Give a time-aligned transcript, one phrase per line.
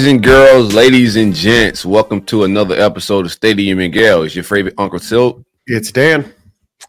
[0.00, 4.22] Boys and girls, ladies and gents, welcome to another episode of Stadium and Gale.
[4.22, 5.44] It's your favorite Uncle Silk.
[5.66, 6.32] It's Dan.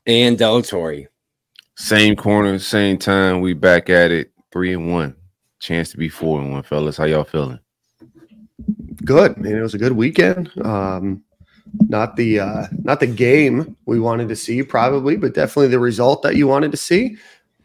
[0.07, 1.07] and Delatorre.
[1.75, 3.41] Same corner, same time.
[3.41, 4.31] We back at it.
[4.53, 5.13] Three and one.
[5.59, 6.95] Chance to be four and one, fellas.
[6.95, 7.59] How y'all feeling?
[9.03, 9.37] Good.
[9.37, 10.49] I mean, it was a good weekend.
[10.65, 11.21] Um,
[11.89, 16.21] not the uh, not the game we wanted to see, probably, but definitely the result
[16.21, 17.17] that you wanted to see.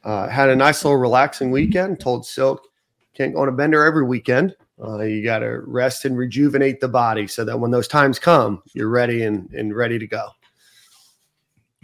[0.03, 2.01] Uh, had a nice little relaxing weekend.
[2.01, 2.67] Told Silk
[3.15, 4.57] can't go on a bender every weekend.
[4.83, 8.63] Uh, you got to rest and rejuvenate the body so that when those times come,
[8.75, 10.29] you're ready and, and ready to go.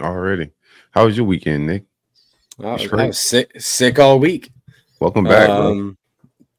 [0.00, 0.50] Already.
[0.90, 1.84] How was your weekend, Nick?
[2.58, 4.50] Oh, I was sick, sick all week.
[5.00, 5.48] Welcome back.
[5.48, 5.96] Um,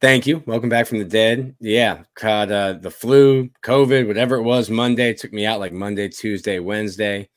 [0.02, 0.44] thank you.
[0.48, 1.56] Welcome back from the dead.
[1.59, 4.72] Yeah, caught uh, the flu, COVID, whatever it was.
[4.72, 7.30] Monday It took me out like Monday, Tuesday, Wednesday.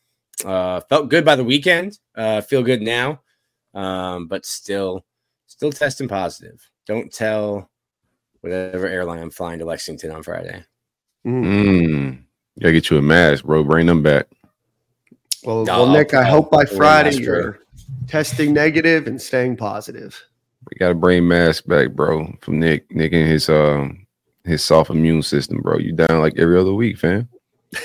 [0.44, 1.98] Uh, felt good by the weekend.
[2.14, 3.20] Uh, feel good now,
[3.74, 5.04] um, but still,
[5.46, 6.60] still testing positive.
[6.86, 7.70] Don't tell
[8.40, 10.64] whatever airline I'm flying to Lexington on Friday.
[11.26, 11.44] Mm.
[11.44, 12.18] Mm.
[12.60, 13.64] Gotta get you a mask, bro.
[13.64, 14.26] Bring them back.
[15.44, 17.58] Well, No, well, Nick, I I'll- hope by I'll wear Friday mask, you're
[18.08, 20.20] testing negative and staying positive.
[20.70, 22.32] We gotta bring mask back, bro.
[22.40, 24.06] From Nick, Nick and his um
[24.44, 25.78] his soft immune system, bro.
[25.78, 27.28] You down like every other week, fam.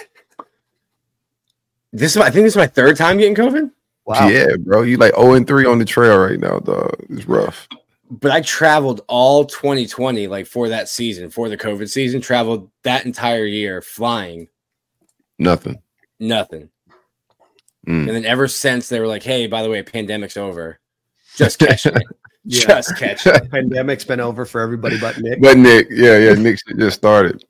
[1.93, 3.69] This is, my- I think this is my third time getting COVID.
[4.05, 4.27] Wow.
[4.29, 4.81] Yeah, bro.
[4.83, 6.95] You like 0 and 3 on the trail right now, dog.
[7.09, 7.67] It's rough.
[8.11, 13.05] But I traveled all 2020, like for that season, for the COVID season, traveled that
[13.05, 14.47] entire year flying,
[15.39, 15.81] Nothing.
[16.19, 16.69] nothing.
[17.87, 18.07] Mm.
[18.07, 20.79] And then ever since they were like, hey, by the way, pandemic's over.
[21.35, 21.95] Just catch it.
[22.43, 22.61] Yeah.
[22.65, 23.51] Just catch it.
[23.51, 25.39] Pandemic's been over for everybody but Nick.
[25.43, 27.43] But Nick, yeah, yeah, Nick just started.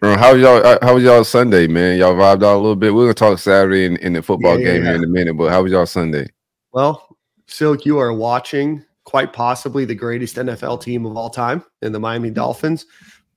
[0.00, 0.64] How was y'all?
[0.64, 1.98] uh, How was y'all Sunday, man?
[1.98, 2.94] Y'all vibed out a little bit.
[2.94, 4.90] We're gonna talk Saturday in, in the football Yeah, game yeah.
[4.90, 5.34] here in a minute.
[5.36, 6.28] But how was y'all Sunday?
[6.70, 7.16] Well,
[7.48, 11.98] Silk, you are watching quite possibly the greatest NFL team of all time in the
[11.98, 12.84] Miami Dolphins,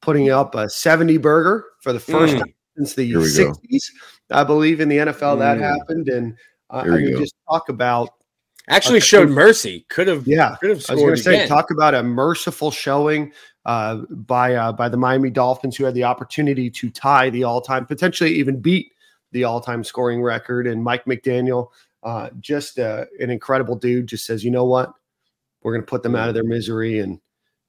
[0.02, 2.40] putting up a 70 burger for the first Mm.
[2.40, 3.54] time since the Here we go.
[3.54, 3.90] 60s,
[4.32, 5.62] I believe, in the NFL that Mm.
[5.62, 6.10] happened.
[6.10, 6.36] And
[6.72, 7.20] uh, I we mean, go.
[7.20, 8.10] just talk about,
[8.68, 9.06] Actually Okay.
[9.06, 9.86] showed mercy.
[9.90, 11.48] Could have yeah, could have I was going scored to say, again.
[11.48, 13.32] talk about a merciful showing
[13.66, 17.62] uh, by uh, by the Miami Dolphins, who had the opportunity to tie the all
[17.62, 18.92] time, potentially even beat
[19.32, 20.68] the all time scoring record.
[20.68, 21.70] And Mike McDaniel,
[22.04, 24.94] uh, just uh, an incredible dude, just says, you know what,
[25.64, 27.20] we're going to put them out of their misery and,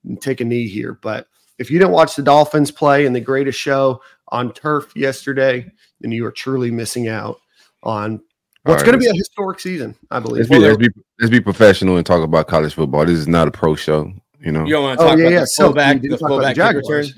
[0.04, 0.98] and take a knee here.
[1.02, 1.26] But
[1.58, 5.70] if you didn't watch the Dolphins play in the greatest show on turf yesterday,
[6.00, 7.38] then you are truly missing out
[7.82, 8.20] on
[8.64, 10.48] what's All going to be a historic season, I believe.
[10.48, 10.88] Let's be, let's be
[11.20, 13.04] let's be professional and talk about college football.
[13.04, 14.64] This is not a pro show, you know.
[14.64, 15.40] You don't want to Oh talk yeah, about yeah.
[15.40, 16.84] the So fullback, the talk about the fullback return.
[16.84, 17.14] Jaguars.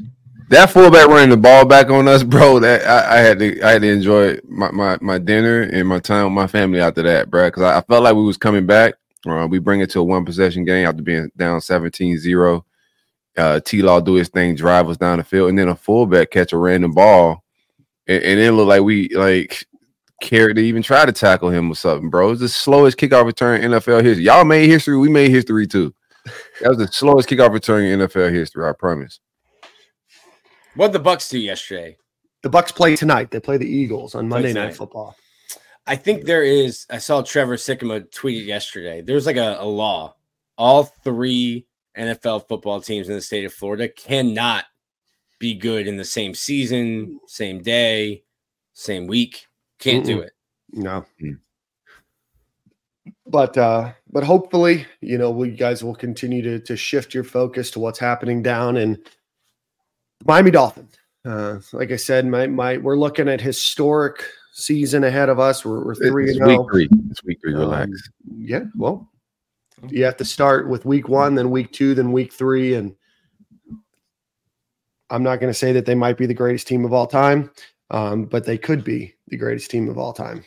[0.48, 2.58] that fullback running the ball back on us, bro.
[2.60, 6.00] That I, I had to I had to enjoy my, my my dinner and my
[6.00, 7.46] time with my family after that, bro.
[7.48, 8.94] Because I, I felt like we was coming back.
[9.26, 12.62] Uh, we bring it to a one possession game after being down 17-0.
[13.36, 16.30] Uh, T Law do his thing, drive us down the field, and then a fullback
[16.30, 17.42] catch a random ball,
[18.06, 19.66] and, and it looked like we like
[20.20, 22.30] cared to even try to tackle him or something, bro.
[22.30, 24.24] It's the slowest kickoff return in NFL history.
[24.24, 25.94] Y'all made history, we made history too.
[26.62, 29.20] That was the slowest kickoff return in NFL history, I promise.
[30.74, 31.98] What the Bucks do yesterday?
[32.42, 33.30] The Bucks play tonight.
[33.30, 34.76] They play the Eagles on Monday Night tonight.
[34.76, 35.16] Football.
[35.86, 36.86] I think there is.
[36.88, 39.02] I saw Trevor Sikkema tweet it yesterday.
[39.02, 40.16] There's like a, a law.
[40.56, 44.64] All three NFL football teams in the state of Florida cannot
[45.38, 48.22] be good in the same season, same day,
[48.72, 49.46] same week.
[49.78, 50.32] Can't do it.
[50.72, 51.04] No.
[51.22, 51.38] Mm.
[53.26, 57.70] But uh, but hopefully, you know, we guys will continue to to shift your focus
[57.72, 59.02] to what's happening down in
[60.24, 60.94] Miami Dolphins.
[61.24, 65.64] Uh, like I said, my my we're looking at historic season ahead of us.
[65.64, 66.68] We're, we're three It's and week oh.
[66.70, 66.88] three.
[67.10, 67.54] It's week three.
[67.54, 67.90] Um, Relax.
[68.36, 69.10] Yeah, well,
[69.88, 72.94] you have to start with week one, then week two, then week three, and
[75.10, 77.50] I'm not going to say that they might be the greatest team of all time,
[77.90, 80.44] um, but they could be the greatest team of all time.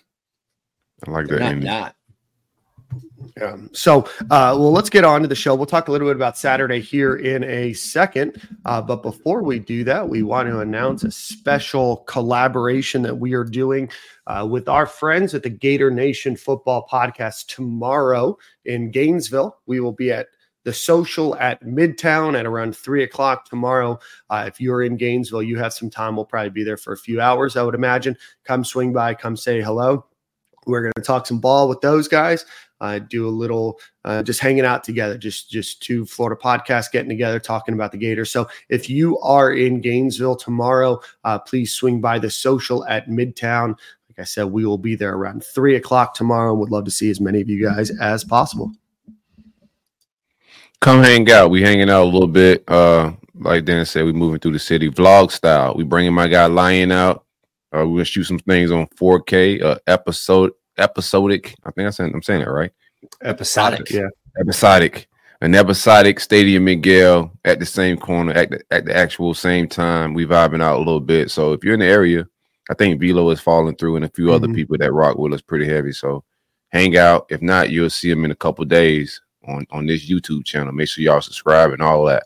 [1.05, 1.57] I like They're that.
[1.57, 1.95] not, not.
[3.41, 5.55] Um, so, uh, well, let's get on to the show.
[5.55, 8.41] We'll talk a little bit about Saturday here in a second.
[8.65, 13.33] Uh, but before we do that, we want to announce a special collaboration that we
[13.33, 13.89] are doing
[14.27, 19.57] uh, with our friends at the Gator Nation Football Podcast tomorrow in Gainesville.
[19.65, 20.27] We will be at
[20.63, 23.97] the social at Midtown at around three o'clock tomorrow.
[24.29, 26.17] Uh, if you're in Gainesville, you have some time.
[26.17, 28.17] We'll probably be there for a few hours, I would imagine.
[28.43, 30.05] Come swing by, come say hello.
[30.65, 32.45] We're going to talk some ball with those guys.
[32.79, 37.09] Uh, do a little uh, just hanging out together, just just two Florida podcasts getting
[37.09, 38.31] together, talking about the Gators.
[38.31, 43.69] So if you are in Gainesville tomorrow, uh, please swing by the social at Midtown.
[44.09, 46.51] Like I said, we will be there around three o'clock tomorrow.
[46.51, 48.71] and Would love to see as many of you guys as possible.
[50.79, 51.49] Come hang out.
[51.49, 52.63] We hanging out a little bit.
[52.67, 55.73] Uh, like Dan said, we moving through the city vlog style.
[55.75, 57.25] We bringing my guy Lion out.
[57.75, 61.55] Uh, we're gonna shoot some things on 4K uh, episode episodic.
[61.63, 62.71] I think I said I'm saying it right.
[63.21, 64.07] Episodic, yeah.
[64.39, 65.07] Episodic,
[65.41, 70.13] an episodic Stadium Miguel at the same corner at the, at the actual same time.
[70.13, 71.31] We vibing out a little bit.
[71.31, 72.27] So if you're in the area,
[72.69, 74.43] I think Velo is falling through, and a few mm-hmm.
[74.43, 75.91] other people that rock with us pretty heavy.
[75.91, 76.23] So
[76.69, 77.27] hang out.
[77.29, 80.73] If not, you'll see them in a couple days on on this YouTube channel.
[80.73, 82.23] Make sure y'all subscribe and all that.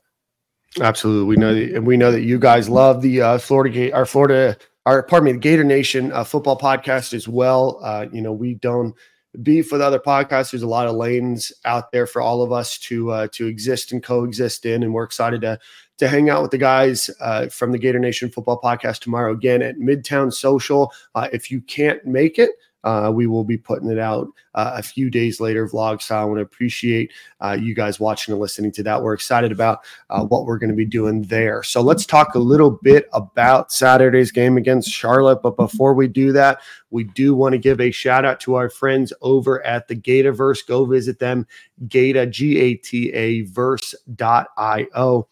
[0.80, 3.92] Absolutely, we know that, and we know that you guys love the uh, Florida Gate,
[3.92, 7.80] our Florida, our pardon me, the Gator Nation uh, football podcast as well.
[7.84, 8.96] Uh, you know, we don't
[9.44, 10.52] beef with other podcasts.
[10.52, 13.92] There's a lot of lanes out there for all of us to uh, to exist
[13.92, 15.60] and coexist in, and we're excited to
[16.00, 19.62] to hang out with the guys uh, from the Gator Nation Football Podcast tomorrow again
[19.62, 20.92] at Midtown Social.
[21.14, 22.50] Uh, if you can't make it,
[22.84, 26.24] uh, we will be putting it out uh, a few days later, vlog style.
[26.24, 29.02] I want to appreciate uh, you guys watching and listening to that.
[29.02, 29.80] We're excited about
[30.10, 31.64] uh, what we're going to be doing there.
[31.64, 35.42] So let's talk a little bit about Saturday's game against Charlotte.
[35.42, 38.70] But before we do that, we do want to give a shout out to our
[38.70, 40.66] friends over at the Gataverse.
[40.68, 41.48] Go visit them,
[41.88, 45.28] Gata, G A T A verse.io.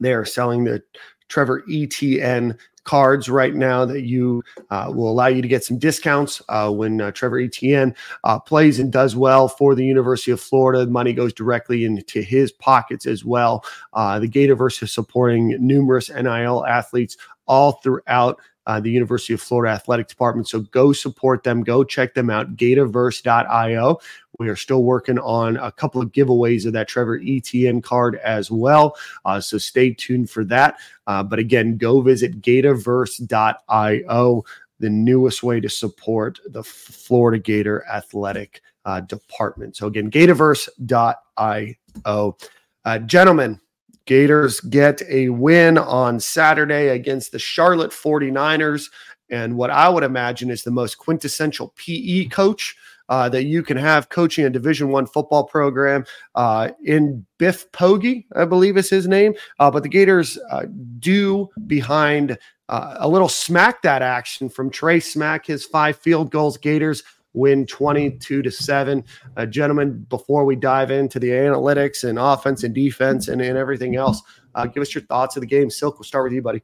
[0.00, 0.82] They are selling the
[1.28, 2.56] Trevor Etienne
[2.88, 7.02] cards right now that you uh, will allow you to get some discounts uh, when
[7.02, 7.94] uh, Trevor Etienne
[8.24, 10.86] uh, plays and does well for the University of Florida.
[10.86, 13.62] Money goes directly into his pockets as well.
[13.92, 19.74] Uh, the Gatorverse is supporting numerous NIL athletes all throughout uh, the University of Florida
[19.74, 20.46] Athletic Department.
[20.46, 21.64] So go support them.
[21.64, 23.98] Go check them out, gataverse.io.
[24.38, 28.50] We are still working on a couple of giveaways of that Trevor Etienne card as
[28.50, 28.94] well.
[29.24, 30.76] Uh, so stay tuned for that.
[31.06, 34.44] Uh, but again, go visit gataverse.io,
[34.78, 39.76] the newest way to support the Florida Gator Athletic uh, Department.
[39.76, 42.36] So again, gataverse.io.
[42.84, 43.60] Uh, gentlemen,
[44.08, 48.90] Gators get a win on Saturday against the Charlotte 49ers.
[49.28, 52.74] And what I would imagine is the most quintessential PE coach
[53.10, 58.24] uh, that you can have coaching a Division One football program uh, in Biff Poggi,
[58.34, 59.34] I believe is his name.
[59.58, 60.64] Uh, but the Gators uh,
[60.98, 62.38] do behind
[62.70, 66.56] uh, a little smack that action from Trey Smack, his five field goals.
[66.56, 67.02] Gators
[67.34, 69.04] win 22 to 7.
[69.36, 73.96] Uh, gentlemen, before we dive into the analytics and offense and defense and, and everything
[73.96, 74.22] else,
[74.54, 75.70] uh, give us your thoughts of the game.
[75.70, 76.62] Silk, we'll start with you, buddy.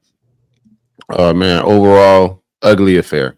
[1.10, 3.36] Uh, man, overall, ugly affair,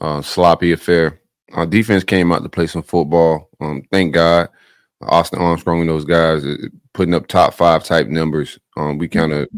[0.00, 1.20] uh, sloppy affair.
[1.52, 3.48] Our defense came out to play some football.
[3.60, 4.48] Um, thank God.
[5.02, 6.56] Austin Armstrong and those guys uh,
[6.92, 8.58] putting up top five type numbers.
[8.76, 9.48] Um, we kind of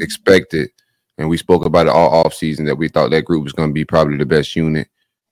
[0.00, 0.70] expected,
[1.16, 3.70] and we spoke about it all off season that we thought that group was going
[3.70, 4.88] to be probably the best unit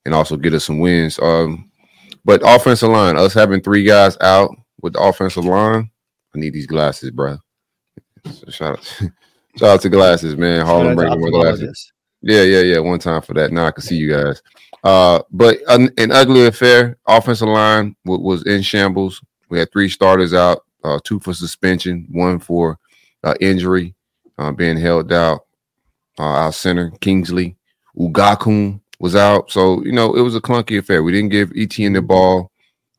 [0.06, 1.18] and also get us some wins.
[1.18, 1.70] Um,
[2.24, 4.50] but offensive line, us having three guys out
[4.80, 5.90] with the offensive line,
[6.34, 7.38] I need these glasses, bro.
[8.24, 8.84] So shout out,
[9.56, 10.64] shout out to glasses, man.
[10.64, 11.92] Harlem bringing my glasses.
[12.22, 12.78] Yeah, yeah, yeah.
[12.78, 13.52] One time for that.
[13.52, 14.42] Now I can see you guys.
[14.82, 16.96] Uh, but an, an ugly affair.
[17.06, 19.20] Offensive line w- was in shambles.
[19.48, 22.78] We had three starters out, uh, two for suspension, one for
[23.22, 23.94] uh, injury,
[24.38, 25.42] uh, being held out.
[26.18, 27.56] Uh, our center Kingsley
[27.98, 29.50] Eguakun was out.
[29.50, 31.02] So, you know, it was a clunky affair.
[31.02, 32.50] We didn't give Etienne the ball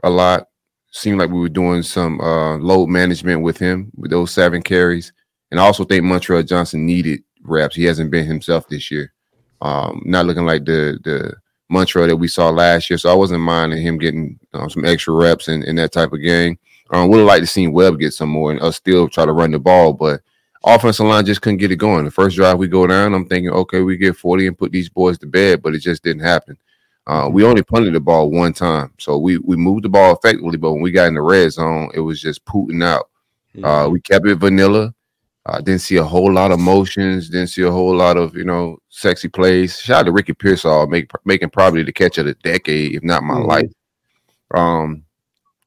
[0.04, 0.48] a lot.
[0.92, 5.12] Seemed like we were doing some uh, load management with him with those seven carries.
[5.52, 7.76] And I also think Montrell Johnson needed reps.
[7.76, 9.14] He hasn't been himself this year.
[9.62, 11.36] Um, not looking like the the
[11.72, 12.98] Montrell that we saw last year.
[12.98, 16.22] So I wasn't minding him getting um, some extra reps in, in that type of
[16.22, 16.58] game.
[16.92, 19.34] Um, would have liked to see Webb get some more and us still try to
[19.34, 20.22] run the ball, but
[20.64, 22.06] offensive line just couldn't get it going.
[22.06, 24.90] The first drive we go down, I'm thinking, okay, we get 40 and put these
[24.90, 26.58] boys to bed, but it just didn't happen.
[27.08, 30.58] Uh, we only punted the ball one time, so we we moved the ball effectively,
[30.58, 33.10] but when we got in the red zone, it was just pooting out.
[33.56, 33.66] Uh, mm-hmm.
[33.66, 34.94] Uh, we kept it vanilla.
[35.46, 37.30] Uh, didn't see a whole lot of motions.
[37.30, 39.80] Didn't see a whole lot of you know sexy plays.
[39.80, 43.24] Shout out to Ricky Pearsall, make, making probably the catch of the decade, if not
[43.24, 43.46] my mm-hmm.
[43.46, 43.72] life.
[44.54, 45.06] Um,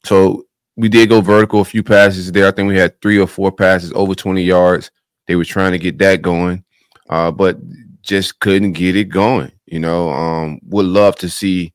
[0.05, 0.45] so
[0.81, 2.49] we did go vertical a few passes there.
[2.49, 4.91] I think we had three or four passes over 20 yards.
[5.27, 6.65] They were trying to get that going,
[7.09, 7.59] uh, but
[8.03, 9.53] just couldn't get it going.
[9.67, 11.73] You know, um, would love to see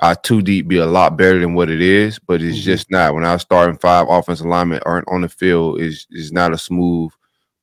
[0.00, 2.62] our two deep be a lot better than what it is, but it's Mhm.
[2.62, 3.14] just not.
[3.14, 7.10] When our starting five offensive linemen aren't on the field, is is not a smooth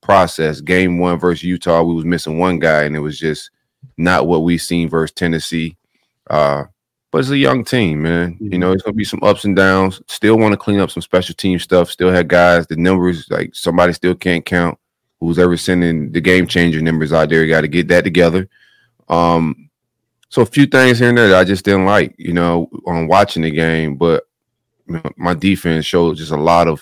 [0.01, 0.61] process.
[0.61, 3.51] Game one versus Utah, we was missing one guy, and it was just
[3.97, 5.77] not what we seen versus Tennessee.
[6.29, 6.65] Uh,
[7.11, 8.37] but it's a young team, man.
[8.39, 10.01] You know, it's gonna be some ups and downs.
[10.07, 11.89] Still want to clean up some special team stuff.
[11.91, 12.65] Still have guys.
[12.67, 14.77] The numbers, like somebody still can't count.
[15.19, 17.45] Who's ever sending the game changer numbers out there?
[17.47, 18.49] Got to get that together.
[19.09, 19.69] Um,
[20.29, 23.07] so a few things here and there that I just didn't like, you know, on
[23.07, 23.97] watching the game.
[23.97, 24.23] But
[24.87, 26.81] you know, my defense showed just a lot of,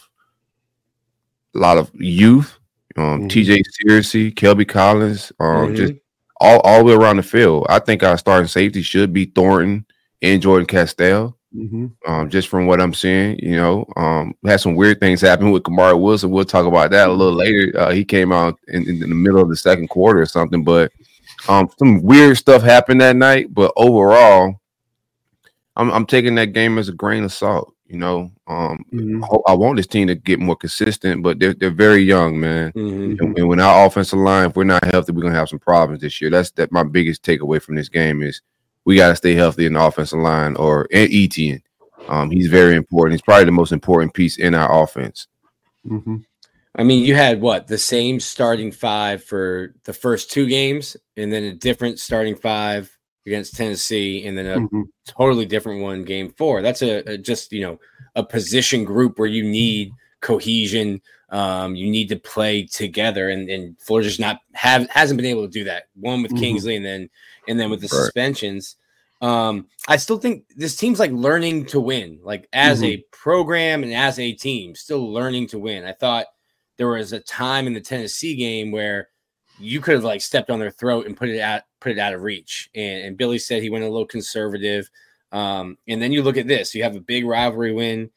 [1.56, 2.56] a lot of youth.
[2.96, 3.30] Um, Mhm.
[3.30, 3.64] T.J.
[3.88, 5.76] Searcy, Kelby Collins, um, Mhm.
[5.76, 5.94] just
[6.40, 7.66] all all the way around the field.
[7.70, 9.86] I think our starting safety should be Thornton
[10.22, 11.36] and Jordan Castell.
[11.56, 11.92] Mhm.
[12.06, 15.64] Um, just from what I'm seeing, you know, um, had some weird things happen with
[15.64, 16.30] Kamari Wilson.
[16.30, 17.74] We'll talk about that a little later.
[17.76, 20.92] Uh, he came out in, in the middle of the second quarter or something, but
[21.48, 23.52] um, some weird stuff happened that night.
[23.52, 24.60] But overall,
[25.76, 27.74] I'm, I'm taking that game as a grain of salt.
[27.88, 29.24] You know, um, Mhm.
[29.48, 32.72] I I want this team to get more consistent, but they're they're very young, man.
[32.74, 33.20] Mhm.
[33.20, 36.02] And, and when our offensive line, if we're not healthy, we're gonna have some problems
[36.02, 36.30] this year.
[36.30, 38.42] That's that my biggest takeaway from this game is
[38.86, 41.62] we gotta stay healthy in the offensive line or and Etienne.
[42.08, 43.14] Um, he's very important.
[43.14, 45.28] He's probably the most important piece in our offense.
[45.86, 46.24] Mhm.
[46.76, 51.32] I mean, you had what the same starting five for the first two games, and
[51.32, 52.90] then a different starting five
[53.26, 54.84] against Tennessee, and then a Mhm.
[55.08, 56.62] totally different one game four.
[56.62, 57.80] That's a, a just you know
[58.16, 61.02] a position group where you need cohesion.
[61.32, 65.44] Um, you need to play together, and and Florida just not have hasn't been able
[65.46, 65.84] to do that.
[65.96, 66.40] One with Mhm.
[66.40, 67.10] Kingsley, and then
[67.48, 68.04] and then with the Right.
[68.06, 68.76] suspensions.
[69.22, 73.94] Um, I still think this team's like learning to win, like as a program and
[73.94, 75.84] as a team, still learning to win.
[75.84, 76.28] I thought
[76.78, 79.10] there was a time in the Tennessee game where
[79.60, 82.14] you could have like stepped on their throat and put it out put it out
[82.14, 82.70] of reach.
[82.76, 84.90] And, and Billy said he went a little conservative.
[85.32, 88.10] Um, and then you look at this, you have a big rivalry win.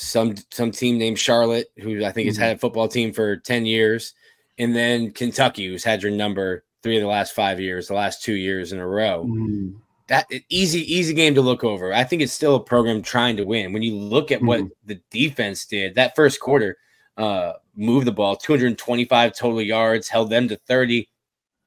[0.00, 3.66] Some some team named Charlotte, who I think has had a football team for 10
[3.66, 4.14] years,
[4.56, 8.22] and then Kentucky, who's had your number three of the last five years, the last
[8.22, 9.74] two years in a row Mhm.
[10.06, 11.92] that easy easy game to look over.
[11.92, 13.72] I think it's still a program trying to win.
[13.72, 14.70] When you look at what Mhm.
[14.86, 16.76] the defense did that first quarter,
[17.16, 21.08] uh, moved the ball 225 total yards, held them to 30.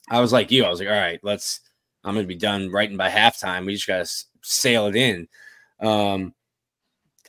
[0.10, 0.64] I was like you.
[0.64, 1.60] I was like, all right, let's.
[2.06, 3.66] I'm gonna be done writing by halftime.
[3.66, 5.28] We just gotta s- sail it in.
[5.82, 6.34] Um,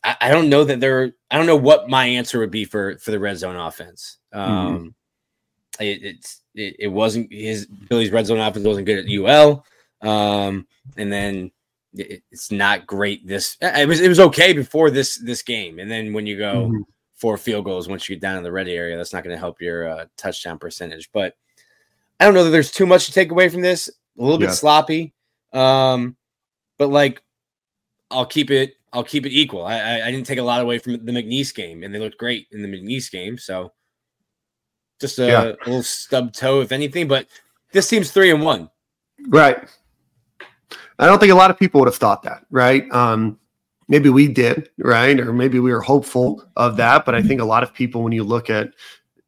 [0.04, 1.12] I, I don't know that there.
[1.30, 4.18] I don't know what my answer would be for for the red zone offense.
[4.32, 4.94] Um,
[5.80, 9.64] it, it's it, it wasn't his Billy's red zone offense wasn't good at UL.
[10.02, 10.66] Um,
[10.96, 11.50] and then
[11.94, 13.26] it, it's not great.
[13.26, 16.68] This it was it was okay before this this game, and then when you go
[16.68, 16.82] Mhm.
[17.14, 19.38] four field goals once you get down in the red area, that's not going to
[19.40, 21.10] help your uh, touchdown percentage.
[21.12, 21.34] But
[22.18, 23.88] I don't know that there's too much to take away from this.
[24.18, 24.48] A little Yeah.
[24.48, 25.14] bit sloppy,
[25.52, 26.16] um,
[26.78, 27.22] but like
[28.10, 28.74] I'll keep it.
[28.92, 29.64] I'll keep it equal.
[29.64, 32.18] I, I I didn't take a lot away from the McNeese game, and they looked
[32.18, 33.38] great in the McNeese game.
[33.38, 33.72] So
[35.00, 35.42] just a, Yeah.
[35.44, 37.08] a little stub toe, if anything.
[37.08, 37.26] But
[37.72, 38.70] this team's three and one.
[39.28, 39.58] Right.
[40.98, 42.90] I don't think a lot of people would have thought that, right?
[42.92, 43.38] Um,
[43.88, 45.18] maybe we did, right?
[45.18, 47.04] Or maybe we were hopeful of that.
[47.04, 48.72] But I think a lot of people, when you look at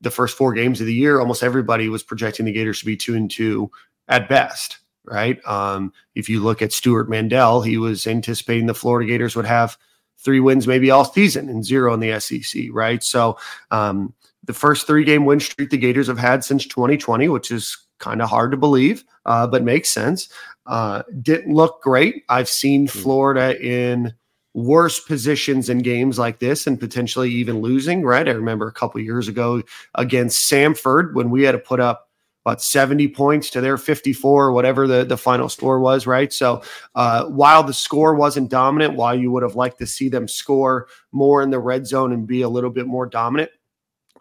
[0.00, 2.96] the first four games of the year, almost everybody was projecting the Gators to be
[2.96, 3.70] two and two
[4.08, 5.38] at best, right?
[5.46, 9.76] Um, if you look at Stewart Mandel, he was anticipating the Florida Gators would have
[10.18, 13.02] three wins maybe all season and zero in the SEC, right?
[13.02, 13.38] So
[13.70, 17.76] um, the first three game win streak the Gators have had since 2020, which is
[17.98, 20.28] kind of hard to believe, uh, but makes sense.
[20.66, 22.24] Uh, didn't look great.
[22.28, 24.14] I've seen Florida in
[24.54, 28.28] worse positions in games like this and potentially even losing, right?
[28.28, 29.62] I remember a couple years ago
[29.94, 32.08] against Samford when we had to put up
[32.44, 36.30] about 70 points to their 54, whatever the, the final score was, right?
[36.30, 36.62] So
[36.94, 40.88] uh, while the score wasn't dominant, while you would have liked to see them score
[41.10, 43.50] more in the red zone and be a little bit more dominant,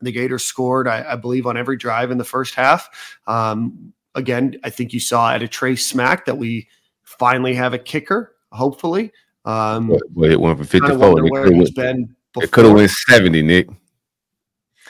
[0.02, 3.20] the Gators scored, I, I believe, on every drive in the first half.
[3.28, 6.70] Um, again, I think you saw at a trace smack that we
[7.04, 9.12] finally have a kicker, hopefully.
[9.44, 10.98] Um, But, but it went for 54.
[10.98, 12.88] wonder It could have been went, it could have before.
[13.10, 13.68] 70, Nick.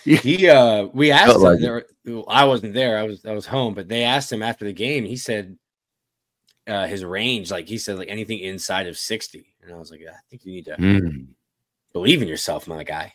[0.04, 1.93] He uh we asked Felt him like it.
[2.05, 4.74] There, I wasn't there, I was I was home, but they asked him after the
[4.74, 5.57] game, he said
[6.67, 9.55] uh his range, like he said, like anything inside of 60.
[9.62, 11.27] And I was like, I think you need to Mm.
[11.93, 13.13] believe in yourself, my guy.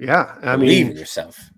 [0.00, 1.50] Yeah, I believe mean, in yourself.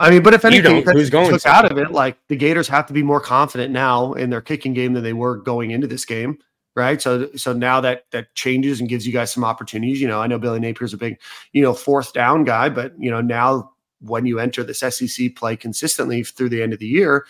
[0.00, 1.48] I mean, but if You anything, Who's going took to?
[1.48, 4.72] out of it, like the Gators have to be more confident now in their kicking
[4.72, 6.38] game than they were going into this game,
[6.76, 7.02] right?
[7.02, 10.00] So, so now that that changes and gives you guys some opportunities.
[10.00, 11.18] You know, I know Billy Napier's a big,
[11.52, 15.56] you know, fourth down guy, but you know now when you enter this SEC play
[15.56, 17.24] consistently through the end of the year,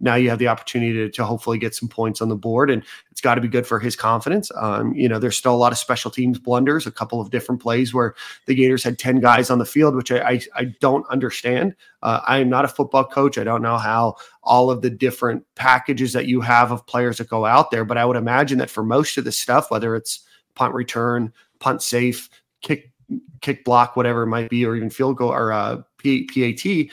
[0.00, 2.82] now you have the opportunity to, to hopefully get some points on the board, and
[3.10, 4.50] it's got to be good for his confidence.
[4.56, 7.62] Um, you know, there's still a lot of special teams blunders, a couple of different
[7.62, 8.14] plays where
[8.46, 11.74] the Gators had 10 guys on the field, which I, I, I don't understand.
[12.02, 13.38] Uh, I am not a football coach.
[13.38, 17.28] I don't know how all of the different packages that you have of players that
[17.28, 20.20] go out there, but I would imagine that for most of the stuff, whether it's
[20.54, 22.28] punt return, punt safe,
[22.62, 22.92] kick
[23.40, 26.90] kick block, whatever it might be, or even field goal or uh, PAT,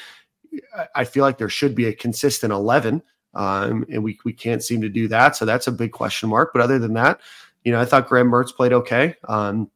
[0.95, 3.01] I feel like there should be a consistent 11.
[3.33, 5.35] Um, and we, we can't seem to do that.
[5.35, 6.51] So that's a big question mark.
[6.53, 7.21] But other than that,
[7.63, 9.15] you know, I thought Graham Mertz played okay.
[9.27, 9.69] Um,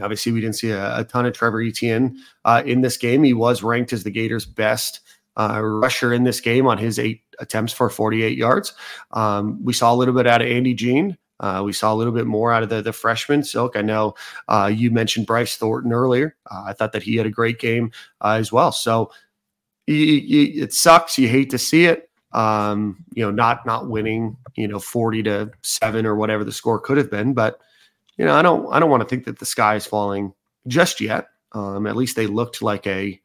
[0.00, 3.22] obviously, we didn't see a, a ton of Trevor Etienne uh, in this game.
[3.22, 5.00] He was ranked as the Gators' best
[5.36, 8.72] uh, rusher in this game on his eight attempts for 48 yards.
[9.12, 11.18] Um, we saw a little bit out of Andy Jean.
[11.40, 13.76] Uh, we saw a little bit more out of the the freshman Silk.
[13.76, 14.14] I know
[14.48, 16.36] uh, you mentioned Bryce Thornton earlier.
[16.50, 18.72] Uh, I thought that he had a great game uh, as well.
[18.72, 19.10] So
[19.86, 21.18] it sucks.
[21.18, 22.10] You hate to see it.
[22.32, 24.36] Um, you know, not not winning.
[24.56, 27.34] You know, forty to seven or whatever the score could have been.
[27.34, 27.60] But
[28.16, 30.32] you know, I don't I don't want to think that the sky is falling
[30.66, 31.28] just yet.
[31.52, 33.20] Um, at least they looked like a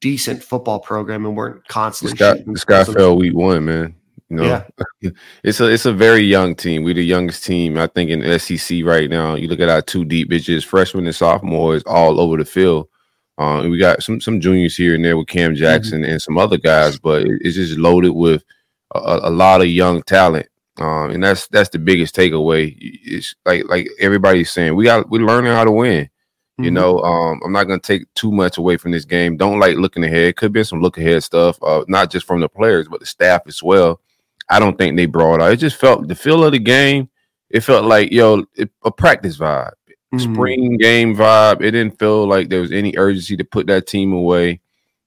[0.00, 2.16] decent football program and weren't constantly.
[2.16, 3.94] The sky fell week one, man.
[4.32, 4.64] You know,
[5.02, 5.10] yeah.
[5.44, 6.84] it's a it's a very young team.
[6.84, 9.34] We're the youngest team, I think, in SEC right now.
[9.34, 12.88] You look at our two deep bitches, freshmen and sophomores, all over the field.
[13.38, 15.58] Uh, and we got some some juniors here and there with Cam mm-hmm.
[15.58, 16.12] Jackson mm-hmm.
[16.12, 18.42] and some other guys, but it's just loaded with
[18.94, 20.46] a, a lot of young talent.
[20.78, 22.74] Um, and that's that's the biggest takeaway.
[22.80, 26.08] It's like like everybody's saying, we got we're learning how to win.
[26.56, 26.74] You mm-hmm.
[26.74, 29.36] know, um, I'm not gonna take too much away from this game.
[29.36, 30.36] Don't like looking ahead.
[30.36, 33.42] Could be some look ahead stuff, uh, not just from the players, but the staff
[33.46, 34.00] as well.
[34.52, 35.50] I don't think they brought out.
[35.50, 37.08] It just felt the feel of the game.
[37.48, 39.72] It felt like yo it, a practice vibe,
[40.14, 40.18] mm-hmm.
[40.18, 41.62] spring game vibe.
[41.62, 44.60] It didn't feel like there was any urgency to put that team away.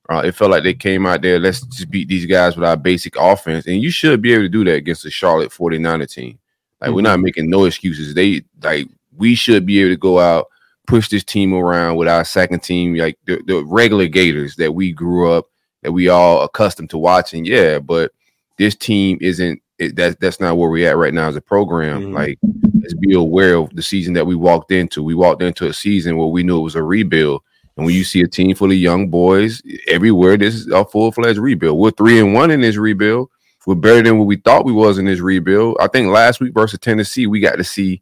[0.10, 1.40] Uh, it felt like they came out there.
[1.40, 4.50] Let's just beat these guys with our basic offense, and you should be able to
[4.50, 6.40] do that against the Charlotte 49er team.
[6.82, 6.96] Like mm-hmm.
[6.96, 8.16] we're not making no excuses.
[8.16, 10.48] They like we should be able to go out,
[10.88, 14.92] push this team around with our second team, like the, the regular Gators that we
[14.92, 15.50] grew up,
[15.84, 17.46] that we all accustomed to watching.
[17.46, 18.12] Yeah, but
[18.58, 22.04] this team isn't it, that that's not where we're at right now as a program.
[22.04, 22.14] Mm-hmm.
[22.14, 22.40] Like,
[22.82, 25.04] let's be aware of the season that we walked into.
[25.04, 27.42] We walked into a season where we knew it was a rebuild.
[27.76, 31.12] And when you see a team full of young boys everywhere, this is a full
[31.12, 31.78] fledged rebuild.
[31.78, 33.30] We're three and one in this rebuild.
[33.66, 35.78] We're better than what we thought we was in this rebuild.
[35.80, 38.02] I think last week versus Tennessee, we got to see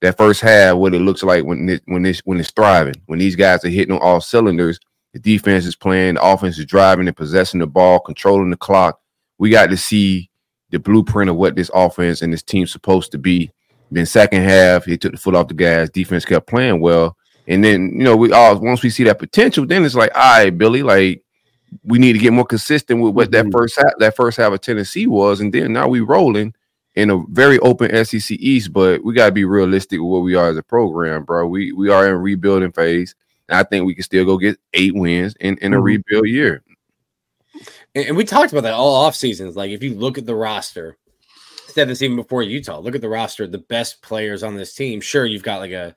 [0.00, 2.94] that first half what it looks like when it, when this when it's thriving.
[3.06, 4.80] When these guys are hitting on all cylinders,
[5.12, 8.98] the defense is playing, the offense is driving and possessing the ball, controlling the clock
[9.38, 10.30] we got to see
[10.70, 13.50] the blueprint of what this offense and this team's supposed to be.
[13.90, 15.88] Then second half, he took the foot off the gas.
[15.90, 17.16] Defense kept playing well,
[17.46, 20.20] and then you know we all once we see that potential, then it's like, all
[20.20, 21.22] right, Billy, like
[21.84, 23.50] we need to get more consistent with what mm-hmm.
[23.50, 26.54] that first half, that first half of Tennessee was, and then now we rolling
[26.96, 30.34] in a very open SEC East, but we got to be realistic with what we
[30.34, 31.46] are as a program, bro.
[31.46, 33.14] We we are in rebuilding phase.
[33.48, 35.84] I think we can still go get eight wins in, in a mm-hmm.
[35.84, 36.64] rebuild year
[37.94, 39.56] and we talked about that all off seasons.
[39.56, 40.96] Like if you look at the roster,
[41.74, 42.78] said this even before Utah.
[42.78, 45.00] Look at the roster, the best players on this team.
[45.00, 45.94] Sure, you've got like a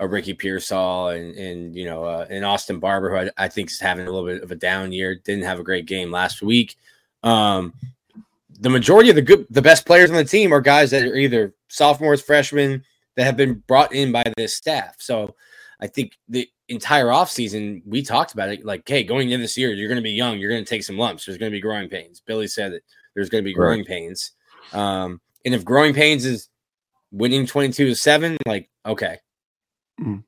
[0.00, 3.70] a Ricky Pearsall and and you know uh, and Austin Barber, who I, I, think
[3.70, 5.14] is having a little bit of a down year.
[5.14, 6.76] Didn't have a great game last week.
[7.22, 7.72] Um,
[8.60, 11.14] the majority of the good, the best players on the team are guys that are
[11.14, 12.84] either sophomores, freshmen
[13.16, 14.96] that have been brought in by this staff.
[14.98, 15.34] So
[15.80, 19.72] I think the entire offseason, we talked about it like, hey, going into this year,
[19.72, 21.60] you're going to be young, you're going to take some lumps, there's going to be
[21.60, 22.20] growing pains.
[22.20, 22.82] Billy said that
[23.14, 23.88] there's going to be growing right.
[23.88, 24.32] pains.
[24.72, 26.48] Um, and if growing pains is
[27.10, 29.18] winning 22 to 7, like, okay.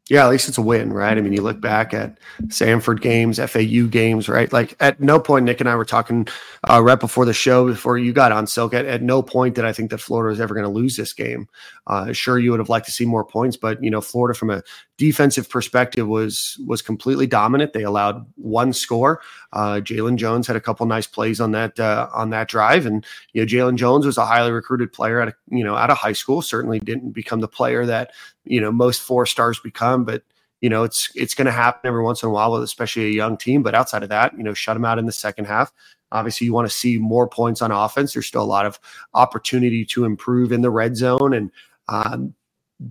[0.09, 1.18] Yeah, at least it's a win, right?
[1.18, 4.52] I mean, you look back at Samford games, FAU games, right?
[4.52, 6.29] Like at no point, Nick and I were talking
[6.70, 8.74] uh, right before the show, before you got on Silk.
[8.74, 11.12] At, at no point did I think that Florida was ever going to lose this
[11.12, 11.48] game.
[11.88, 14.50] Uh, sure, you would have liked to see more points, but you know, Florida from
[14.50, 14.62] a
[14.98, 17.72] defensive perspective was was completely dominant.
[17.72, 19.20] They allowed one score.
[19.52, 23.05] Uh, Jalen Jones had a couple nice plays on that uh, on that drive, and
[23.33, 26.12] you know, Jalen Jones was a highly recruited player at you know out of high
[26.12, 26.40] school.
[26.42, 28.12] Certainly didn't become the player that
[28.44, 30.23] you know most four stars become, but
[30.61, 33.11] you know it's it's going to happen every once in a while with especially a
[33.11, 33.62] young team.
[33.62, 35.73] But outside of that, you know, shut them out in the second half.
[36.12, 38.12] Obviously, you want to see more points on offense.
[38.12, 38.79] There's still a lot of
[39.14, 41.51] opportunity to improve in the red zone and.
[41.88, 42.35] Um,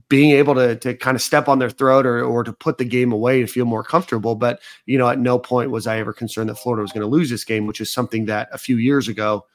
[0.09, 2.85] being able to to kind of step on their throat or or to put the
[2.85, 4.33] game away to feel more comfortable.
[4.33, 7.07] But you know, at no point was I ever concerned that Florida was going to
[7.07, 9.45] lose this game, which is something that a few years ago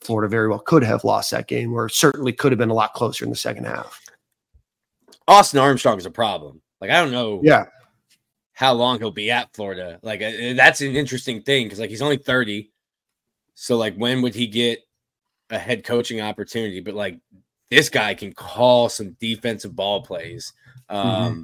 [0.00, 2.94] Florida very well could have lost that game, or certainly could have been a lot
[2.94, 4.00] closer in the second half.
[5.28, 6.60] Austin Armstrong is a problem.
[6.80, 7.40] Like I don't know.
[7.44, 7.66] Yeah.
[8.54, 10.00] How long he'll be at Florida?
[10.02, 12.72] Like uh, that's an interesting thing because like he's only thirty.
[13.54, 14.80] So like when would he get
[15.50, 16.80] a head coaching opportunity?
[16.80, 17.20] But like
[17.70, 20.52] this guy can call some defensive ball plays.
[20.88, 21.42] Um, mm-hmm.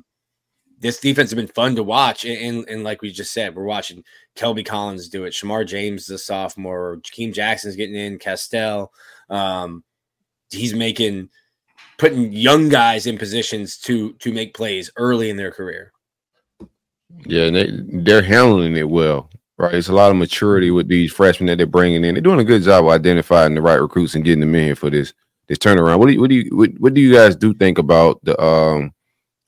[0.81, 3.65] This defense has been fun to watch, and, and, and, like we just said, we're
[3.65, 4.05] watching
[4.37, 5.33] Kelby Collins do it.
[5.33, 8.93] Shamar James, the sophomore, Jakeem Jackson's getting in, Castell.
[9.31, 9.85] Um,
[10.51, 11.31] he's making
[11.99, 15.93] putting young guys in positions to to make plays early in their career.
[17.27, 19.75] Yeah, they they're handling it well, right?
[19.75, 22.15] It's a lot of maturity with these freshmen that they're bringing in.
[22.15, 24.77] They're doing a good job of identifying the right recruits and getting them in here
[24.77, 25.13] for this
[25.47, 25.99] this turnaround.
[25.99, 28.41] What do you what do you what, what do you guys do think about the
[28.43, 28.93] um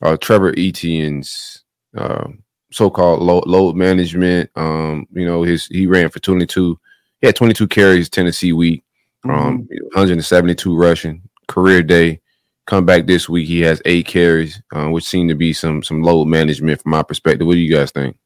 [0.02, 1.64] uh Trevor Etienne's
[1.96, 4.50] um so-called load, load management?
[4.56, 6.78] Um, you know, his he ran for 22,
[7.20, 8.84] he had 22 carries Tennessee week,
[9.24, 9.84] um, mm-hmm.
[9.94, 12.20] 172 rushing career day.
[12.66, 16.02] Come back this week, he has eight carries, uh, which seemed to be some some
[16.02, 17.46] load management from my perspective.
[17.46, 18.16] What do you guys think?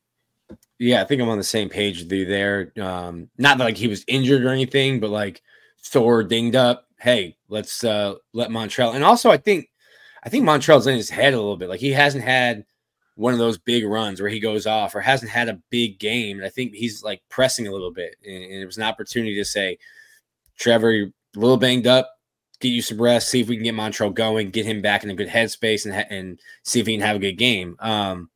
[0.78, 2.72] Yeah, I think I'm on the same page with you there.
[2.80, 5.42] Um, not like he was injured or anything, but like
[5.76, 6.86] sore, dinged up.
[6.98, 8.94] Hey, let's uh let Montrell.
[8.94, 9.68] And also, I think
[10.22, 11.68] I think Montrell's in his head a little bit.
[11.68, 12.64] Like he hasn't had
[13.16, 16.38] one of those big runs where he goes off or hasn't had a big game.
[16.38, 18.16] And I think he's like pressing a little bit.
[18.24, 19.78] And, and it was an opportunity to say,
[20.56, 22.10] Trevor, a little banged up
[22.60, 25.10] get you some rest, see if we can get Montrell going, get him back in
[25.10, 27.76] a good headspace, and and see if he can have a good game.
[27.80, 28.30] Um,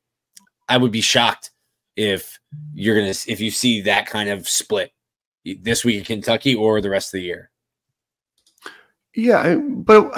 [0.68, 1.50] I would be shocked
[1.96, 2.38] if
[2.72, 4.92] you're gonna if you see that kind of split
[5.60, 7.50] this week in Kentucky or the rest of the year.
[9.14, 10.10] Yeah, but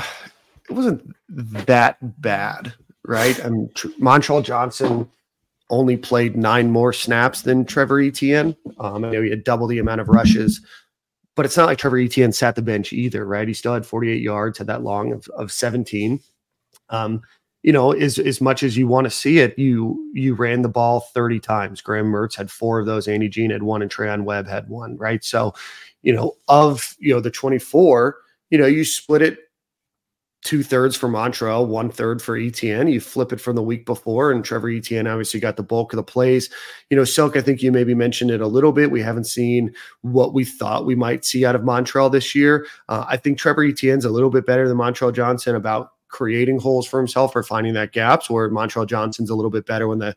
[0.69, 2.73] it wasn't that bad,
[3.05, 3.45] right?
[3.45, 3.69] I mean,
[4.01, 5.11] Montrell Johnson
[5.69, 8.57] only played nine more snaps than Trevor Etienne.
[8.79, 10.64] Um, I know he had double the amount of rushes.
[11.37, 13.46] But it's not like Trevor Etienne sat the bench either, right?
[13.46, 16.18] He still had 48 yards, had that long of, of 17.
[16.88, 17.20] Um,
[17.62, 20.68] you know, as as much as you want to see it, you you ran the
[20.68, 21.81] ball 30 times.
[21.81, 23.09] Graham Mertz had four of those.
[23.09, 25.25] Andy Jean had one, and Treyaun Webb had one, right?
[25.25, 25.53] So,
[26.03, 28.16] you know, of you know the 24,
[28.51, 29.38] you know, you split it
[30.47, 32.87] two thirds for Montrell, one third for Etienne.
[32.87, 35.97] You flip it from the week before, and Trevor Etienne obviously got the bulk of
[35.97, 36.49] the plays.
[36.89, 38.93] You know, Silk, I think you maybe mentioned it a little bit.
[38.93, 42.67] We haven't seen what we thought we might see out of Montrell this year.
[42.89, 46.87] Uh, I think Trevor Etienne's a little bit better than Montrell Johnson about creating holes
[46.87, 50.17] for himself or finding that gaps, where Montrell Johnson's a little bit better when the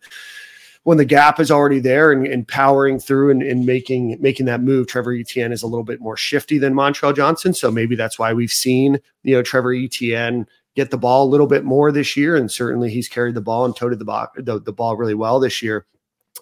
[0.83, 4.61] when the gap is already there and, and powering through and, and, making making that
[4.61, 7.53] move, Trevor Etienne is a little bit more shifty than Montrell Johnson.
[7.53, 11.47] So maybe that's why we've seen you know Trevor Etienne get the ball a little
[11.47, 14.59] bit more this year, and certainly he's carried the ball and toted the ball the,
[14.59, 15.85] the ball really well this year.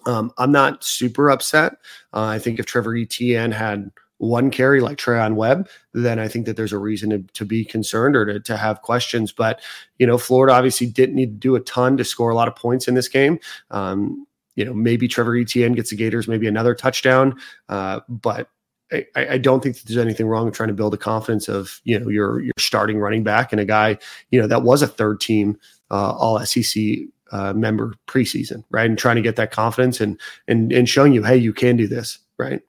[0.06, 1.72] Um, I'm not super upset.
[2.12, 6.46] Uh, I think if Trevor Etienne had one carry like Treyaun Webb, then I think
[6.46, 9.32] that there's a reason to, to be concerned or to, to have questions.
[9.32, 9.60] But,
[9.98, 12.56] you know, Florida obviously didn't need to do a ton to score a lot of
[12.56, 13.38] points in this game.
[13.70, 14.26] Um,
[14.58, 18.50] you know, maybe Trevor Etienne gets the Gators maybe another touchdown, uh, but
[18.90, 21.80] I, I, don't think that there's anything wrong with trying to build the confidence of
[21.84, 23.98] you know your your starting running back and a guy
[24.30, 25.58] you know that was a third team
[25.90, 26.82] uh, All SEC
[27.30, 28.88] uh, member preseason, right?
[28.88, 31.86] And trying to get that confidence and and and showing you, hey, you can do
[31.86, 32.60] this, right?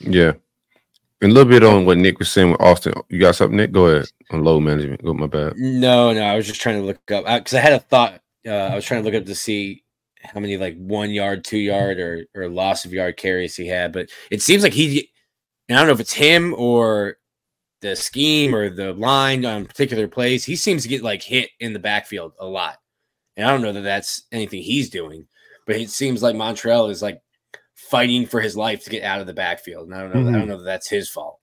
[0.00, 0.32] Yeah.
[1.20, 2.94] And a little bit on what Nick was saying with Austin.
[3.08, 3.72] You got something, Nick?
[3.72, 5.04] Go ahead on low management.
[5.04, 5.54] Go, my bad.
[5.56, 8.20] No, no, I was just trying to look up because I, I, had a thought.
[8.46, 9.83] Uh, I was trying to look up to see
[10.24, 13.92] how many like one yard, two yard, or or loss of yard carries he had,
[13.92, 15.10] but it seems like he.
[15.70, 17.16] I don't know if it's him or
[17.80, 20.44] the scheme or the line on particular plays.
[20.44, 22.78] He seems to get like hit in the backfield a lot,
[23.36, 25.26] and I don't know that that's anything he's doing,
[25.66, 27.20] but it seems like Montrell is like
[27.74, 30.20] fighting for his life to get out of the backfield, and I don't know.
[30.20, 30.28] Mm-hmm.
[30.28, 30.50] I don't mm-hmm.
[30.50, 31.40] know that that's his fault.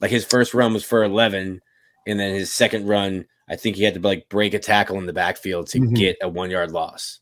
[0.00, 1.60] Like his first run was for eleven,
[2.06, 5.06] and then his second run, I think he had to like break a tackle in
[5.06, 5.94] the backfield to mm-hmm.
[5.94, 7.20] get a one yard loss.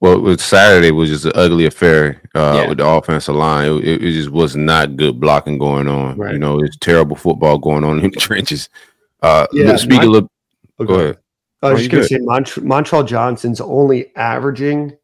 [0.00, 2.68] Well, with Saturday was just an ugly affair uh, yeah.
[2.68, 3.70] with the offensive line.
[3.82, 6.16] It, it, just was not good blocking going on.
[6.16, 6.32] Right.
[6.32, 8.70] You know, it's terrible football going on in the trenches.
[9.22, 10.28] Uh, yeah, speaking of,
[10.78, 11.18] oh, go ahead.
[11.62, 14.96] I was just going to say Mont- Montrell Johnson's only averaging.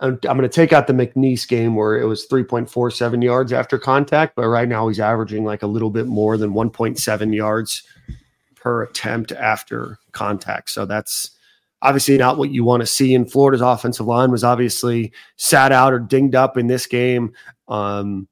[0.00, 3.78] I'm, I'm going to take out the McNeese game where it was 3.47 yards after
[3.78, 7.84] contact, but right now he's averaging like a little bit more than 1.7 yards
[8.56, 10.68] per attempt after contact.
[10.70, 11.30] So that's
[11.82, 13.14] obviously not what you want to see.
[13.14, 17.34] And Florida's offensive line was obviously sat out or dinged up in this game.
[17.68, 18.28] Um,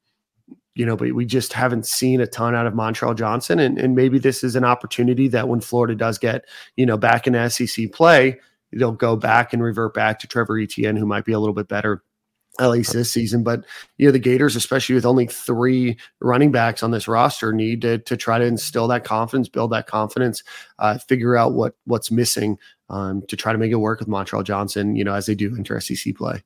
[0.76, 3.58] you know, but we just haven't seen a ton out of Montrell Johnson.
[3.58, 6.44] And, and maybe this is an opportunity that when Florida does get,
[6.76, 8.38] you know, back in SEC play,
[8.72, 11.68] they'll go back and revert back to Trevor Etienne, who might be a little bit
[11.68, 12.04] better
[12.60, 13.42] at least this season.
[13.42, 13.64] But
[13.98, 17.98] you know, the Gators, especially with only three running backs on this roster, need to
[17.98, 20.42] to try to instill that confidence, build that confidence,
[20.78, 24.44] uh, figure out what what's missing um, to try to make it work with Montrell
[24.44, 24.94] Johnson.
[24.94, 26.42] You know, as they do enter SEC play.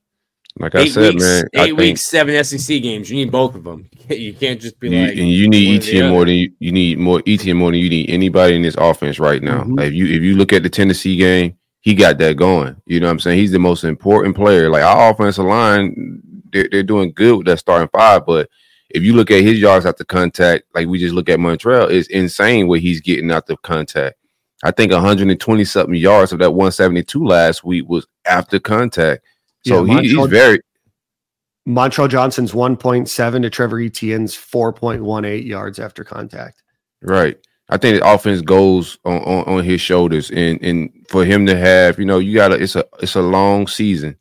[0.61, 3.11] Like I said, weeks, man, eight think weeks, seven SEC games.
[3.11, 3.91] You need both of them.
[4.09, 6.35] You can't, just be you, like, and you need one or the Etienne more than
[6.35, 9.65] you, you need more Etienne more than you need anybody in this offense right now.
[9.65, 9.79] Mhm.
[9.79, 12.81] Like if you if you look at the Tennessee game, he got that going.
[12.87, 13.39] You know what I'm saying?
[13.39, 14.71] He's the most important player.
[14.71, 18.49] Like our offensive line, they're, they're doing good with that starting five, but
[18.89, 22.09] if you look at his yards after contact, like we just look at Montrell, it's
[22.09, 24.17] insane what he's getting out of contact.
[24.63, 29.23] I think 120 something yards of that 172 last week was after contact.
[29.67, 30.61] So Yeah, he, he's very
[31.69, 36.63] Montrell Johnson's 1.7 to Trevor Etienne's 4.18 yards after contact.
[37.03, 37.39] Right.
[37.71, 41.57] I think the offense goes on, on, on his shoulders, and and for him to
[41.57, 44.17] have, you know, you got to it's a it's a long season,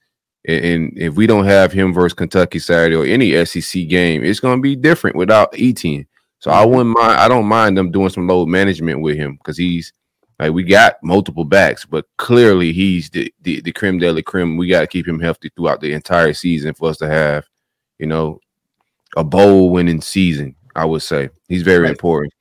[0.47, 4.39] and, and if we don't have him versus Kentucky Saturday or any SEC game, it's
[4.39, 6.07] going to be different without Etienne.
[6.39, 7.19] So I wouldn't mind.
[7.19, 9.91] I don't mind them doing some load management with him because he's
[10.39, 14.55] like we got multiple backs, but clearly he's the the, the creme de la creme.
[14.57, 17.45] We got to keep him healthy throughout the entire season for us to have,
[17.99, 18.39] you know,
[19.17, 20.55] a bowl winning season.
[20.75, 21.91] I would say he's very Right.
[21.91, 22.33] important.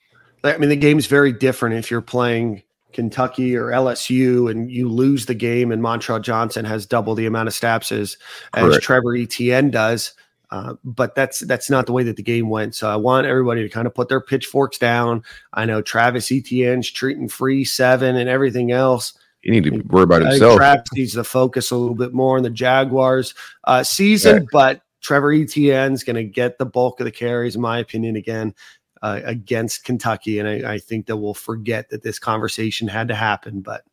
[0.44, 5.26] I mean, the game's very different if you're playing Kentucky or LSU and you lose
[5.26, 8.16] the game and Montrell Johnson has double the amount of snaps as,
[8.54, 10.12] as Trevor Etienne does.
[10.50, 12.74] Uh, but that's that's not the way that the game went.
[12.74, 15.24] So I want everybody to kind of put their pitchforks down.
[15.54, 19.14] I know Travis Etienne's treating free seven and everything else.
[19.40, 20.58] You need to worry about himself.
[20.58, 25.32] Travis needs to focus a little bit more on the Jaguars uh, season, but Trevor
[25.32, 28.54] Etienne's going to get the bulk of the carries, in my opinion, again
[29.02, 33.14] uh, against Kentucky, and I, I think that we'll forget that this conversation had to
[33.14, 33.60] happen.
[33.60, 33.84] But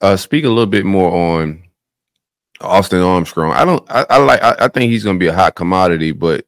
[0.00, 1.62] uh, speak a little bit more on
[2.60, 3.52] Austin Armstrong.
[3.52, 3.84] I don't.
[3.90, 4.42] I, I like.
[4.42, 6.46] I, I think he's going to be a hot commodity, but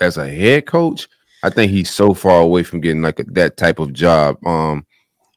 [0.00, 1.08] as a head coach,
[1.42, 4.36] I think he's so far away from getting like a, that type of job.
[4.46, 4.86] Um,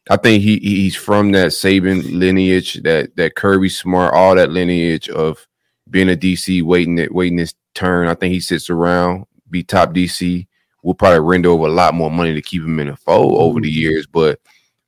[0.10, 5.10] I think he he's from that Saban lineage, that that Kirby Smart, all that lineage
[5.10, 5.48] of
[5.90, 8.08] being a DC, waiting it, waiting his turn.
[8.08, 10.48] I think he sits around, be top DC.
[10.84, 13.62] We'll probably render over a lot more money to keep him in the fold over
[13.62, 14.40] the years, but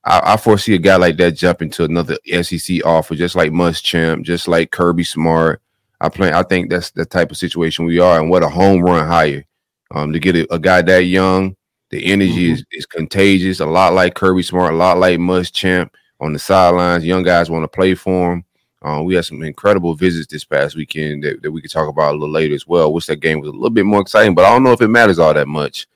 [0.03, 4.23] I, I foresee a guy like that jumping to another SEC offer, just like Muschamp,
[4.23, 5.61] just like Kirby Smart.
[6.01, 6.33] I plan.
[6.33, 9.45] I think that's the type of situation we are, and what a home run hire.
[9.91, 11.55] Um, to get a, a guy that young,
[11.91, 13.59] the energy is, is contagious.
[13.59, 17.05] A lot like Kirby Smart, a lot like Muschamp on the sidelines.
[17.05, 18.45] Young guys want to play for him.
[18.83, 22.11] Um, we had some incredible visits this past weekend that, that we could talk about
[22.11, 22.91] a little later as well.
[22.91, 24.89] Wish that game was a little bit more exciting, but I don't know if it
[24.89, 25.87] matters all that much.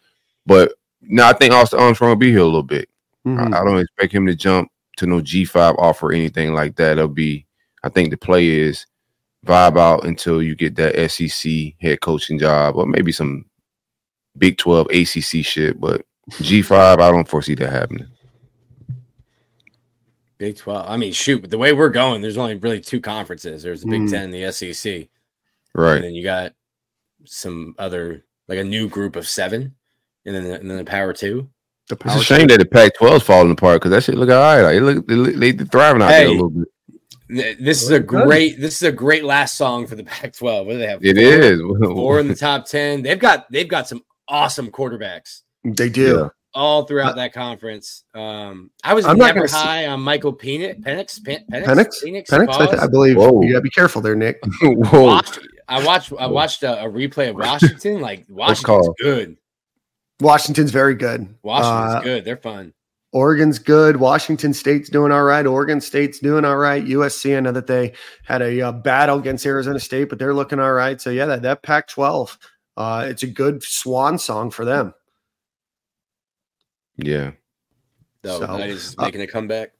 [0.45, 2.89] But no, I think Austin Armstrong will be here a little bit.
[3.26, 3.54] mhm.
[3.54, 6.76] I, I don't expect him to jump to no G five offer or anything like
[6.78, 6.93] that.
[6.97, 7.45] It'll be,
[7.84, 8.86] I think the play is
[9.45, 13.45] vibe out until you get that SEC head coaching job or maybe some
[14.38, 15.80] Big Twelve ACC shit.
[15.80, 16.04] But
[16.41, 18.08] G five, I don't foresee that happening.
[20.38, 20.86] Big 12.
[20.88, 23.63] I mean, shoot, but the way we're going, there's only really two conferences.
[23.63, 24.12] There's the Big Mm.
[24.12, 25.10] Ten and the SEC.
[25.73, 25.95] Right.
[25.95, 26.54] And then you got
[27.26, 29.76] some other, like a new group of seven.
[30.26, 31.50] And then, and then the Power Two.
[31.89, 34.30] the It's a shame that the Pac 12 is falling apart because that shit look
[34.30, 34.62] all right.
[34.62, 36.67] Like, it look, they, look- they thriving out there a little bit.
[37.30, 38.60] This is a great.
[38.60, 40.65] This is a great last song for the Pac-12.
[40.65, 41.04] What do they have?
[41.04, 41.91] It Four- is.
[41.93, 43.02] four in the top ten.
[43.02, 46.30] They've got they've got some awesome quarterbacks they do.
[46.56, 46.62] Yeah.
[46.62, 48.04] all throughout that conference.
[48.14, 50.80] Um, I was I'm never gonna high on Michael Penix.
[50.82, 52.04] Penix, Pen- Penix, Penix?
[52.04, 53.18] Penix, Penix, I, th- I believe.
[53.18, 53.42] Whoa.
[53.42, 54.40] You gotta be careful there, Nick.
[54.62, 55.04] Whoa.
[55.06, 56.14] Wash- I watched.
[56.18, 58.00] I watched a, a replay of Washington.
[58.02, 59.38] Like Washington's good.
[60.20, 61.36] Washington's very good.
[61.44, 62.26] Washington's Uh, good.
[62.26, 62.74] They're fun.
[63.14, 63.98] Oregon's good.
[63.98, 65.46] Washington State's doing all right.
[65.46, 66.84] Oregon State's doing all right.
[66.84, 67.94] USC, I know that they
[68.26, 71.00] had a uh, battle against Arizona State, but they're looking all right.
[71.00, 72.38] So yeah, that, that Pac-12,
[72.76, 74.94] uh, it's a good swan song for them.
[76.98, 77.32] Yeah.
[78.22, 79.72] Though so, that is uh, making a comeback.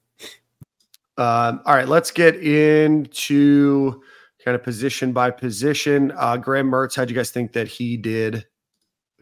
[1.18, 4.02] Um, all right, let's get into
[4.46, 6.14] kind of position by position.
[6.16, 8.46] Uh, Graham Mertz, how'd you guys think that he did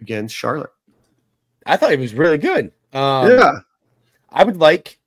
[0.01, 0.71] against Charlotte?
[1.65, 2.71] I thought he was really good.
[2.93, 3.59] Um, yeah,
[4.29, 4.99] I would like.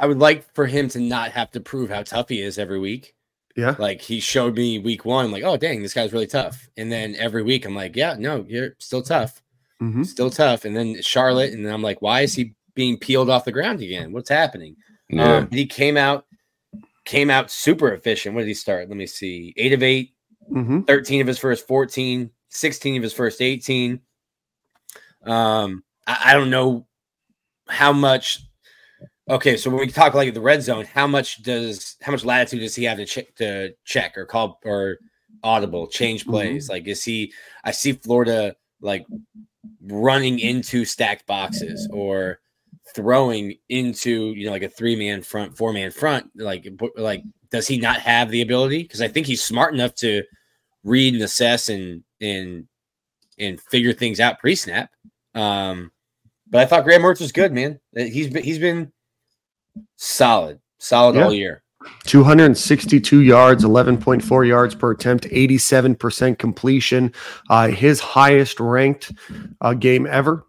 [0.00, 2.78] I would like for him to not have to prove how tough he is every
[2.78, 3.14] week.
[3.56, 6.68] yeah, Like he showed me week one, like, oh dang, this guy's really tough.
[6.76, 9.42] And then every week I'm like, yeah, no, you're still tough,
[9.80, 10.64] hmm still tough.
[10.64, 13.80] And then Charlotte, and then I'm like, why is he being peeled off the ground
[13.80, 14.12] again?
[14.12, 14.76] What's happening?
[15.08, 15.38] Yeah.
[15.38, 16.26] Um, he came out,
[17.04, 18.34] came out super efficient.
[18.34, 18.88] What did he start?
[18.88, 20.14] Let me see, eight of eight,
[20.48, 24.00] hmm 13 of his first 14, 16 of his first 18.
[25.24, 26.86] Um, I, I don't know
[27.68, 28.40] how much.
[29.30, 32.60] Okay, so when we talk like the red zone, how much does how much latitude
[32.60, 34.98] does he have to check to check or call or
[35.42, 36.68] audible change plays?
[36.68, 37.32] Like, is he?
[37.62, 39.04] I see Florida like
[39.82, 42.40] running into stacked boxes or
[42.94, 46.30] throwing into you know like a three man front, four man front.
[46.36, 46.66] Like,
[46.96, 48.82] like does he not have the ability?
[48.82, 50.22] Because I think he's smart enough to
[50.84, 52.66] read and assess and and
[53.38, 54.90] and figure things out pre-snap.
[55.34, 55.92] Um,
[56.48, 57.78] but I thought Graham Mertz was good, man.
[57.94, 58.92] He's been he's been
[59.96, 61.24] solid, solid Yeah.
[61.24, 61.62] all year.
[62.04, 67.12] 262 yards, 11.4 yards per attempt, 87% completion.
[67.50, 69.12] Uh, his highest ranked
[69.60, 70.46] uh, game ever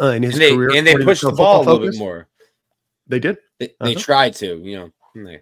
[0.00, 0.70] uh, in his And they career.
[0.74, 2.28] and they pushed the ball a Football little bit more.
[3.06, 3.38] They did.
[3.58, 4.00] They, they Uh-huh.
[4.00, 4.90] tried to, you know.
[5.14, 5.40] They,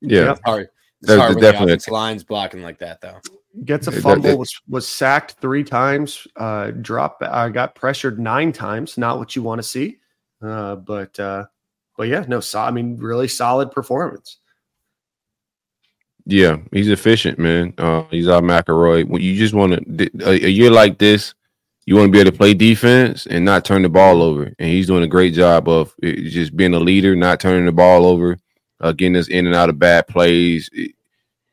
[0.00, 0.68] Yeah, it's hard.
[1.02, 3.18] It's hard when definitely the lines blocking like that, though.
[3.64, 8.52] Gets a That- fumble, was, was sacked three times, uh, drop, uh, got pressured nine
[8.52, 8.96] times.
[8.96, 9.98] Not what you want to see.
[10.40, 11.46] Uh, but, uh,
[11.98, 14.38] but yeah, no, so, I mean, really solid performance.
[16.24, 17.74] yeah, he's efficient, man.
[17.78, 19.08] Uh, he's our McElroy.
[19.08, 21.34] When you just want to a, a year like this,
[21.86, 24.52] you want to be able to play defense and not turn the ball over.
[24.58, 28.06] And he's doing a great job of just being a leader, not turning the ball
[28.06, 28.36] over,
[28.80, 30.68] uh, getting us in and out of bad plays.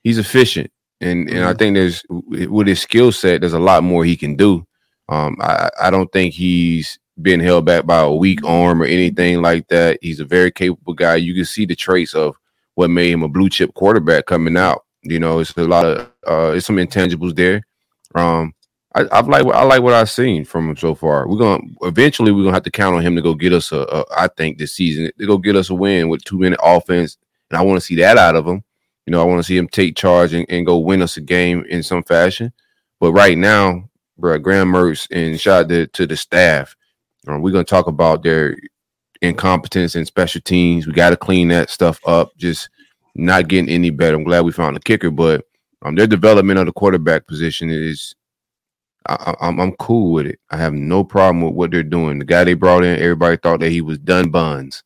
[0.04, 4.06] He's efficient, and and I think there's with his skill set, there's a lot more
[4.06, 4.68] he can do.
[5.08, 9.42] Um, I I don't think he's been held back by a weak arm or anything
[9.42, 10.00] like that.
[10.02, 11.16] He's a very capable guy.
[11.16, 12.36] You can see the traits of
[12.76, 14.86] what made him a blue chip quarterback coming out.
[15.02, 17.62] You know, it's a lot of uh, it's some intangibles there.
[18.16, 18.54] Um,
[18.96, 21.28] I, I've like I like what I've seen from him so far.
[21.28, 23.82] We're gonna eventually we're gonna have to count on him to go get us a,
[23.82, 27.18] a I think this season to go get us a win with two minute offense,
[27.50, 28.64] and I want to see that out of him.
[29.06, 31.22] You know, I want to see him take charge and, and go win us a
[31.22, 32.52] game in some fashion.
[33.00, 36.76] But right now, bro, Graham Mertz and shout out to, to the staff.
[37.28, 38.58] Um, we're gonna talk about their
[39.22, 40.88] incompetence in special teams.
[40.88, 42.38] We got to clean that stuff up.
[42.38, 42.70] Just
[43.16, 44.18] not getting any better.
[44.18, 45.46] I'm glad we found a kicker, but
[45.84, 48.16] um, their development of the quarterback position is.
[49.08, 50.40] I- I'm I'm cool with it.
[50.52, 52.20] I have no problem with what they're doing.
[52.20, 54.84] The guy they brought in, everybody thought that he was done buns,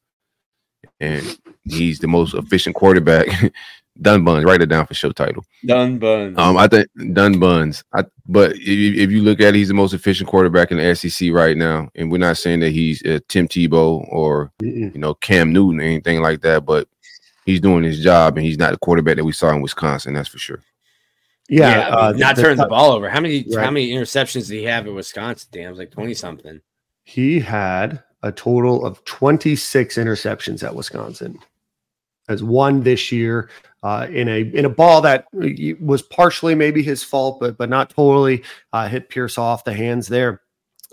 [0.99, 3.28] and he's the most efficient quarterback.
[4.01, 4.45] done buns.
[4.45, 5.43] Write it down for show title.
[5.65, 6.35] Done, bun.
[6.39, 7.83] Um, I think done buns.
[7.93, 10.77] I but if, you- if you look at it, he's the most efficient quarterback in
[10.77, 14.93] the SEC right now, and we're not saying that he's uh, Tim Tebow or Mm-mm.
[14.93, 16.88] you know Cam Newton or anything like that, but
[17.45, 20.13] he's doing his job, and he's not the quarterback that we saw in Wisconsin.
[20.13, 20.62] That's for sure.
[21.51, 23.09] Yeah, I mean, uh, not the- turning the ball over.
[23.09, 23.65] How many Right.
[23.65, 25.49] how many interceptions did he have at Wisconsin?
[25.51, 26.62] Damn, it was like twenty something.
[27.03, 31.39] He had a total of 26 interceptions at Wisconsin.
[32.27, 33.49] Has one this year
[33.83, 35.25] uh, in a in a ball that
[35.79, 38.43] was partially maybe his fault, but but not totally.
[38.73, 40.41] Uh, hit Pierce off the hands there.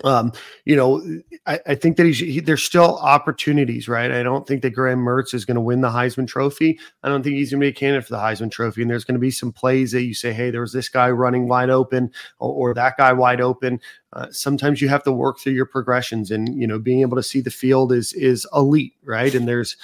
[0.05, 0.33] Um,
[0.66, 1.03] you know,
[1.46, 4.11] I, I think that he's he, there's still opportunities, right?
[4.11, 6.79] I don't think that Graham Mertz is going to win the Heisman Trophy.
[7.03, 8.83] I don't think he's going to be a candidate for the Heisman Trophy.
[8.83, 11.11] And there's going to be some plays that you say, hey, there was this guy
[11.11, 13.81] running wide open or, or that guy wide open.
[14.12, 17.22] Uh, sometimes you have to work through your progressions, and you know, being able to
[17.22, 19.35] see the field is is elite, right?
[19.35, 19.79] And there's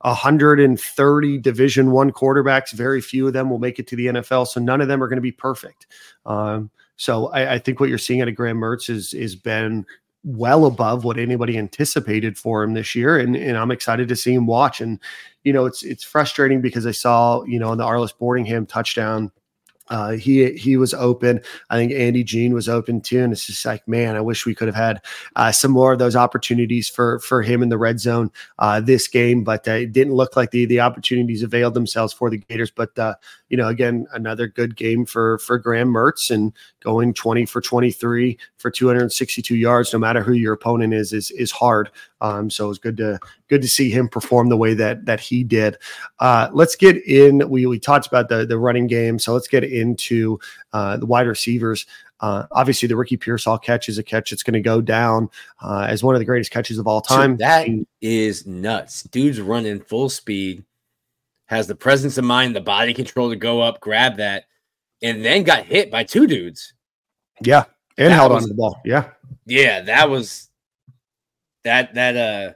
[0.00, 2.72] 130 division one quarterbacks.
[2.72, 5.08] Very few of them will make it to the nfl so none of them are
[5.08, 5.86] going to be perfect.
[6.26, 9.84] Um, so I, I think what you're seeing out of graham mertz is is been
[10.24, 14.34] well above what anybody anticipated for him this year and, and i'm excited to see
[14.34, 14.80] him watch.
[14.80, 15.00] And
[15.44, 19.32] you know it's it's frustrating because i saw you know in the arlis boardingham touchdown
[19.90, 21.40] uh, he he was open.
[21.70, 24.54] I think Andy Jean was open too, and it's just like, man, I wish we
[24.54, 25.02] could have had
[25.36, 29.08] uh, some more of those opportunities for for him in the red zone uh, this
[29.08, 29.44] game.
[29.44, 32.70] But uh, it didn't look like the the opportunities availed themselves for the Gators.
[32.70, 33.14] But uh,
[33.48, 37.90] you know, again, another good game for for Graham Mertz and going twenty for twenty
[37.90, 39.92] three for two hundred and sixty two yards.
[39.92, 41.90] No matter who your opponent is, is is hard.
[42.20, 45.20] Um, so it was good to good to see him perform the way that that
[45.20, 45.78] he did.
[46.18, 47.48] Uh, let's get in.
[47.48, 50.38] We we talked about the the running game, so let's get into
[50.72, 51.86] uh, the wide receivers.
[52.20, 55.30] Uh, obviously, the Ricky Pearsall catch is a catch that's going to go down
[55.62, 57.32] uh, as one of the greatest catches of all time.
[57.32, 57.68] Dude, that
[58.00, 59.04] is nuts.
[59.04, 60.64] Dude's running full speed,
[61.48, 64.44] has the presence of mind, the body control to go up, grab that,
[65.02, 66.72] and then got hit by two dudes.
[67.42, 67.64] yeah,
[67.96, 68.80] and That held was- on to the ball.
[68.84, 69.10] Yeah,
[69.46, 70.48] Yeah, that was
[71.64, 72.52] that that uh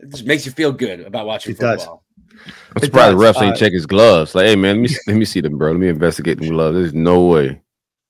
[0.00, 1.80] it just makes you feel good about watching It does.
[1.80, 2.04] football.
[2.30, 4.34] I'm It surprised the does, refs ain't uh, check his gloves.
[4.34, 5.70] Like, hey man, let me let me see them, bro.
[5.72, 6.76] Let me investigate them gloves.
[6.76, 7.60] There's no way.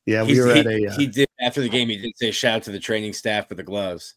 [0.07, 0.87] yeah, we He's- were he, at a.
[0.89, 1.89] Uh, he did after the game.
[1.89, 4.15] He did say shout out to the training staff for the gloves.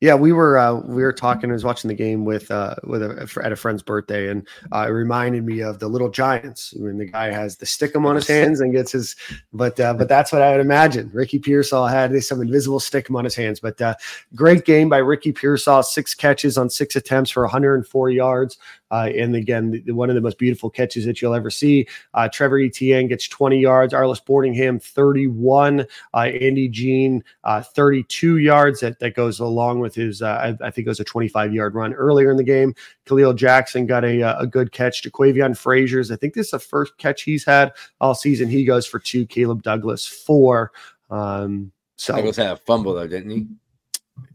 [0.00, 1.50] Yeah, we were uh, we were talking.
[1.50, 4.86] I was watching the game with uh, with a, at a friend's birthday, and uh,
[4.88, 8.28] it reminded me of the Little Giants when the guy has the stickum on his
[8.28, 9.16] hands and gets his.
[9.52, 11.10] But uh, but that's what I would imagine.
[11.12, 13.58] Ricky Pearsall had some invisible stickum on his hands.
[13.58, 13.96] But uh,
[14.36, 15.82] great game by Ricky Pearsall.
[15.82, 18.56] Six catches on six attempts for 104 yards.
[18.90, 21.86] Uh, and again, the, one of the most beautiful catches that you'll ever see.
[22.14, 23.92] Uh, Trevor Etienne gets 20 yards.
[23.92, 25.86] Arlis Boardingham 31.
[26.14, 28.80] Uh, Andy Jean uh, 32 yards.
[28.80, 30.22] That that goes along with his.
[30.22, 32.74] Uh, I, I, think it was a 25 yard run earlier in the game.
[33.06, 35.02] Kahleil Jackson got a a good catch.
[35.02, 36.10] Jaquavion Fraziars.
[36.10, 38.48] I think this is the first catch he's had all season.
[38.48, 39.26] He goes for two.
[39.26, 40.72] Caleb Douglas four.
[41.10, 43.46] Um, so Douglas had a fumble though, didn't he?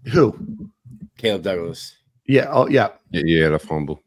[0.09, 0.69] Who?
[1.17, 1.95] Caleb Douglas.
[2.25, 2.47] Yeah.
[2.49, 2.89] Oh, yeah.
[3.11, 4.01] Yeah, yeah the fumble.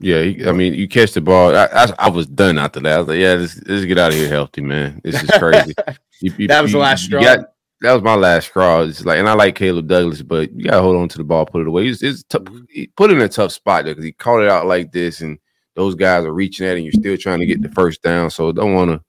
[0.00, 1.54] Yeah, I mean, you catch the ball.
[1.54, 2.94] I, I, I, was done after that.
[2.94, 4.98] I was like, yeah, let's, let's get out of here healthy, man.
[5.04, 5.74] This is crazy.
[6.22, 7.20] you, you, that was the last straw.
[7.20, 8.80] Got, that was my last straw.
[8.80, 11.44] It's like, and I like Caleb Douglas, but you gotta hold on to the ball,
[11.44, 11.86] put it away.
[11.86, 12.42] It's, it's tough.
[12.42, 12.64] Mm-hmm.
[12.70, 15.38] He put in a tough spot there because he caught it out like this, and
[15.74, 18.30] those guys are reaching at, it and you're still trying to get the first down.
[18.30, 19.02] So don't want to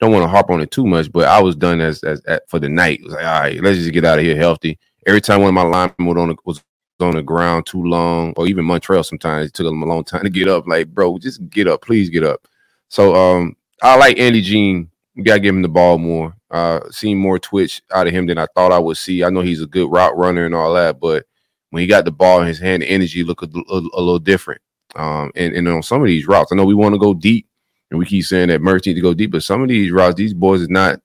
[0.00, 2.40] don't want to harp on it too much, but I was done as, as, as
[2.48, 3.00] for the night.
[3.00, 4.78] It was like, all right, let's just get out of here healthy.
[5.06, 6.62] Every time one of my linemen was on the, was
[7.00, 10.22] on the ground too long, or even Montrell sometimes it took them a long time
[10.22, 10.66] to get up.
[10.66, 12.46] Like, bro, just get up, please get up.
[12.88, 14.90] So um, I like Andy Jean.
[15.14, 16.34] You gotta give him the ball more.
[16.50, 19.24] Uh, seen more twitch out of him than I thought I would see.
[19.24, 21.26] I know he's a good route runner and all that, but
[21.70, 24.18] when he got the ball in his hand, the energy looked a, a, a little
[24.18, 24.60] different.
[24.94, 27.46] Um, and, and on some of these routes, I know we want to go deep
[27.90, 30.16] and we keep saying that Mertz need to go deep, but some of these routes,
[30.16, 31.00] these boys is not.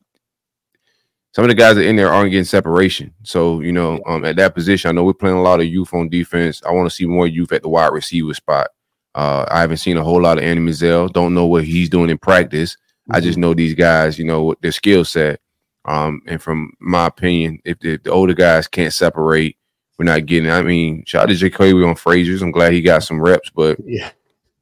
[1.33, 3.13] Some of the guys that in there aren't getting separation.
[3.23, 5.93] So you know, um, at that position, I know we're playing a lot of youth
[5.93, 6.61] on defense.
[6.65, 8.67] I want to see more youth at the wide receiver spot.
[9.13, 11.11] Uh, I haven't seen a whole lot of Andy Mizell.
[11.11, 12.75] Don't know what he's doing in practice.
[12.75, 13.15] Mm-hmm.
[13.15, 13.41] I just mm-hmm.
[13.41, 15.39] know these guys, you know, their skill set.
[15.85, 19.57] Um, and from my opinion, if the, the, older guys can't separate,
[19.97, 20.49] we're not getting.
[20.49, 22.41] I mean, shout out to Jaquavion Fraziars.
[22.41, 24.11] I'm glad he got some reps, but yeah,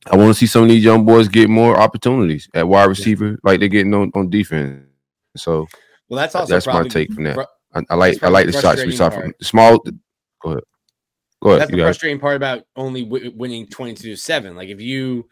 [0.10, 3.38] I want to see some of these young boys get more opportunities at wide receiver,
[3.44, 4.86] like they're getting on, on defense.
[5.36, 5.68] So,
[6.10, 7.36] well, that's also that's my take from that.
[7.36, 7.42] Fr-
[7.74, 9.80] I, I, like I like the shots we saw from small.
[10.42, 10.64] Go ahead.
[11.42, 11.62] Go ahead.
[11.62, 14.56] That's the frustrating part about only w- winning twenty two to seven.
[14.56, 15.30] Like if you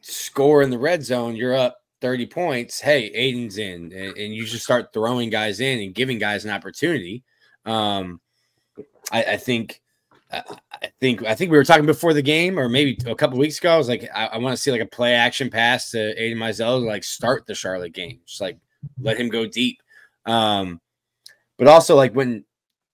[0.00, 2.80] score in the red zone, you're up thirty points.
[2.80, 6.50] Hey, Aidan's in, and, and you just start throwing guys in and giving guys an
[6.50, 7.22] opportunity.
[7.64, 8.20] Um,
[9.12, 9.80] I, I think
[10.30, 13.58] I think I think we were talking before the game, or maybe a couple weeks
[13.58, 13.72] ago.
[13.72, 16.38] I was like, I, I want to see like a play action pass to Aidan
[16.38, 18.58] Mizell to like start the Charlotte game, just like
[19.00, 19.80] let him go deep.
[20.26, 20.80] Um,
[21.58, 22.44] but also like when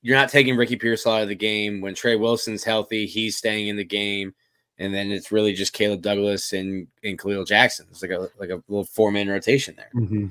[0.02, 3.68] you're not taking Ricky Pearsall out of the game, when Trey Wilson's healthy, he's staying
[3.68, 4.34] in the game,
[4.78, 7.86] and then it's really just Caleb Douglas and and Kahleil Jackson.
[7.90, 9.90] It's like a like a little four man rotation there.
[9.94, 10.26] Mm-hmm.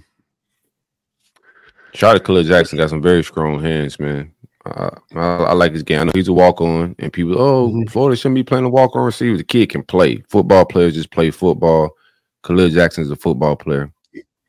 [1.93, 4.31] Shout out Kahleil Jackson, got some very strong hands, man.
[4.65, 6.01] Uh, I, I, like his game.
[6.01, 7.89] I know he's a walk on, and people, oh, mm-hmm.
[7.89, 9.37] Florida shouldn't be playing a walk on receiver.
[9.37, 10.17] The kid can play.
[10.29, 11.95] Football players just play football.
[12.43, 13.91] Kahleil Jackson's a football player.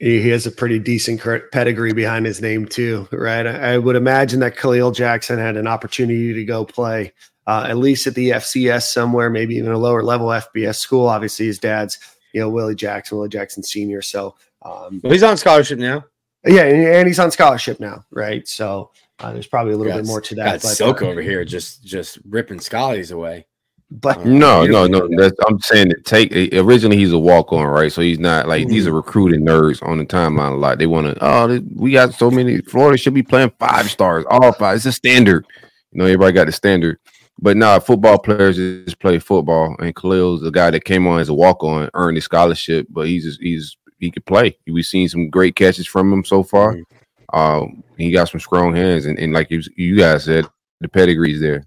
[0.01, 1.21] He has a pretty decent
[1.53, 3.47] pedigree behind his name too, right?
[3.47, 7.13] I, would imagine that Kahleil Jackson had an opportunity to go play
[7.47, 11.07] uh, at least at the FCS somewhere, maybe even a lower level FBS school.
[11.07, 11.99] Obviously, his dad's
[12.33, 14.03] you know Willie Jackson, Willie Jackson Senior.
[14.03, 16.05] So um, well, he's on scholarship now.
[16.47, 18.47] Yeah, and he's on scholarship now, right?
[18.49, 20.45] So uh, there's probably a little bit more to that.
[20.45, 23.47] Got but, Silk uh, over here just just ripping Scotties away.
[23.91, 25.09] But uh, no, no, no.
[25.16, 27.91] That's, I'm saying that take originally he's a walk on, right?
[27.91, 28.70] So he's not like mm-hmm.
[28.70, 30.78] these are recruiting nerds on the timeline a lot.
[30.78, 31.24] They want to.
[31.24, 32.61] Oh, we got so many.
[32.61, 34.76] Florida should be playing five stars, all five.
[34.76, 35.47] It's a standard.
[35.91, 36.99] You know, everybody got the standard.
[37.43, 41.20] But now nah, football players just play football, and Kahleil's the guy that came on
[41.20, 44.57] as a walk on, earned his scholarship, but he's just, he's he could play.
[44.66, 46.74] We've seen some great catches from him so far.
[46.74, 47.38] Mm-hmm.
[47.38, 50.47] Um, he got some strong hands, and, and like you, you guys said,
[50.80, 51.66] the pedigree's there.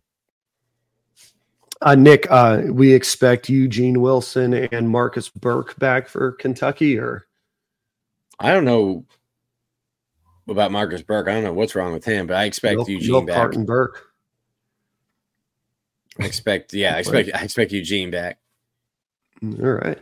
[1.83, 7.27] Uh, Nick, uh, we expect Eugene Wilson and Marcus Burke back for Kentucky, or
[8.39, 9.05] I don't know
[10.47, 11.27] about Marcus Burke.
[11.27, 13.53] I don't know what's wrong with him, but I expect Milk, Eugene back.
[13.53, 14.13] And Burke.
[16.21, 18.39] I expect, yeah, I expect, I expect Eugene back.
[19.43, 19.99] All right.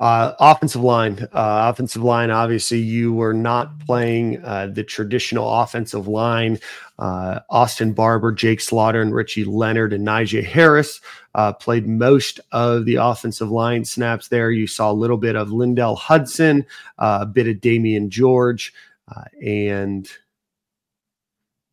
[0.00, 2.30] Uh, offensive line, uh, offensive line.
[2.30, 6.58] Obviously, you were not playing uh, the traditional offensive line.
[6.98, 11.00] Uh, Austin Barber, Jake Slaughter, and Richie Leonard and Knijeah Harris
[11.34, 14.28] uh, played most of the offensive line snaps.
[14.28, 16.66] There, you saw a little bit of Lyndell Hudson,
[16.98, 18.72] uh, a bit of Damieon George,
[19.42, 20.08] and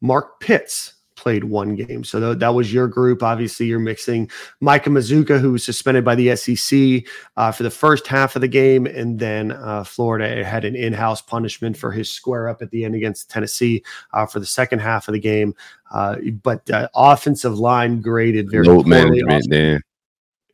[0.01, 2.03] Mark Pitts played one game.
[2.03, 3.23] So th- that was your group.
[3.23, 7.05] Obviously, you're mixing Micah Mazzccua, who was suspended by the SEC
[7.37, 11.21] uh, for the first half of the game, and then uh, Florida had an in-house
[11.21, 15.07] punishment for his square up at the end against Tennessee uh, for the second half
[15.07, 15.53] of the game.
[15.93, 19.81] Uh, but uh, offensive line graded very load management, Dan.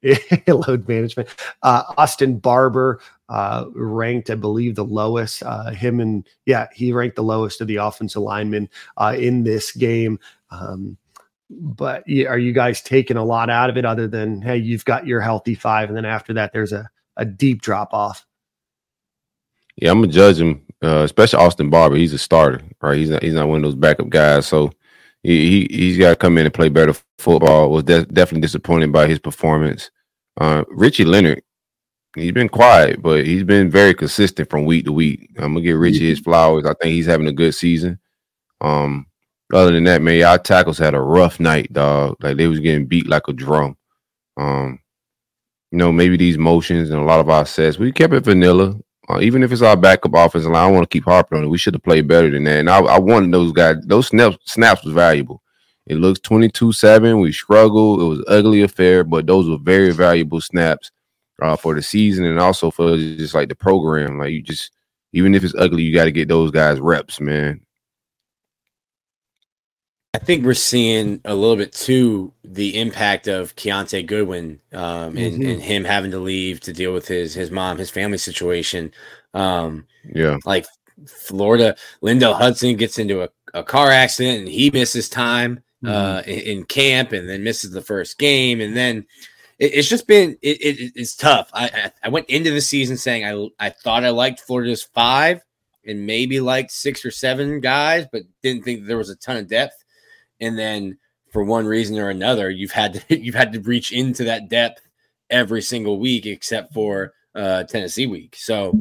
[0.47, 1.29] load management.
[1.63, 2.99] Uh, Austin Barber
[3.29, 5.43] uh, ranked, I believe, the lowest.
[5.43, 9.71] Uh, him and yeah, he ranked the lowest of the offensive linemen uh, in this
[9.71, 10.19] game.
[10.49, 10.97] Um,
[11.49, 15.07] but are you guys taking a lot out of it other than hey, you've got
[15.07, 18.25] your healthy five, and then after that, there's a a deep drop off?
[19.77, 21.95] Yeah, I'm gonna judge him, uh, especially Austin Barber.
[21.95, 22.97] He's a starter, right?
[22.97, 24.45] He's not he's not one of those backup guys.
[24.47, 24.71] So
[25.23, 27.71] he, he has got to come in and play better football.
[27.71, 29.91] Was de- definitely disappointed by his performance.
[30.39, 31.41] Uh, Richie Leonard,
[32.15, 35.31] he's been quiet, but he's been very consistent from week to week.
[35.37, 36.65] I'm gonna give Richie his flowers.
[36.65, 37.99] I think he's having a good season.
[38.61, 39.06] Um,
[39.53, 42.17] other than that, man, our tackles had a rough night, dog.
[42.21, 43.77] Like they was getting beat like a drum.
[44.35, 44.79] Um,
[45.71, 48.75] you know, maybe these motions and a lot of our sets, we kept it vanilla.
[49.09, 51.49] Uh, even if it's our backup offensive line, I want to keep harping on it.
[51.49, 52.59] We should have played better than that.
[52.59, 53.77] And I, I wanted those guys.
[53.85, 55.41] Those snaps snaps was valuable.
[55.85, 57.21] It looks 22-7.
[57.21, 58.01] We struggled.
[58.01, 60.91] It was ugly affair, but those were very valuable snaps
[61.41, 64.19] uh, for the season and also for just like the program.
[64.19, 64.71] Like you just,
[65.13, 67.61] even if it's ugly, you got to get those guys reps, man.
[70.17, 75.17] I think we're seeing a little bit too the impact of Kiyaunta Goodwin um, mm-hmm.
[75.19, 78.91] and, and, him having to leave to deal with his his mom, his family situation.
[79.35, 80.65] Um, yeah, like
[81.05, 85.89] Florida, Lyndell Hudson gets into a, a car accident and he misses time mm-hmm.
[85.89, 89.05] uh, in, in, camp and then misses the first game, and then
[89.59, 91.51] it, it's just been it, it, it's tough.
[91.53, 95.43] I, I I went into the season saying I I thought I liked Florida's five
[95.85, 99.47] and maybe liked six or seven guys, but didn't think there was a ton of
[99.47, 99.76] depth
[100.39, 100.97] and then
[101.31, 104.87] for one reason or another, you've had to you've had to reach into that depth
[105.29, 108.35] every single week except for uh, Tennessee week.
[108.37, 108.79] So,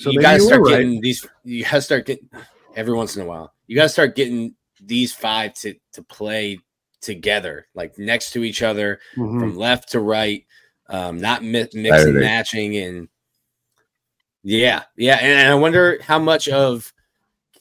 [0.00, 1.02] so you got to start getting right.
[1.02, 1.26] these.
[1.44, 2.28] You got to start getting
[2.74, 3.52] every once in a while.
[3.66, 6.58] You got to start getting these five to to play
[7.00, 9.38] together, like next to each other, mm-hmm.
[9.38, 10.44] from left to right,
[10.88, 13.08] um, not mi- mixing, matching, and
[14.42, 15.16] yeah, yeah.
[15.16, 16.92] And I wonder how much of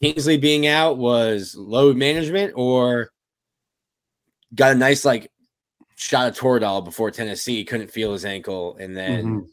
[0.01, 3.11] Kingsley being out was load management or
[4.55, 5.31] got a nice like
[5.95, 9.45] shot of Toradol before Tennessee, couldn't feel his ankle, and then mm-hmm.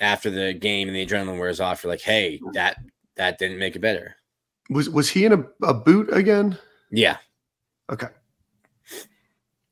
[0.00, 2.78] after the game and the adrenaline wears off, you're like, hey, that
[3.16, 4.16] that didn't make it better.
[4.70, 6.58] Was was he in a, a boot again?
[6.90, 7.18] Yeah.
[7.90, 8.08] Okay.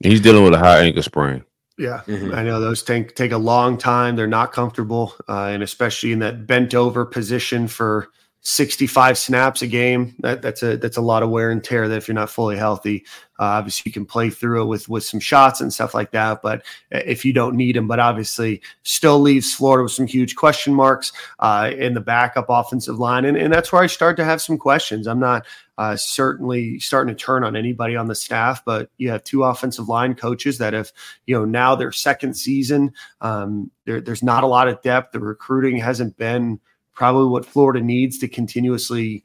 [0.00, 1.44] He's dealing with a high ankle sprain.
[1.76, 2.32] Yeah, mm-hmm.
[2.32, 4.14] I know those take take a long time.
[4.14, 8.10] They're not comfortable, uh, and especially in that bent over position for
[8.46, 10.14] 65 snaps a game.
[10.20, 11.88] That, that's a that's a lot of wear and tear.
[11.88, 13.04] That if you're not fully healthy,
[13.40, 16.42] uh, obviously you can play through it with with some shots and stuff like that.
[16.42, 20.74] But if you don't need him, but obviously still leaves Florida with some huge question
[20.74, 24.42] marks uh, in the backup offensive line, and and that's where I start to have
[24.42, 25.06] some questions.
[25.06, 25.46] I'm not
[25.78, 29.88] uh, certainly starting to turn on anybody on the staff, but you have two offensive
[29.88, 30.92] line coaches that have,
[31.26, 32.92] you know, now their second season.
[33.20, 35.12] Um, there, there's not a lot of depth.
[35.12, 36.60] The recruiting hasn't been
[36.94, 39.24] probably what Florida needs to continuously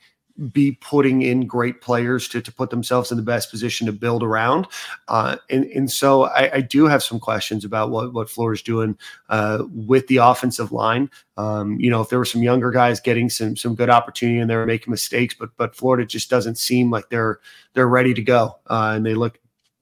[0.51, 4.23] be putting in great players to, to put themselves in the best position to build
[4.23, 4.67] around.
[5.07, 8.97] Uh, and, and so I, I, do have some questions about what, what Florida's doing
[9.27, 11.09] uh, with the offensive line.
[11.35, 14.49] Um, you know, if there were some younger guys getting some some good opportunity and
[14.49, 17.39] they're making mistakes, but but Florida just doesn't seem like they're
[17.73, 18.59] they're ready to go.
[18.69, 19.39] Uh, and they look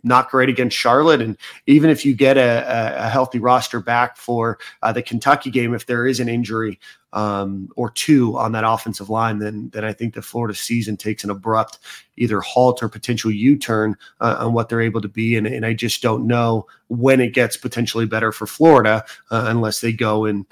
[0.08, 1.22] not great against Charlotte.
[1.22, 5.74] And even if you get a, a healthy roster back for uh, the Kentucky game,
[5.74, 6.80] if there is an injury
[7.14, 11.24] um, or two on that offensive line, then then I think the Florida season takes
[11.24, 11.80] an abrupt
[12.18, 15.36] either halt or potential U turn uh, on what they're able to be.
[15.36, 19.82] And, and I just don't know when it gets potentially better for Florida uh, unless
[19.82, 20.46] they go and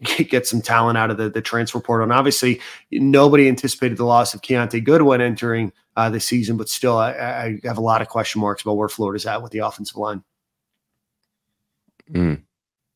[0.00, 2.04] get some talent out of the, the transfer portal.
[2.04, 6.96] And obviously, nobody anticipated the loss of Kiyaunta Goodwin entering uh, this season, but still,
[6.96, 9.96] I, I, have a lot of question marks about where Florida's at with the offensive
[9.96, 10.22] line.
[12.12, 12.42] Mm.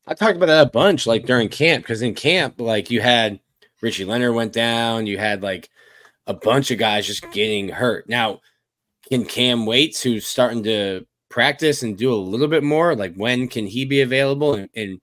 [0.07, 3.39] I talked about that a bunch, like during camp, because in camp, like you had
[3.81, 5.69] Richie Leonard went down, you had like
[6.27, 8.07] a bunch of guys just getting hurt.
[8.07, 8.39] Now,
[9.09, 13.49] can Cam Waites, who's starting to practice and do a little bit more, like when
[13.49, 15.01] can he be available and, and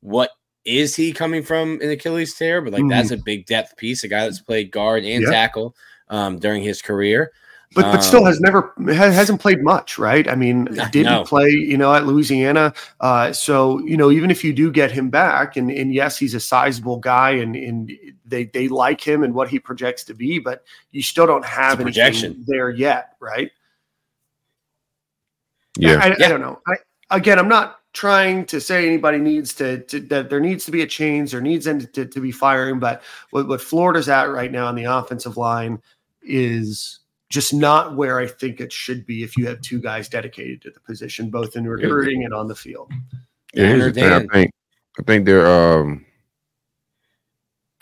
[0.00, 0.30] what
[0.64, 2.60] is he coming from an Achilles tear?
[2.60, 2.90] But like mm.
[2.90, 5.32] that's a big depth piece, a guy that's played guard and yep.
[5.32, 5.74] tackle
[6.08, 7.32] um, during his career.
[7.72, 10.28] But but still has um, never hasn't played much, right?
[10.28, 11.24] I mean, didn't no.
[11.24, 12.74] play, you know, at Louisiana.
[12.98, 16.34] Uh, so you know, even if you do get him back, and and yes, he's
[16.34, 17.92] a sizable guy, and and
[18.26, 21.78] they they like him and what he projects to be, but you still don't have
[21.78, 23.52] any projection there yet, right?
[25.78, 26.26] Yeah, I, yeah.
[26.26, 26.58] I don't know.
[26.66, 26.74] I,
[27.16, 30.82] again, I'm not trying to say anybody needs to, to, that there needs to be
[30.82, 34.52] a change or needs to, to, to be firing but what, what, florida's at right
[34.52, 35.80] now on the offensive line
[36.22, 40.62] is just not where i think it should be if you have two guys dedicated
[40.62, 42.92] to the position both in recruiting and on the field
[43.52, 44.52] yeah, I think
[44.98, 46.04] I think they're um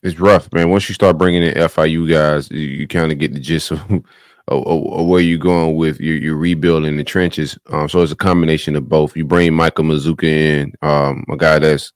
[0.02, 0.70] it's rough, man.
[0.70, 4.04] Once you start bringing in FIU guys, you, you kind of get the gist of
[4.49, 7.59] or, or, where you're going with your, your rebuilding the trenches.
[7.70, 9.16] Um, so it's a combination of both.
[9.16, 11.92] You bring Micah Mazzccua in, um, a guy that's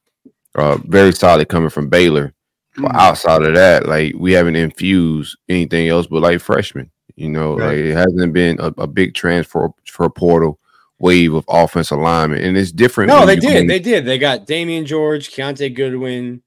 [0.54, 2.34] uh, very solid coming from Baylor.
[2.76, 2.96] Mm-hmm.
[2.96, 6.90] outside of that, like we haven't infused anything else but like freshmen.
[7.16, 7.66] You know, right.
[7.66, 10.58] like it hasn't been a, a big transfer for a portal
[10.98, 13.08] wave of offensive alignment, and it's different.
[13.08, 13.52] No, they did.
[13.52, 13.66] Can...
[13.66, 14.06] They did.
[14.06, 16.42] They got Damieon George, Kiyaunta Goodwin,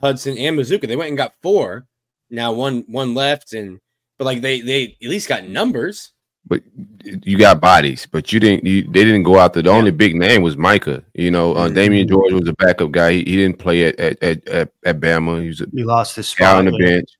[0.00, 0.88] Hudson, and Mazzccua.
[0.88, 1.86] They went and got four.
[2.30, 3.78] Now one one left, and
[4.18, 6.12] but like they they at least got numbers.
[6.48, 6.62] But
[7.02, 8.64] you got bodies, but you didn't.
[8.64, 9.64] You, they didn't go out there.
[9.64, 9.76] The yeah.
[9.76, 11.02] only big name was Micah.
[11.14, 11.76] You know, uh, mm-hmm.
[11.76, 13.14] Damieon George was a backup guy.
[13.14, 15.42] He, he didn't play at at, at at, at Bama.
[15.42, 17.10] He was a, he lost his spot on the bench.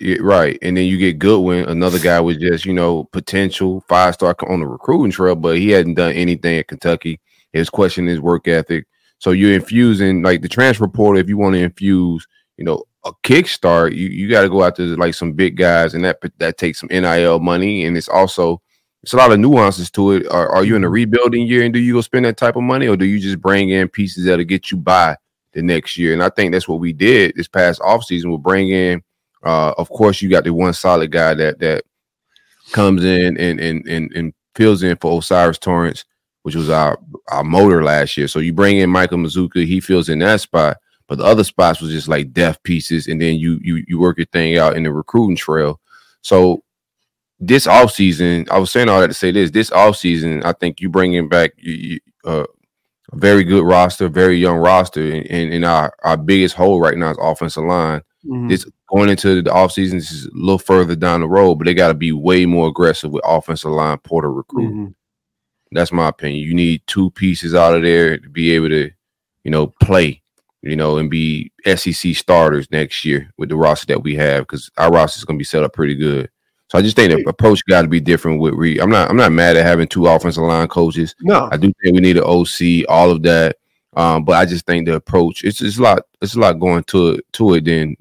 [0.00, 4.14] Yeah, right, and then you get Goodwin, another guy with just you know potential five
[4.14, 7.20] star on the recruiting trail, but he hadn't done anything at Kentucky.
[7.52, 8.86] His question is work ethic.
[9.18, 11.20] So you're infusing like the transfer portal.
[11.20, 12.26] If you want to infuse,
[12.56, 15.94] you know, a kickstart, you you got to go out to like some big guys,
[15.94, 18.60] and that that takes some nil money, and it's also
[19.02, 20.26] it's a lot of nuances to it.
[20.28, 20.94] Are, are you in a mm-hmm.
[20.94, 23.40] rebuilding year, and do you go spend that type of money, or do you just
[23.40, 25.16] bring in pieces that'll get you by
[25.52, 26.12] the next year?
[26.12, 28.26] And I think that's what we did this past offseason.
[28.26, 29.02] We'll bring in
[29.44, 31.84] uh, of course, you got the one solid guy that that
[32.72, 36.04] comes in and and and, and fills in for O'Cyrus Torrence,
[36.42, 36.98] which was our
[37.28, 38.26] our motor last year.
[38.26, 40.78] So you bring in Micah Mazzccua, he fills in that spot,
[41.08, 44.18] but the other spots was just like deaf pieces, and then you you you work
[44.18, 45.80] your thing out in the recruiting trail.
[46.22, 46.62] So
[47.40, 49.50] this off season, I was saying all that to say this.
[49.50, 52.44] This off season, I think you bring in back you, uh,
[53.12, 56.96] a very good roster, very young roster, and, and, and our our biggest hole right
[56.96, 58.00] now is offensive line.
[58.24, 58.48] Mm-hmm.
[58.48, 61.74] This going into the offseason, this is a little further down the road, but they
[61.74, 64.70] got to be way more aggressive with offensive line portal recruit.
[64.70, 64.86] Mm-hmm.
[65.72, 66.46] That's my opinion.
[66.46, 68.90] You need two pieces out of there to be able to,
[69.42, 70.22] you know, play,
[70.64, 74.70] you know, and be SEC starters next year with the roster that we have because
[74.78, 76.30] our roster is going to be set up pretty good.
[76.68, 78.80] So I just think the approach got to be different with Reed.
[78.80, 81.14] I'm not I'm not mad at having two offensive line coaches.
[81.20, 83.58] No, I do think we need an OC, all of that.
[83.96, 86.82] Um, but I just think the approach it's it's a lot it's a lot going
[86.84, 87.96] to it to it than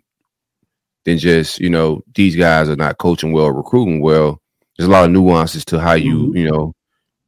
[1.04, 4.42] than just you know these guys are not coaching well, recruiting well.
[4.78, 6.38] There's a lot of nuances to how you mm-hmm.
[6.38, 6.74] you know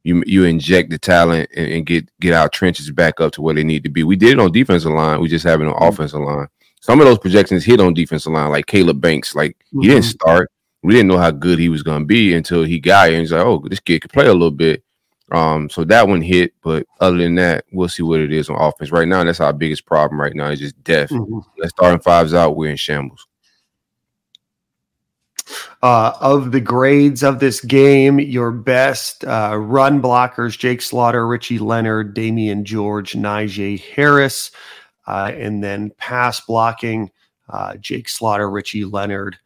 [0.06, 3.54] you you inject the talent and, and, get get our trenches back up to where
[3.54, 4.04] they need to be.
[4.04, 5.20] We did it on defensive line.
[5.20, 5.84] We just have it on mm-hmm.
[5.84, 6.46] offensive line.
[6.80, 9.34] Some of those projections hit on defensive line, like Caleb Banks.
[9.34, 9.80] Like mm-hmm.
[9.80, 10.50] he didn't start.
[10.84, 13.16] We didn't know how good he was going to be until he got here.
[13.16, 14.84] And he's like, oh, this kid could play a little bit.
[15.32, 18.60] Um, so that one hit, but other than that, we'll see what it is on
[18.60, 18.92] offense.
[18.92, 21.10] Right now, that's our biggest problem right now is just depth.
[21.10, 21.38] Mm-hmm.
[21.58, 23.26] Let's starting fives out, we're in shambles.
[25.82, 31.58] Uh, of the grades of this game, your best uh, run blockers: Jake Slaughter, Richie
[31.58, 34.50] Leonard, Damieon George, Knijeah Harris,
[35.06, 37.10] uh, and then pass blocking:
[37.48, 39.38] uh, Jake Slaughter, Richie Leonard.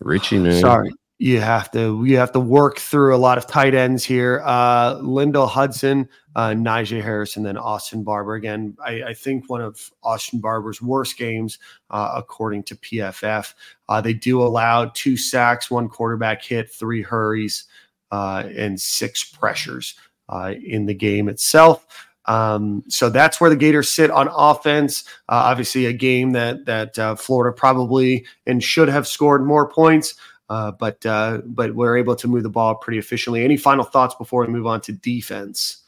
[0.00, 0.60] Richie, man.
[0.60, 0.92] sorry,
[1.24, 4.42] you have to you have to work through a lot of tight ends here.
[4.44, 4.98] Uh,
[5.46, 6.06] Hudson,
[6.36, 8.34] uh, Knijeah Harris, and then Austin Barber.
[8.34, 11.58] Again, I, I think one of Austin Barber's worst games,
[11.88, 13.54] uh, according to PFF.
[13.88, 17.64] Uh, they do allow two sacks, one quarterback hit, three hurries,
[18.12, 19.94] uh, and six pressures
[20.28, 21.86] uh, in the game itself.
[22.26, 25.04] Um, so that's where the Gators sit on offense.
[25.30, 30.16] Uh, obviously, a game that that Florida probably and should have scored more points.
[30.48, 33.44] Uh, but uh, but we're able to move the ball pretty efficiently.
[33.44, 35.82] Any final thoughts before we move on to defense?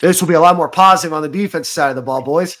[0.00, 2.56] This will be a lot more positive on the defense side of the ball, boys.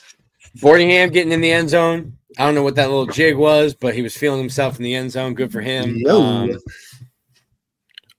[0.58, 2.18] Boardingham getting in the end zone.
[2.38, 4.94] I don't know what that little jig was, but he was feeling himself in the
[4.94, 5.34] end zone.
[5.34, 6.02] Good for him.
[6.06, 6.58] Um,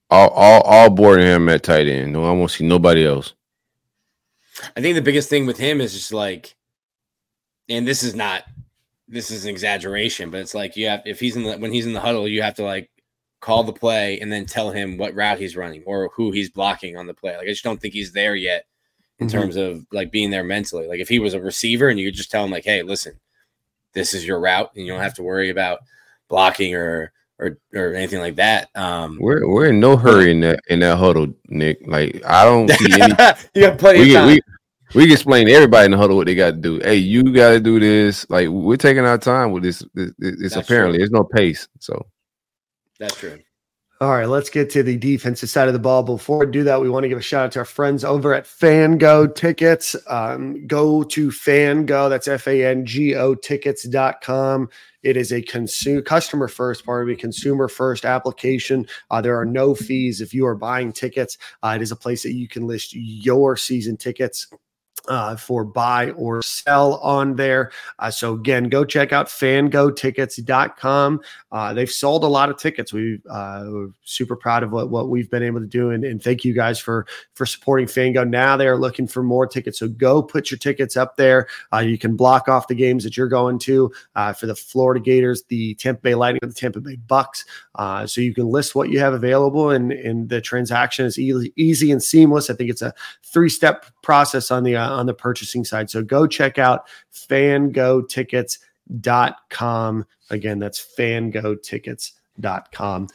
[0.10, 2.14] all, all, all Boardingham at tight end.
[2.14, 3.34] No, I won't see nobody else.
[4.76, 6.56] I think the biggest thing with him is just like,
[7.70, 8.44] and this is not
[9.14, 11.86] this is an exaggeration, but it's like you have if he's in the when he's
[11.86, 12.90] in the huddle, you have to like
[13.40, 16.98] call the play and then tell him what route he's running or who he's blocking
[16.98, 17.36] on the play.
[17.38, 18.66] Like I just don't think he's there yet
[19.20, 19.38] in mm-hmm.
[19.38, 20.88] terms of like being there mentally.
[20.88, 23.20] Like if he was a receiver and you could just tell him like, hey, listen,
[23.94, 25.80] this is your route, and you don't have to worry about
[26.30, 28.70] blocking or or or anything like that.
[28.76, 31.80] Um, we're we're in no hurry in that in that huddle, Nick.
[31.86, 33.14] Like I don't see any.
[33.54, 34.28] you got plenty we, of time.
[34.28, 34.42] We,
[34.94, 36.80] we can explain to everybody in the huddle what they got to do.
[36.80, 38.30] Hey, you got to do this.
[38.30, 39.84] Like we're taking our time with this.
[39.96, 41.00] It's apparently true.
[41.00, 41.68] there's no pace.
[41.80, 42.06] So
[43.00, 43.40] that's true.
[44.02, 46.04] All right, let's get to the defensive side of the ball.
[46.04, 48.34] Before we do that, we want to give a shout out to our friends over
[48.34, 49.96] at Fango Tickets.
[50.10, 54.70] Um, go to Fango, that's F A N G O tickets.com.
[55.04, 58.88] It is a consumer customer first, part of a consumer first application.
[59.10, 61.38] Uh, there are no fees if you are buying tickets.
[61.62, 64.48] Uh, it is a place that you can list your season tickets
[65.08, 67.72] uh, for buy or sell on there.
[68.00, 71.22] Uh, so again, go check out fangotickets.com.
[71.52, 72.94] Uh, they've sold a lot of tickets.
[72.94, 75.92] We, uh, we're super proud of what, what we've been able to do.
[75.92, 78.24] And, and thank you guys for, for supporting Fango.
[78.24, 79.80] Now they're looking for more tickets.
[79.80, 81.48] So go put your tickets up there.
[81.72, 85.04] Uh, you can block off the games that you're going to uh, for the Florida
[85.04, 87.46] Gators, the Tampa Bay Lightning, the Tampa Bay Bucks.
[87.76, 91.52] Uh, so you can list what you have available and, and the transaction is easy,
[91.56, 92.50] easy and seamless.
[92.50, 92.94] I think it's a
[93.24, 95.90] three step process on the, uh, on the purchasing side.
[95.90, 100.06] So go check out fangotickets.com.
[100.30, 103.08] Again, that's fangotickets.com.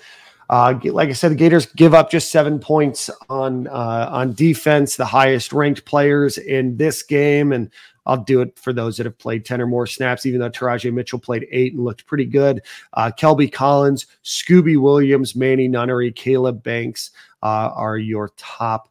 [0.51, 4.97] Uh, like I said, the Gators give up just seven points on uh, on defense,
[4.97, 7.70] the highest ranked players in this game, and
[8.07, 10.24] I'll do it for those that have played ten or more snaps.
[10.24, 12.62] Even though Teradja Mitchell played eight and looked pretty good,
[12.95, 17.11] uh, Kelby Collins, Scooby Williams, Manny Nunnery, Caleb Banks
[17.43, 18.88] uh, are your top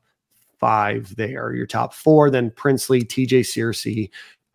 [0.60, 1.54] five there.
[1.54, 4.10] Your top four, then Princely, TJ Searcy,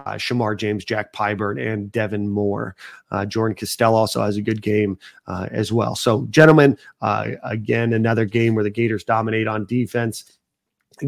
[0.07, 2.77] uh, Shemar James, Jack Pyburn, and Devin Moore.
[3.11, 5.95] Uh, Jordan Castell also has a good game uh, as well.
[5.95, 10.39] So, gentlemen, uh, again, another game where the Gators dominate on defense,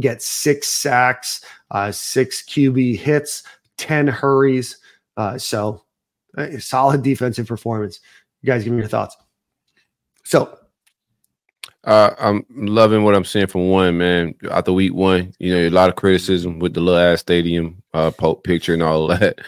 [0.01, 3.43] get six sacks, uh, six QB hits,
[3.79, 4.79] 10 hurries.
[5.17, 5.83] Uh, so,
[6.59, 8.01] solid defensive performance.
[8.43, 9.17] You guys give me your thoughts.
[10.25, 10.59] So,
[11.87, 15.35] uh, I'm loving what I'm seeing from one man after week one.
[15.39, 18.11] You know, a lot of criticism with the little ass stadium uh,
[18.43, 19.39] picture and all that.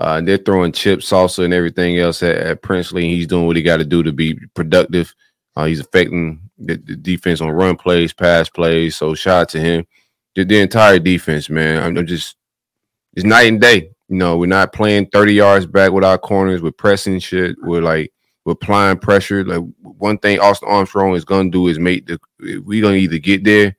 [0.00, 3.08] Uh, and they're throwing chips, salsa, and everything else at, at Princely.
[3.08, 5.14] he's doing what he got to do to be productive.
[5.54, 8.96] Uh, he's affecting the, the, defense on run plays, pass plays.
[8.96, 9.86] So shout out to him.
[10.34, 11.82] The, the entire defense, man.
[11.82, 12.36] I'm, I'm just
[13.14, 13.90] it's night and day.
[14.08, 16.62] You know, we're not playing 30 yards back with our corners.
[16.62, 17.56] We're pressing shit.
[17.62, 18.12] We're like
[18.52, 19.44] applying pressure.
[19.44, 22.18] Like one thing Austin Armstrong is gonna do is make the
[22.64, 23.76] we gonna either get there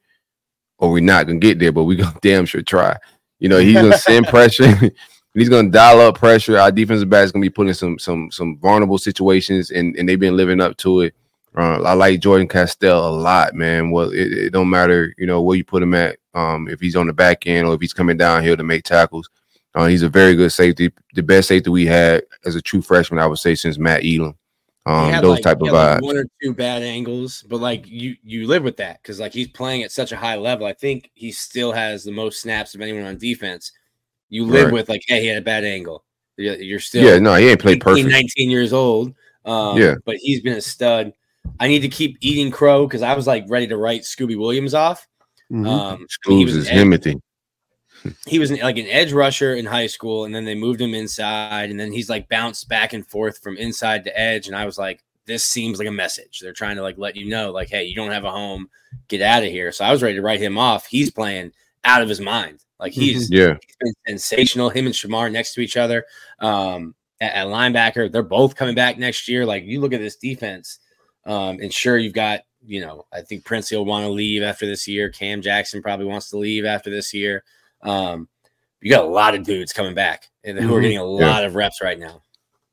[0.80, 2.98] or we're not gonna get there, but we gonna damn sure try.
[3.40, 4.92] You know, he's gonna send pressure.
[5.34, 6.58] he's gonna dial up pressure.
[6.58, 10.20] Our defensive backs gonna be put in some some some vulnerable situations, and and they've
[10.20, 11.16] been living up to it.
[11.56, 13.90] Uh, I like Jordan Castell a lot, man.
[13.90, 16.18] Well, it, it, don't matter, you know, where you put him at.
[16.36, 19.28] Um, if he's on the back end or if he's coming downhill to make tackles,
[19.74, 20.92] uh, he's a very good safety.
[21.16, 24.36] The best safety we had as a true freshman, I would say, since Matt Elam.
[24.88, 25.96] Um, those like, type of vibes.
[25.96, 29.34] Like one or two bad angles, but like you you live with that because like
[29.34, 30.66] he's playing at such a high level.
[30.66, 33.74] I think he still has the most snaps of anyone on defense.
[34.30, 34.74] You live right.
[34.74, 36.06] with like, hey, he had a bad angle.
[36.38, 38.10] You're, you're still yeah, no, he ain't played 18, perfect.
[38.12, 39.14] 19 years old.
[39.44, 41.12] Um, yeah, but he's been a stud.
[41.60, 44.74] I need to keep eating crow because I was like ready to write Scooby Williams
[44.74, 45.06] off.
[45.52, 45.68] Mm-hmm.
[45.68, 47.22] Um, Scoobs is Timothy
[48.28, 51.70] he was like an edge rusher in high school, and then they moved him inside,
[51.70, 54.48] and then he's like bounced back and forth from inside to edge.
[54.48, 56.40] And I was like, this seems like a message.
[56.40, 58.70] They're trying to like let you know, like, hey, you don't have a home,
[59.08, 59.72] get out of here.
[59.72, 60.88] So I was ready to write him off.
[60.88, 61.52] He's playing
[61.84, 62.64] out of his mind.
[62.80, 64.70] Like he's yeah, he's sensational.
[64.70, 66.06] Him and Shemar next to each other.
[66.40, 69.46] Um, at, at linebacker, they're both coming back next year.
[69.46, 70.80] Like you look at this defense,
[71.26, 74.66] um, and sure you've got you know, I think Prince will want to leave after
[74.66, 75.10] this year.
[75.10, 77.44] Cam Jackson probably wants to leave after this year.
[77.82, 78.28] Um,
[78.82, 80.82] you got a lot of dudes coming back and who are mm-hmm.
[80.82, 81.48] getting a lot yeah.
[81.48, 82.22] of reps right now.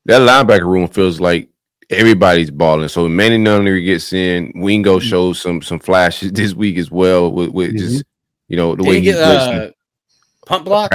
[0.05, 1.49] That linebacker room feels like
[1.89, 2.87] everybody's balling.
[2.87, 4.51] So Manny Nunnery gets in.
[4.55, 5.07] Wingo mm-hmm.
[5.07, 7.77] shows some some flashes this week as well with, with mm-hmm.
[7.77, 8.05] just
[8.47, 9.71] you know the Did way he uh,
[10.45, 10.93] punt block.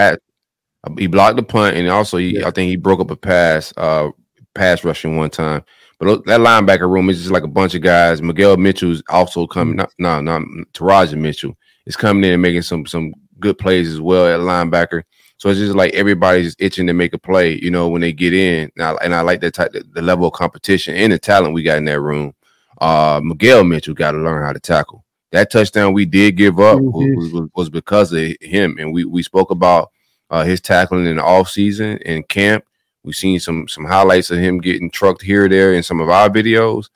[0.97, 2.49] He blocked the punt and also he, yeah.
[2.49, 4.09] I think he broke up a pass, uh,
[4.55, 5.63] pass rushing one time.
[5.99, 8.23] But that linebacker room is just like a bunch of guys.
[8.23, 9.77] Miguel Mitchell's also coming.
[9.77, 10.39] No, no, no
[10.73, 11.55] Teradja Mitchell
[11.85, 15.03] is coming in and making some some good plays as well at linebacker.
[15.41, 18.34] So it's just like everybody's itching to make a play, you know, when they get
[18.34, 18.70] in.
[18.76, 21.62] And I, and I like that type, the level of competition and the talent we
[21.62, 22.34] got in that room.
[22.78, 25.03] Uh, Miguel Mitchell got to learn how to tackle.
[25.32, 27.14] That touchdown we did give up mm-hmm.
[27.14, 29.93] was, was, because of him, and we we spoke about
[30.28, 32.64] uh, his tackling in the off season in camp.
[33.05, 36.11] We've seen some some highlights of him getting trucked here or there in some of
[36.11, 36.91] our videos.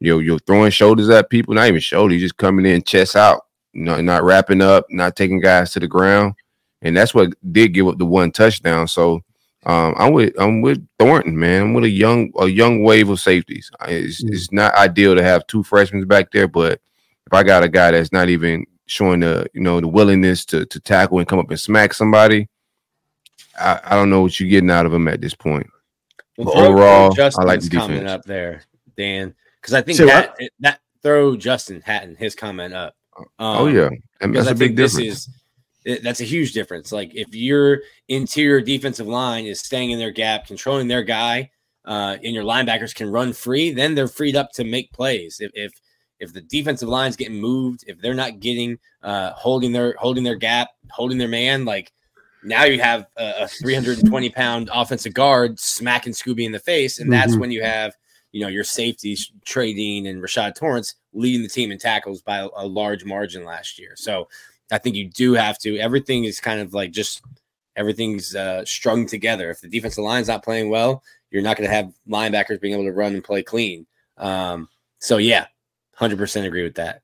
[0.00, 3.47] You know, you're throwing shoulders at people, not even shoulders, just coming in chest out
[3.78, 6.34] you know, not wrapping up, not taking guys to the ground,
[6.82, 8.88] and that's what did give up the one touchdown.
[8.88, 9.22] So
[9.66, 11.62] um, I'm with I'm with Thornton, man.
[11.62, 13.70] I'm with a young a young wave of safeties.
[13.86, 14.34] It's, mm-hmm.
[14.34, 16.80] it's not ideal to have two freshmen back there, but
[17.26, 20.66] if I got a guy that's not even showing the you know the willingness to
[20.66, 22.48] to tackle and come up and smack somebody,
[23.58, 25.68] I, I don't know what you're getting out of him at this point.
[26.36, 28.10] Well, but overall, I like the defense.
[28.10, 28.62] up there,
[28.96, 33.90] Dan, because I think that, that throw Justin Hatton his comment up um, oh yeah,
[34.20, 35.28] and that's I a big difference.
[35.84, 36.92] Is, that's a huge difference.
[36.92, 41.50] Like if your interior defensive line is staying in their gap, controlling their guy,
[41.84, 45.38] uh, and your linebackers can run free, then they're freed up to make plays.
[45.40, 45.72] If if,
[46.20, 50.36] if the defensive line's getting moved, if they're not getting uh, holding their holding their
[50.36, 51.92] gap, holding their man, like
[52.42, 57.12] now you have a, a 320 pound offensive guard smacking Scooby in the face, and
[57.12, 57.40] that's Mhm.
[57.40, 57.94] when you have
[58.38, 62.48] you know your safeties Trey Dean and Rashad Torrence leading the team in tackles by
[62.56, 63.94] a, large margin last year.
[63.96, 64.28] So
[64.70, 65.76] I think you do have to.
[65.78, 67.20] Everything is kind of like just
[67.74, 69.50] everything's uh, strung together.
[69.50, 72.84] If the defensive line's not playing well, you're not going to have linebackers being able
[72.84, 73.86] to run and play clean.
[74.18, 74.68] Um,
[75.00, 75.46] so yeah,
[75.96, 77.02] hundred percent agree with that.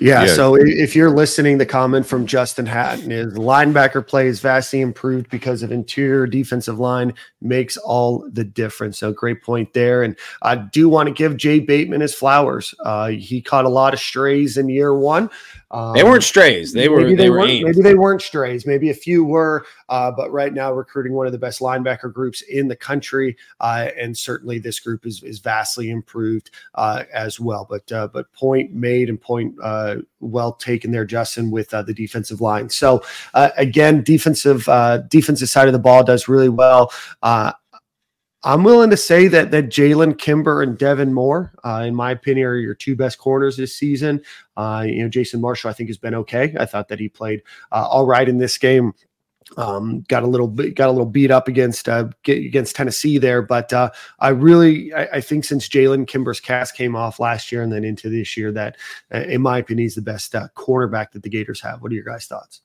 [0.00, 0.34] Yeah, Yeah.
[0.34, 5.28] So if you're listening, the comment from Justin Hatton is linebacker play is vastly improved
[5.28, 8.98] because of interior defensive line makes all the difference.
[8.98, 10.02] So great point there.
[10.02, 12.74] And I do want to give Jay Bateman his flowers.
[12.84, 15.30] Uh, he caught a lot of strays in year one.
[15.70, 16.72] Um, They weren't strays.
[16.72, 17.64] They were maybe they, were weren't, aimed.
[17.66, 18.66] maybe they weren't strays.
[18.66, 22.40] Maybe a few were, uh, but right now recruiting one of the best linebacker groups
[22.42, 27.66] in the country, uh, and certainly this group is is vastly improved uh, as well.
[27.68, 31.94] But uh, but point made and point uh, well taken there, Justin, with uh, the
[31.94, 32.70] defensive line.
[32.70, 33.02] So
[33.34, 36.92] uh, again, defensive uh, defensive side of the ball does really well.
[38.48, 42.46] I'm willing to say that that Jalen Kimber and Devin Moore, uh, in my opinion,
[42.46, 44.22] are your two best corners this season.
[44.56, 46.54] Uh, you know, Jason Marshall, I think, has been okay.
[46.58, 47.42] I thought that he played
[47.72, 48.94] uh, all right in this game.
[49.58, 53.18] Um, got a little bit, got a little beat up against uh, get- against Tennessee
[53.18, 57.52] there, but uh, I really, I, I think since Jalen Kimber's cast came off last
[57.52, 58.78] year and then into this year, that
[59.12, 61.82] uh, in my opinion, he's the best uh, cornerback that the Gators have.
[61.82, 62.62] What are your guys' thoughts?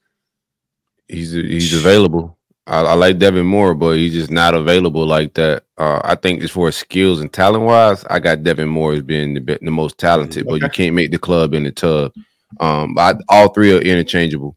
[1.09, 2.37] He's he's available.
[2.65, 5.63] I, I like Devin Moore, but he's just not available like that.
[5.77, 9.01] Uh, I think as far as skills and talent wise, I got Devin Moore as
[9.01, 12.13] being the, the most talented, but you can't make the club in the tub.
[12.59, 14.55] Um, I, all three are interchangeable.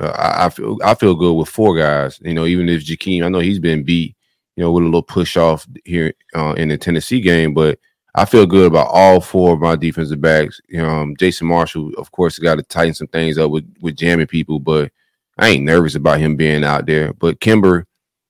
[0.00, 2.18] Uh, I, I feel I feel good with four guys.
[2.22, 4.16] You know, even if Jakeem, I know he's been beat.
[4.56, 7.78] You know, with a little push off here uh, in the Tennessee game, but
[8.14, 10.58] I feel good about all four of my defensive backs.
[10.68, 13.96] You know, um, Jason Marshall, of course, got to tighten some things up with with
[13.96, 14.90] jamming people, but
[15.38, 17.12] I ain't nervous about him being out there.
[17.12, 17.86] But Kimber,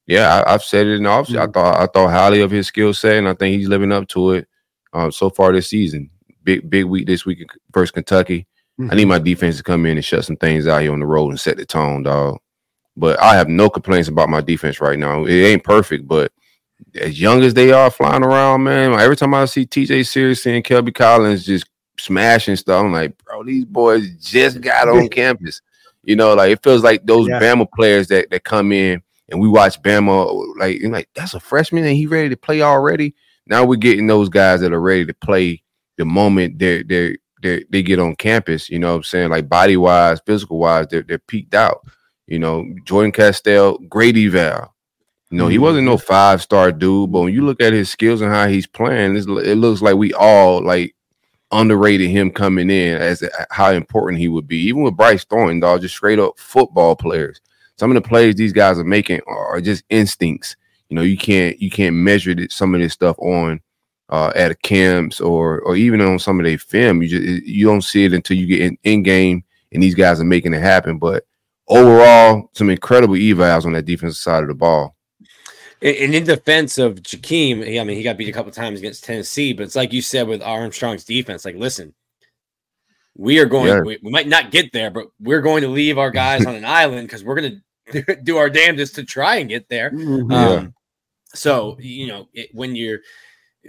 [0.07, 1.39] yeah, I, I've said it in the offseason.
[1.41, 1.55] I Mhm.
[1.55, 4.33] thought I thought highly of his skill set, and I think he's living up to
[4.33, 4.49] it
[4.93, 6.11] um, so far this season.
[6.45, 8.47] Big big week this week versus Kentucky.
[8.91, 11.07] I need my defense to come in and shut some things out here on the
[11.07, 12.39] road and set the tone, dog.
[12.97, 15.25] But I have no complaints about my defense right now.
[15.25, 16.31] It ain't perfect, but
[16.95, 20.65] as young as they are flying around, man, every time I see TJ Searcy and
[20.65, 21.67] Kelby Collins just
[21.99, 25.63] smashing stuff, I'm like, bro, these boys just got on campus.
[26.07, 27.41] You know, like it feels like those Yeah.
[27.41, 31.85] Bama players that, that come in and we watch Bama, like, like that's a freshman
[31.85, 33.15] and he ready to play already.
[33.47, 35.63] Now we're getting those guys that are ready to play
[35.99, 39.31] the moment they're they're they they get on campus, you know what I'm saying?
[39.31, 41.85] Like body wise, physical wise, they're they're peaked out.
[42.27, 44.75] You know, Jordan Castell, great eval.
[45.31, 45.63] You know, he mm-hmm.
[45.63, 48.67] wasn't no five star dude, but when you look at his skills and how he's
[48.67, 50.96] playing, it's, it looks like we all like
[51.53, 54.59] underrated him coming in as how important he would be.
[54.63, 57.41] Even with Bryce Thornton, dog, just straight up football players.
[57.79, 60.57] Some of the plays these guys are making are just instincts.
[60.89, 63.61] You know, you can't you can't measure some of this stuff on
[64.09, 67.03] uh, at camps or or even on some of their film.
[67.03, 70.21] You just you don't see it until you get in, in game and these guys
[70.21, 70.99] are making it happen.
[70.99, 71.25] But
[71.69, 74.96] overall, some incredible evals on that defensive side of the ball.
[75.87, 79.53] And in defense of Jakeem, I mean, he got beat a couple times against Tennessee,
[79.53, 81.45] but it's like you said with Armstrong's defense.
[81.45, 81.95] Like, listen,
[83.17, 83.69] we are going.
[83.69, 83.81] Yeah.
[83.81, 86.65] We, we might not get there, but we're going to leave our guys on an
[86.83, 87.63] island because we're going
[87.93, 89.91] to do our damnedest to try and get there.
[89.91, 90.31] Mhm.
[90.31, 90.49] Yeah.
[90.49, 90.75] Um,
[91.35, 92.99] so you know, it, when you're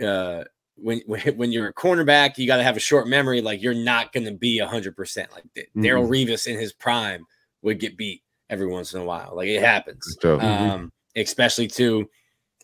[0.04, 0.44] uh,
[0.76, 3.42] when when when you're a cornerback, you got to have a short memory.
[3.42, 5.32] Like you're not going to be hundred percent.
[5.34, 7.26] Like D- Darrelle Revis in his prime
[7.62, 9.34] would get beat every once in a while.
[9.36, 10.18] Like it happens.
[10.22, 12.10] So Um, especially to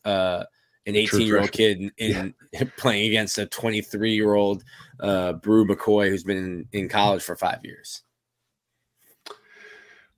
[0.05, 0.43] uh,
[0.85, 4.63] an 18 year old kid in, in playing against a 23 year old
[4.99, 8.03] uh, Bru McCoy who's been in, in college for five years.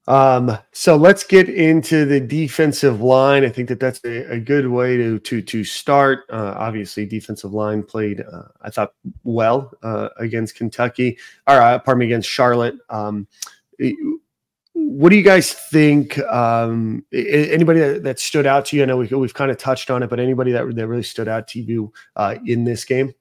[0.07, 3.43] Um, so let's get into the defensive line.
[3.43, 6.25] I think that that's a, a good way to to to start.
[6.29, 11.17] Uh, obviously, defensive line played, uh, I thought, well uh, against Kentucky,
[11.47, 12.75] or uh, pardon me, against Charlotte.
[12.89, 13.27] Um,
[14.77, 16.19] what do you guys think?
[16.19, 18.83] Um, a- a- anybody that, that stood out to you?
[18.83, 21.27] I know we've, we've kind of touched on it, but anybody that that really stood
[21.29, 23.13] out to you uh, in this game?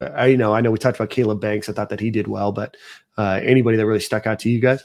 [0.00, 1.68] I you know I know we talked about Caleb Banks.
[1.68, 2.76] I thought that he did well, but
[3.16, 4.84] uh, anybody that really stuck out to you guys?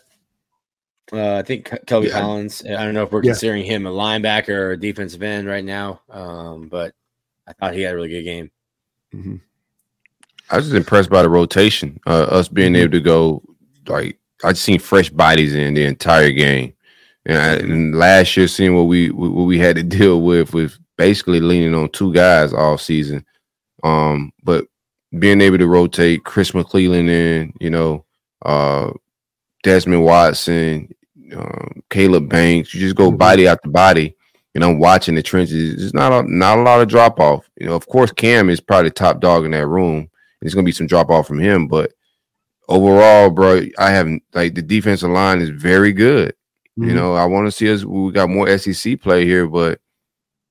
[1.11, 2.21] Uh, I think Ke- Kelby Yeah.
[2.21, 2.63] Collins.
[2.65, 3.31] I don't know if we're Yeah.
[3.31, 6.93] considering him a linebacker or a defensive end right now, um, but
[7.47, 8.51] I thought he had a really good game.
[10.49, 11.99] I was just impressed by the rotation.
[12.07, 13.43] Uh, us being able to go
[13.87, 16.73] like I just seen fresh bodies in the entire game.
[17.25, 20.77] And, I, and last year, seeing what we what we had to deal with with
[20.97, 23.25] basically leaning on two guys all season.
[23.83, 24.65] Um, but
[25.19, 28.05] being able to rotate Chris McClellan in, you know,
[28.43, 28.91] uh,
[29.63, 30.93] Desmond Watson,
[31.35, 32.73] um, Caleb Banks.
[32.73, 33.17] You just go Mhm.
[33.17, 34.15] body after body,
[34.55, 35.77] and I'm watching the trenches.
[35.77, 37.47] There's not a, not a lot of drop off.
[37.59, 40.09] You know, of course, Cam is probably top dog in that room.
[40.41, 41.91] There's gonna be some drop off from him, but
[42.69, 46.29] overall, bro, I haven't like the defensive line is very good.
[46.79, 46.89] Mm-hmm.
[46.89, 47.83] You know, I want to see us.
[47.83, 49.79] We got more SEC play here, but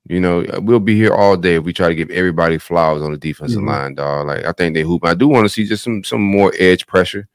[0.08, 3.12] you know, we'll be here all day if we try to give everybody flowers on
[3.12, 3.68] the defensive Mhm.
[3.68, 4.26] line, dog.
[4.26, 5.04] Like I think they hoop.
[5.04, 7.28] I do want to see just some some more edge pressure.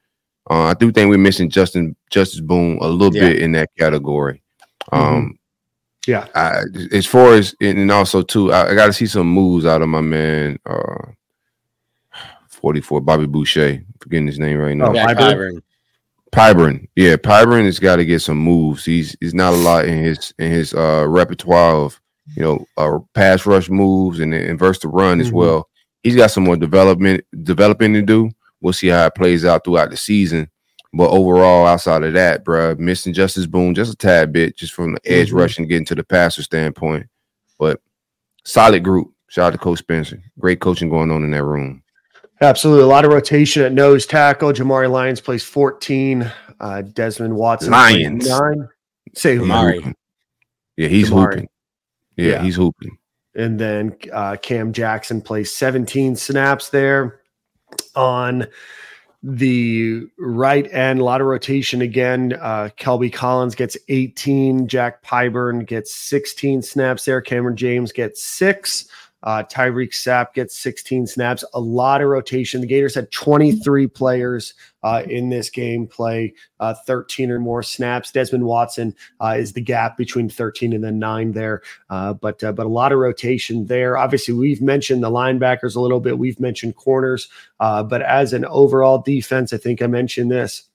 [0.49, 3.30] Uh, I do think we're missing Justin Justus Boone a little Yeah.
[3.30, 4.41] bit in that category.
[4.91, 5.38] Um,
[6.07, 6.28] Yeah.
[6.36, 6.61] I,
[6.91, 9.89] as far as and also too, I, I got to see some moves out of
[9.89, 10.59] my man.
[10.65, 11.11] Uh,
[12.66, 14.88] Forty four Bobby Boucher, forgetting his name right now.
[14.88, 15.16] Oh, Pyburn?
[15.16, 15.61] Pyburn.
[16.32, 18.84] Pyburn, yeah, Pyburn has got to get some moves.
[18.84, 22.01] He's he's not a lot in his in his uh repertoire of
[22.36, 25.34] you know uh, pass rush moves and inverse to run as Mhm.
[25.34, 25.70] well.
[26.01, 28.32] He's got some more development developing to do.
[28.61, 30.49] We'll see how it plays out throughout the season.
[30.91, 34.93] But overall, outside of that, bruh, missing Justus Boone just a tad bit, just from
[34.93, 35.38] the edge Mhm.
[35.38, 37.05] rushing, getting to the passer standpoint.
[37.59, 37.80] But
[38.43, 39.11] solid group.
[39.30, 40.20] Shout out to Coach Spencer.
[40.39, 41.84] Great coaching going on in that room.
[42.41, 42.83] Absolutely.
[42.83, 44.51] A lot of rotation at nose tackle.
[44.51, 46.31] Jamari Lyons plays 14.
[46.59, 48.29] Uh, Desmond Watson plays Lions.
[48.29, 48.69] nine.
[49.13, 49.43] Say who?
[49.43, 49.75] He's Amari.
[49.77, 49.95] hooping.
[50.77, 51.36] Yeah, he's Amari.
[51.36, 51.49] hooping.
[52.17, 52.41] Yeah, Yeah.
[52.43, 52.97] he's hooping.
[53.36, 57.19] And then uh, Cam Jackson plays 17 snaps there
[57.95, 58.47] on
[59.23, 60.99] the right end.
[60.99, 62.38] A lot of rotation again.
[62.39, 64.67] Uh, Kelby Collins gets 18.
[64.67, 67.21] Jack Pyburn gets 16 snaps there.
[67.21, 68.88] Cameron James gets six.
[69.26, 71.43] Uh, Tyreak Sapp gets 16 snaps.
[71.53, 72.61] A lot of rotation.
[72.61, 74.53] The Gators had 23 players
[74.84, 78.11] uh, in this game play uh, 13 or more snaps.
[78.11, 81.63] Desmond Watson uh, is the gap between 13 and then nine there.
[81.89, 83.97] Uh, but uh, but a lot of rotation there.
[83.97, 86.19] Obviously, we've mentioned the linebackers a little bit.
[86.19, 87.28] We've mentioned corners.
[87.59, 90.69] But as an overall defense, I think I mentioned this.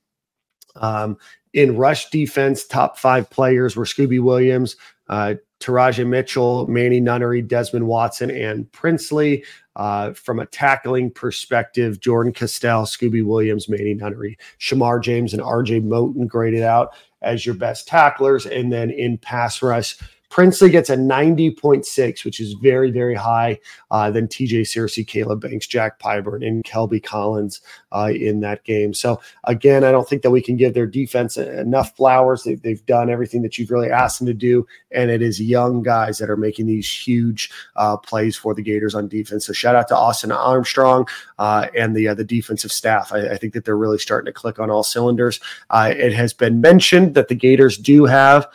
[0.76, 1.16] Um,
[1.52, 4.76] in rush defense, top five players were Scooby Williams,
[5.08, 9.44] uh, Teradja Mitchell, Manny Nunnery, Desmond Watson, and Princely.
[9.76, 15.86] Uh, from a tackling perspective, Jordan Castell, Scooby Williams, Manny Nunnery, Shemar James, and RJ
[15.86, 16.92] Moten graded out
[17.22, 18.46] as your best tacklers.
[18.46, 19.96] And then in pass rush,
[20.30, 23.58] Princely gets a 90.6, which is very, very high.
[23.90, 27.60] Uh, then TJ Searcy, Caleb Banks, Jack Pyburn, and Kelby Collins
[27.90, 28.94] uh, in that game.
[28.94, 32.44] So, again, I don't think that we can give their defense enough flowers.
[32.44, 34.68] They've, they've done everything that you've really asked them to do.
[34.92, 38.94] And it is young guys that are making these huge uh, plays for the Gators
[38.94, 39.46] on defense.
[39.46, 41.08] So, shout out to Austin Armstrong
[41.40, 43.12] uh, and the, uh, the defensive staff.
[43.12, 45.40] I, I think that they're really starting to click on all cylinders.
[45.70, 48.46] Uh, it has been mentioned that the Gators do have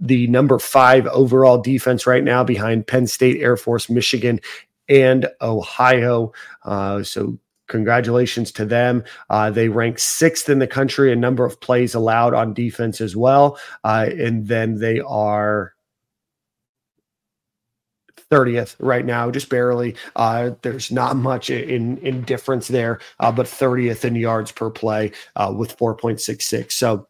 [0.00, 4.40] the number five overall defense right now behind Penn State, Air Force, Michigan,
[4.88, 6.32] and Ohio.
[6.64, 7.38] Uh, so
[7.68, 9.04] congratulations to them.
[9.28, 13.14] Uh, they rank sixth in the country in number of plays allowed on defense as
[13.14, 13.58] well.
[13.84, 15.74] Uh, and then they are
[18.30, 19.96] 30th right now, just barely.
[20.16, 25.12] Uh, there's not much in in difference there, uh, but 30th in yards per play
[25.36, 26.72] uh, with 4.66.
[26.72, 27.08] So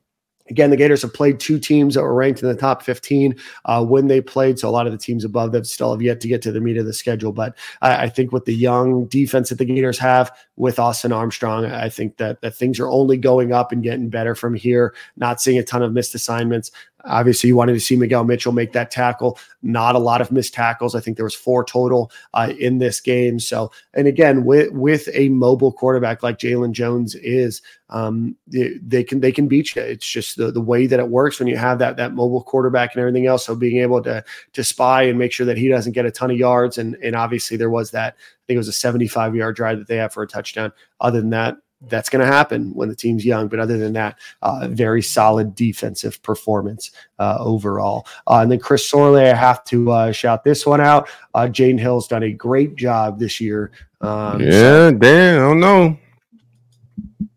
[0.51, 3.85] Again, the Gators have played two teams that were ranked in the top 15 uh,
[3.85, 4.59] when they played.
[4.59, 6.61] So a lot of the teams above them still have yet to get to the
[6.61, 7.33] meat of the schedule.
[7.33, 11.67] But I, I think with the young defense that the Gators have with Austin Armstrong,
[11.67, 14.95] I think that, that things are only going up and getting better from here.
[15.17, 16.71] Not seeing a ton of missed assignments.
[17.05, 19.39] Obviously, you wanted to see Miguel Mitchell make that tackle.
[19.63, 20.95] Not a lot of missed tackles.
[20.95, 23.39] I think there was four total uh, in this game.
[23.41, 29.05] So, and again, with with a mobile quarterback like Jalon Jones is, um, they, they
[29.05, 29.83] can they can beat you.
[29.83, 32.95] It's just the, the way that it works when you have that that mobile quarterback
[32.95, 33.45] and everything else.
[33.47, 36.31] So being able to to spy and make sure that he doesn't get a ton
[36.31, 38.15] of yards, and and obviously there was that.
[38.15, 40.73] I think it was a 75 yard drive that they had for a touchdown.
[41.01, 43.49] Other than that, that's going to happen when the team's young.
[43.49, 48.07] But other than that, uh, very solid defensive performance uh, overall.
[48.27, 51.09] Uh, and then Chris Sorley, I have to uh, shout this one out.
[51.35, 53.71] Uh, Jaden Hill's done a great job this year.
[54.01, 55.99] Um, so yeah, damn, I don't know.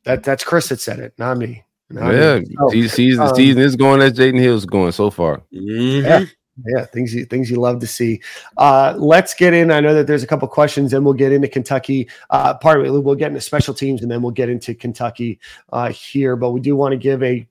[0.04, 1.64] that that's Chris that said it, not me.
[1.90, 2.56] Not yeah, me.
[2.58, 5.42] So, see, season um, season is going as Jaden Hill's going so far.
[5.54, 6.04] Mhm.
[6.04, 6.26] Yeah.
[6.66, 8.22] Yeah, things you things you love to see.
[8.58, 9.72] Uh, let's get in.
[9.72, 12.08] I know that there's a couple questions, and we'll get into Kentucky.
[12.30, 15.40] Uh, part of it, we'll get into special teams, and then we'll get into Kentucky
[15.72, 16.36] uh, here.
[16.36, 17.48] But we do want to give a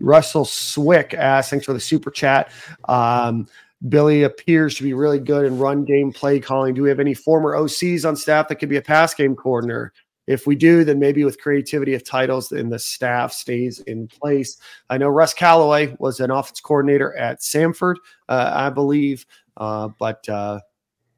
[0.00, 2.50] Russell Swick asks, thanks for the super chat.
[2.88, 3.46] Um,
[3.88, 6.74] Billy appears to be really good in run game play calling.
[6.74, 9.92] Do we have any former OCs on staff that could be a pass game coordinator?
[10.30, 14.58] If we do, then maybe with creativity of titles, then the staff stays in place.
[14.88, 17.96] I know Russ Callaway was an offense coordinator at Samford,
[18.28, 19.26] uh, I believe.
[19.56, 20.60] Uh, but uh,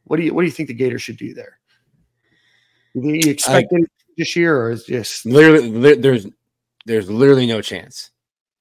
[0.05, 1.59] what do you what do you think the Gators should do there?
[2.95, 6.27] Do you expect anything this year, or is just Literally, li- there's
[6.87, 8.11] there's literally no chance.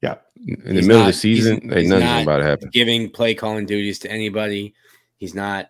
[0.02, 0.18] Yeah.
[0.45, 2.70] In the He's middle of the season, he's- ain't he's nothing not about to happen.
[2.74, 4.74] giving play calling duties to anybody.
[5.18, 5.70] He's not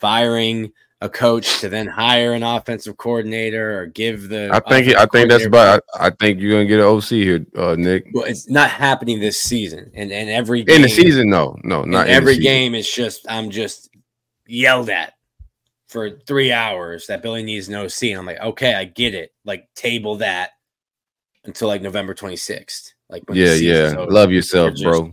[0.00, 0.72] firing
[1.02, 4.48] a coach to then hire an offensive coordinator or give the.
[4.52, 5.82] I think I think that's about.
[5.94, 8.06] I, I think you're gonna get an OC here, uh, Nick.
[8.14, 11.82] Well, it's not happening this season, and and every game, In the season, no, no,
[11.82, 13.90] not in every game is just I'm just
[14.46, 15.12] yelled at
[15.88, 18.10] for three hours that Billy needs no C.
[18.12, 19.32] And I'm like, okay, I get it.
[19.44, 20.50] Like table that
[21.44, 22.92] until like November 26th.
[23.08, 23.94] Like when Yeah, yeah.
[23.98, 24.10] over.
[24.10, 25.12] Love yourself, just- bro.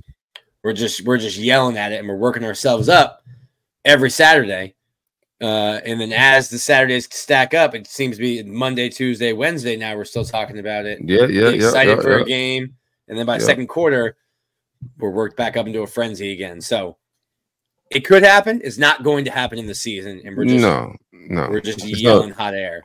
[0.63, 3.21] we're just we're just yelling at it and we're working ourselves up
[3.85, 4.75] every Saturday.
[5.43, 9.75] Uh, and then as the Saturdays stack up, it seems to be Monday, Tuesday, Wednesday.
[9.75, 10.99] Now we're still talking about it.
[11.03, 12.23] Yeah, yeah, Get excited yeah, for yeah.
[12.23, 12.73] a game,
[13.09, 13.45] and then by Yeah.
[13.45, 14.15] second quarter,
[14.99, 16.61] we're worked back up into a frenzy again.
[16.61, 16.97] So
[17.91, 18.61] it could happen.
[18.63, 21.49] It's not going to happen in the season, and we're just no, no.
[21.49, 22.83] we're just It's yelling not- hot air.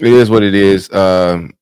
[0.00, 0.90] It is what it is.
[0.92, 1.52] Um,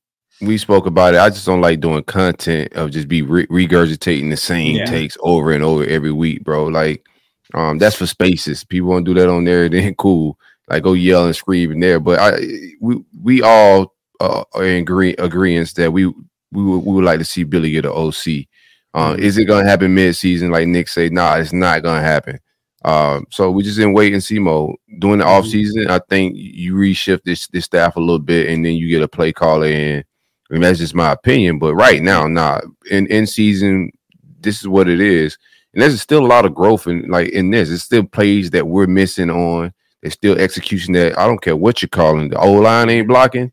[0.40, 1.20] we spoke about it.
[1.20, 4.84] I just don't like doing content of just be re- regurgitating the same Yeah.
[4.84, 6.66] takes over and over every week, bro.
[6.66, 7.04] Like,
[7.56, 8.64] um, that's for spaces.
[8.64, 10.38] People want to do that on there, then cool.
[10.68, 12.00] Like, go yell and scream in there.
[12.00, 12.38] But I,
[12.80, 16.06] we, we all uh, are in agree agreements that we
[16.52, 18.46] we would, we would like to see Billy get an OC.
[18.94, 19.18] Uh, Mhm.
[19.18, 20.50] Is it gonna happen mid season?
[20.50, 22.38] Like Nick said, nah, it's not gonna happen.
[22.84, 24.76] Um, so we just in wait and see mode.
[25.00, 25.28] During the Mhm.
[25.28, 28.88] off season, I think you reshift this this staff a little bit, and then you
[28.88, 30.04] get a play caller in.
[30.50, 31.58] I mean, that's just my opinion.
[31.58, 33.90] But right now, nah, in in season,
[34.40, 35.36] this is what it is,
[35.76, 37.68] and there's still a lot of growth in like in this.
[37.68, 39.74] It's still plays that we're missing on.
[40.00, 42.30] There's still execution that I don't care what you're calling.
[42.30, 43.52] The O line ain't blocking.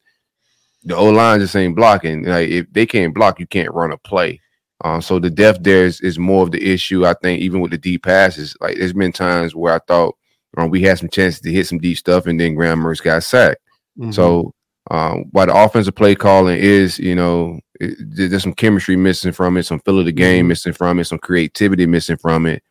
[0.86, 2.24] The O line just ain't blocking.
[2.24, 4.40] Like if they can't block, you can't run a play.
[4.86, 7.06] Um, so the depth there is, is more of the issue.
[7.06, 10.16] I think even with the deep passes, like there's been times where I thought
[10.56, 13.24] um, we had some chances to hit some deep stuff, and then Graham Mertz got
[13.24, 13.60] sacked.
[14.00, 14.14] Mhm.
[14.14, 14.54] So
[14.92, 17.60] um, while the offensive play calling is, you know,
[18.00, 20.50] there's some chemistry missing from it, some feel of the game Mhm.
[20.50, 22.64] missing from it, some creativity missing from it.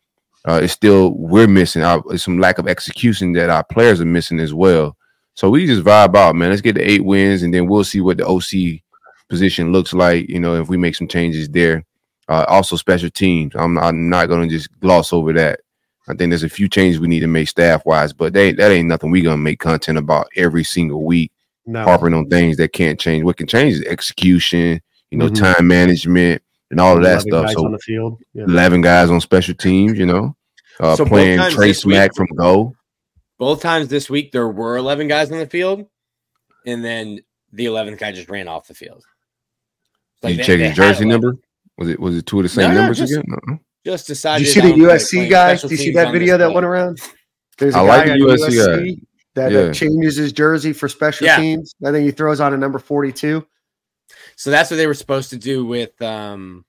[0.45, 4.41] Uh, it's still we're missing out some lack of execution that our players are missing
[4.41, 4.97] as well.
[5.35, 6.51] So we just vibe out, man.
[6.51, 8.83] Let's get the eight wins, and then we'll see what the OC
[9.29, 10.29] position looks like.
[10.29, 11.85] You know, if we make some changes there.
[12.29, 13.53] Uh, also, special teams.
[13.57, 15.61] I'm, I'm not going to just gloss over that.
[16.09, 18.71] I think there's a few changes we need to make staff wise, but they, that
[18.71, 21.31] ain't nothing We're gonna make content about every single week
[21.67, 21.83] no.
[21.85, 23.23] harping on things that can't change.
[23.25, 24.81] What can change is execution,
[25.13, 25.39] you know, Mhm.
[25.57, 27.51] time management, and all of that stuff.
[27.53, 28.19] So on the field.
[28.35, 28.45] Yeah.
[28.45, 30.35] eleven guys on special teams, you know,
[30.81, 32.75] uh, So playing Trey Smack week- from go.
[33.39, 35.87] Both times this week, there were 11 guys on the field,
[36.65, 37.19] and then
[37.53, 39.03] the 11th guy just ran off the field.
[40.23, 41.37] Did you they- check they his jersey number?
[41.79, 43.25] Was it was it two of the same No, no, numbers just- again?
[43.33, 43.57] Uh-uh.
[43.85, 44.47] Just Did decided.
[44.47, 45.57] you see the USC playing guy?
[45.57, 47.01] Did you see that video that went around?
[47.59, 48.63] There's a I guy like the on USC guy.
[48.83, 49.03] USC
[49.35, 49.59] that Yeah.
[49.59, 51.37] uh, changes his jersey for special Yeah.
[51.39, 51.75] teams.
[51.85, 53.45] I think he throws on a number 42.
[54.37, 56.01] So that's what they were supposed to do with.
[56.03, 56.65] um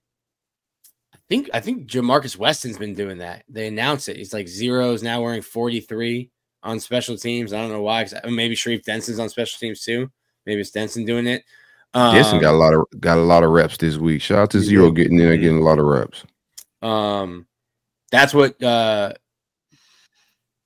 [1.13, 3.43] I think I think Jamarcus Weston's been doing that.
[3.49, 4.17] They announced it.
[4.17, 6.29] He's like zero is now wearing 43
[6.63, 7.53] on special teams.
[7.53, 8.03] I don't know why.
[8.03, 10.11] 'cause- maybe Sharif Denson's on special teams too.
[10.45, 11.43] Maybe it's Denson doing it.
[11.93, 14.21] Um, Denson got a lot of got a lot of reps this week.
[14.21, 16.23] Shout out to Zero getting in and getting a lot of reps.
[16.81, 17.47] Um,
[18.11, 19.13] that's what uh,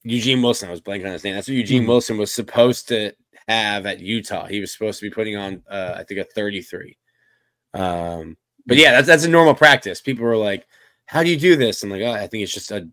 [0.04, 0.70] Eugene Wilson.
[0.70, 1.36] I was blanking on his name.
[1.36, 1.88] That's what Eugene Mhm.
[1.88, 3.14] Wilson was supposed to
[3.48, 4.45] have at Utah.
[4.45, 6.98] He was supposed to be putting on, uh, I think, a 33.
[7.74, 10.02] Um, but yeah, that's that's a normal practice.
[10.02, 10.68] People were like,
[11.06, 12.89] "How do you do this?" I'm like, "Oh, I think it's just a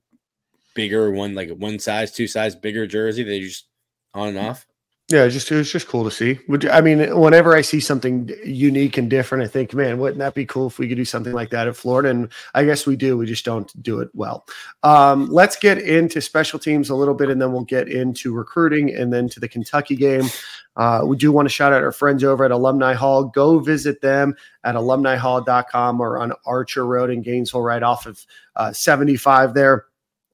[0.75, 3.25] bigger one, like one size, two size bigger jersey.
[3.25, 3.67] They just
[4.13, 4.67] on and off."
[5.11, 6.39] Yeah, just it was just cool to see.
[6.49, 10.33] Would I mean, whenever I see something unique and different, I think, man, wouldn't that
[10.33, 12.09] be cool if we could do something like that at Florida?
[12.09, 13.19] And I guess we do.
[13.19, 14.47] We just don't do it well.
[14.83, 18.95] Um, let's get into special teams a little bit, and then we'll get into recruiting,
[18.95, 20.25] and then to the Kentucky game.
[20.75, 23.25] Uh, we do want to shout out our friends over at Alumni Hall.
[23.25, 24.35] Go visit them
[24.65, 28.25] at alumnihall.com or on Archer Road in Gainesville, right off of
[28.57, 29.85] uh, 75 there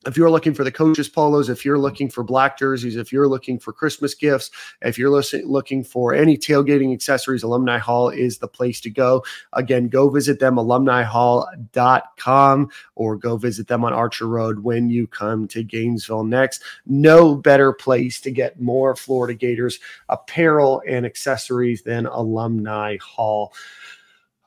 [0.06, 3.28] if you're looking for the coaches polos if you're looking for black jerseys if you're
[3.28, 4.50] looking for christmas gifts
[4.82, 9.24] if you're looking for any tailgating accessories alumni hall is the place to go.
[9.52, 15.46] Again go visit them alumnihall.com or go visit them on archer road when you come
[15.48, 16.62] to gainesville next.
[16.86, 19.78] No better place to get more florida gators
[20.08, 23.52] apparel and accessories than alumni hall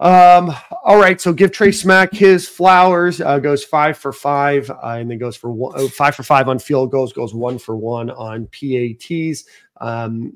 [0.04, 0.54] um,
[0.84, 3.22] all right, so give Trey Smack his flowers.
[3.22, 6.50] Uh, goes five for five, uh, and then goes for one, oh, five for five
[6.50, 7.14] on field goals.
[7.14, 9.46] Goes one for one on PATs.
[9.80, 10.36] Um,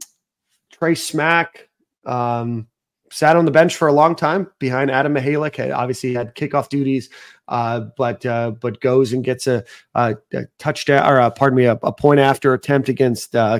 [0.72, 1.68] Trey Smack
[2.06, 2.68] um,
[3.12, 5.58] sat on the bench for a long time behind Adam Mihalik.
[5.58, 7.10] Had obviously had kickoff duties,
[7.50, 9.66] uh, but uh, but goes and gets a,
[9.96, 13.60] a, a touchdown or a, pardon me, a, a point after attempt against uh,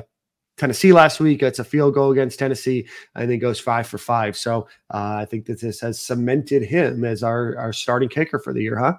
[0.58, 1.42] Tennessee last week.
[1.42, 4.36] It's a field goal against Tennessee, and then goes five for five.
[4.36, 8.52] So uh, I think that this has cemented him as our our starting kicker for
[8.52, 8.94] the year, huh?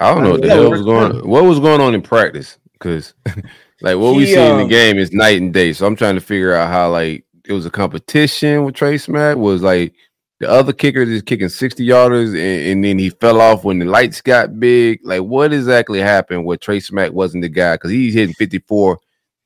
[0.00, 1.28] I don't know what the Yeah, hell was going.
[1.28, 2.58] What was going on in practice?
[2.72, 3.14] Because
[3.80, 5.72] like what we He, see in the um, game is night and day.
[5.72, 9.36] So I'm trying to figure out how like it was a competition with Trey Smack.
[9.36, 9.94] Was like
[10.40, 13.84] the other kicker is kicking 60 yarders and, and then he fell off when the
[13.84, 15.00] lights got big.
[15.04, 17.74] Like what exactly happened where Trey Smack wasn't the guy?
[17.76, 18.98] Because he's hitting 54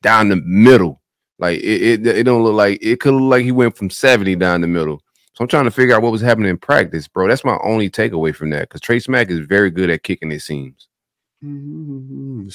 [0.02, 1.00] down the middle.
[1.38, 4.36] Like it, it, it don't look like it could look like he went from 70
[4.36, 5.00] down the middle.
[5.34, 7.28] So I'm trying to figure out what was happening in practice, bro.
[7.28, 8.62] That's my only takeaway from that.
[8.62, 10.88] Because Trey Smack is very good at kicking, it seems.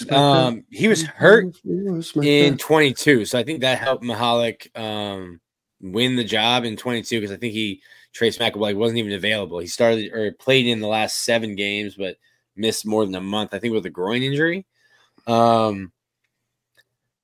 [0.09, 5.39] Um, he was hurt in 22, so I think that helped Mihalik um,
[5.79, 7.81] win the job in 22 because I think he
[8.13, 9.59] Trace McAvoy wasn't even available.
[9.59, 12.17] He started or played in the last seven games, but
[12.55, 13.53] missed more than a month.
[13.53, 14.65] I think with a groin injury.
[15.25, 15.91] Um,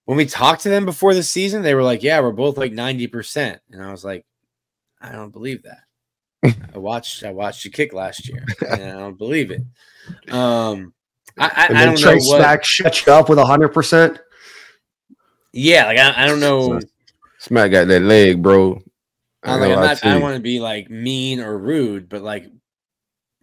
[0.09, 2.71] when we talked to them before the season, they were like, "Yeah, we're both like
[2.71, 4.25] 90 percent," and I was like,
[4.99, 9.19] "I don't believe that." I watched I watched you kick last year, and I don't
[9.19, 9.61] believe it.
[10.33, 10.95] Um,
[11.37, 12.39] I, I, I don't know what.
[12.39, 14.19] Smack shut you up with hundred percent.
[15.53, 16.79] Yeah, like I, I don't know.
[17.37, 18.81] Smack got that leg, bro.
[19.43, 20.89] I I'm, ain't like, I'm gonna lie not, to I don't want to be like
[20.89, 22.47] mean or rude, but like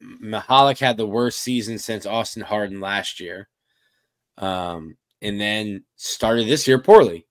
[0.03, 3.49] Mihalik had the worst season since Austin Harden last year.
[4.37, 7.27] Um, and then started this year poorly.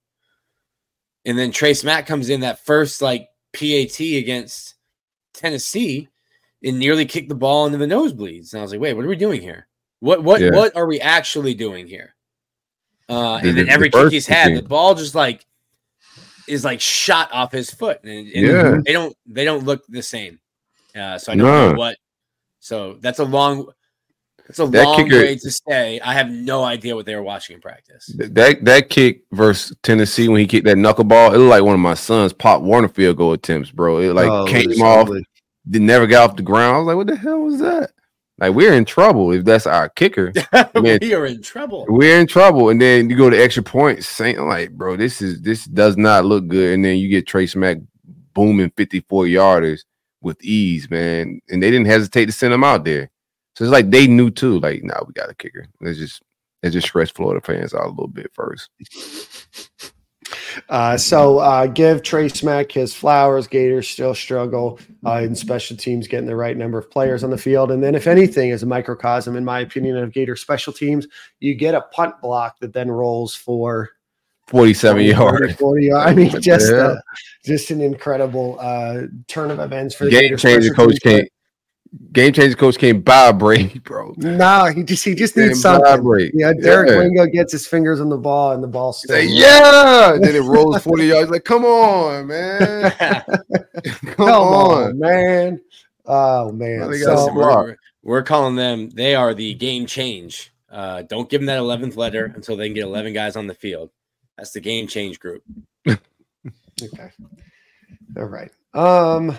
[1.25, 4.75] And then Trey Smack comes in that first like PAT against
[5.33, 6.07] Tennessee
[6.63, 8.53] and nearly kicked the ball into the nosebleeds.
[8.53, 9.67] And I was like, wait, what are we doing here?
[9.99, 10.51] What what Yeah.
[10.51, 12.15] what are we actually doing here?
[13.09, 15.45] Uh, The- and then every the kick he's had, the ball just like
[16.47, 18.77] is like shot off his foot, and, and Yeah.
[18.85, 20.39] they don't they don't look the same.
[20.95, 21.69] Uh, so I don't No.
[21.71, 21.97] know what.
[22.59, 23.67] So that's a long,
[24.45, 25.99] that's a That long kicker- way to say.
[25.99, 28.05] I have no idea what they were watching in practice.
[28.15, 31.79] That that kick versus Tennessee when he kicked that knuckleball, it looked like one of
[31.79, 33.97] my son's Pop Warner field goal attempts, bro.
[33.99, 35.25] It like Oh, came it's off, ugly.
[35.69, 36.75] did never got off the ground.
[36.75, 37.91] I was like, what the hell was that?
[38.37, 40.33] Like we're in trouble if that's our kicker.
[40.75, 40.99] Man.
[41.01, 41.85] we are in trouble.
[41.87, 42.69] we're in trouble.
[42.69, 46.25] And then you go to extra points, saying like, bro, this is this does not
[46.25, 46.73] look good.
[46.73, 47.77] And then you get Trey Smack
[48.33, 49.79] booming 54 yarders
[50.21, 51.39] with ease, man.
[51.49, 53.09] And they didn't hesitate to send him out there.
[53.55, 55.65] So it's like they knew too, like, nah, we got a kicker.
[55.79, 56.21] Let's just
[56.61, 58.69] let's just stress Florida fans out a little bit first.
[60.69, 63.47] Uh, so uh, give Trey Smack his flowers.
[63.47, 67.37] Gators still struggle uh, in special teams getting the right number of players on the
[67.37, 67.71] field.
[67.71, 71.07] And then, if anything, is a microcosm, in my opinion, of Gator special teams,
[71.39, 73.91] you get a punt block that then rolls for
[74.47, 75.53] 47 yards.
[75.55, 76.11] 40 yards.
[76.11, 76.95] I mean, just uh,
[77.45, 81.15] just an incredible uh, turn of events for the Game Gator changer special coach teams.
[81.19, 81.29] can't
[82.11, 84.13] game changer coach can't buy a break, bro.
[84.17, 86.01] Nah, he just he just Can't needs something.
[86.03, 86.31] break.
[86.33, 86.97] Yeah, Derek Yeah.
[86.97, 89.39] Wingo gets his fingers on the ball, and the ball He's still like, rolls.
[89.39, 90.17] yeah.
[90.21, 91.29] then it rolls 40 yards.
[91.31, 92.91] Like, come on, man.
[93.83, 94.83] Come, Come on.
[94.83, 95.61] on, man.
[96.05, 96.79] Oh man.
[96.81, 98.89] Well, they got So- we're, we're- we're calling them.
[98.91, 100.51] They are the game change.
[100.71, 103.53] Uh, don't give them that eleventh letter until they can get eleven guys on the
[103.55, 103.89] field.
[104.37, 105.41] That's the game change group.
[105.87, 107.09] Okay.
[108.17, 108.51] All right.
[108.73, 109.37] Um.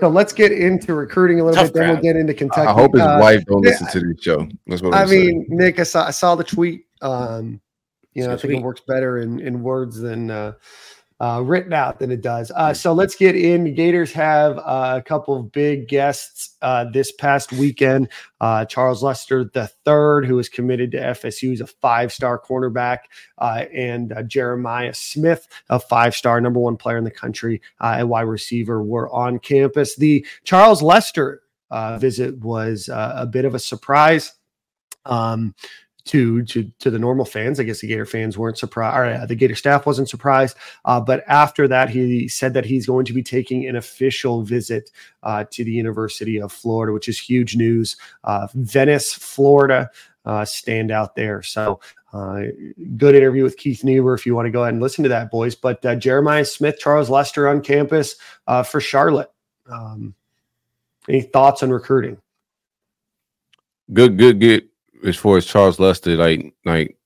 [0.00, 1.80] So let's get into recruiting a little Tough bit.
[1.80, 2.68] Then we'll get into Kentucky.
[2.68, 4.46] I hope his Uh, wife don't yeah, listen to this show.
[4.66, 5.26] That's what I I'm saying.
[5.26, 6.86] mean, Nick, I saw I saw the tweet.
[7.00, 7.60] Um,
[8.14, 10.52] you know, I It's a think it works better in in words than uh,
[11.22, 12.50] uh, written out than it does.
[12.50, 13.74] Uh, so let's get in.
[13.74, 18.08] Gators have uh, a couple of big guests uh, this past weekend.
[18.40, 22.98] Uh, Charles Lester III, who is committed to FSU, is a five-star cornerback,
[23.38, 28.08] uh, and uh, Jeremiah Smith, a five-star number one player in the country uh, at
[28.08, 29.94] wide receiver, were on campus.
[29.94, 34.32] The Charles Lester uh, visit was uh, a bit of a surprise.
[35.04, 35.54] Um,
[36.04, 37.60] to to to the normal fans.
[37.60, 40.56] I guess the Gator fans weren't surprised, or uh, the Gator staff wasn't surprised.
[40.84, 44.90] Uh, but after that, he said that he's going to be taking an official visit
[45.22, 47.96] uh, to the University of Florida, which is huge news.
[48.24, 49.90] Uh, Venice, Florida,
[50.24, 51.42] uh, stand out there.
[51.42, 51.80] So.
[52.14, 52.42] Uh,
[52.98, 55.30] good interview with Keith Niebuhr if you want to go ahead and listen to that,
[55.30, 55.54] boys.
[55.54, 58.16] But Jeremiah Smith, Charles Lester on campus
[58.66, 59.30] for Charlotte.
[59.66, 60.14] Um,
[61.08, 62.18] any thoughts on recruiting?
[63.94, 64.68] good, good, good.
[65.04, 66.96] As far as Charles Lester, like, like,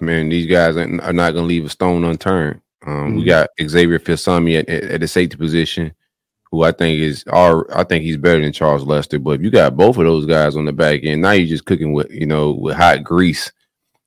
[0.00, 2.60] man, these guys are not gonna leave a stone unturned.
[2.86, 3.26] Um, we Mhm.
[3.26, 5.92] got Xavier Filsaime at, at, the safety position,
[6.50, 7.66] who I think is our.
[7.76, 9.18] I think he's better than Charles Lester.
[9.18, 11.64] But if you got both of those guys on the back end, now you're just
[11.66, 13.50] cooking with you know with hot grease.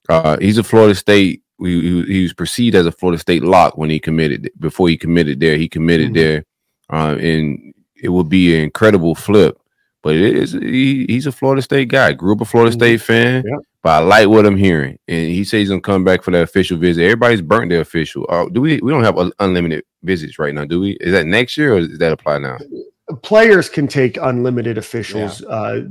[0.08, 1.44] Uh, he's a Florida State.
[1.62, 4.50] He, he, he was perceived as a Florida State lock when he committed.
[4.60, 6.16] Before he committed there, he committed Mhm.
[6.16, 6.46] there,
[6.92, 9.58] uh, and it would be an incredible flip.
[10.10, 12.14] But it is he, he's a Florida State guy.
[12.14, 12.80] Grew up a Florida Mhm.
[12.80, 13.44] State fan.
[13.46, 13.60] Yep.
[13.84, 16.42] But I like what I'm hearing, and he says he's gonna come back for that
[16.42, 17.04] official visit.
[17.04, 18.26] Everybody's burnt their official.
[18.28, 18.80] Uh, do we?
[18.82, 20.98] We don't have unlimited visits right now, do we?
[21.00, 22.58] Is that next year or does that apply now?
[23.22, 25.42] Players can take unlimited officials.
[25.42, 25.48] Yeah.
[25.48, 25.82] Uh,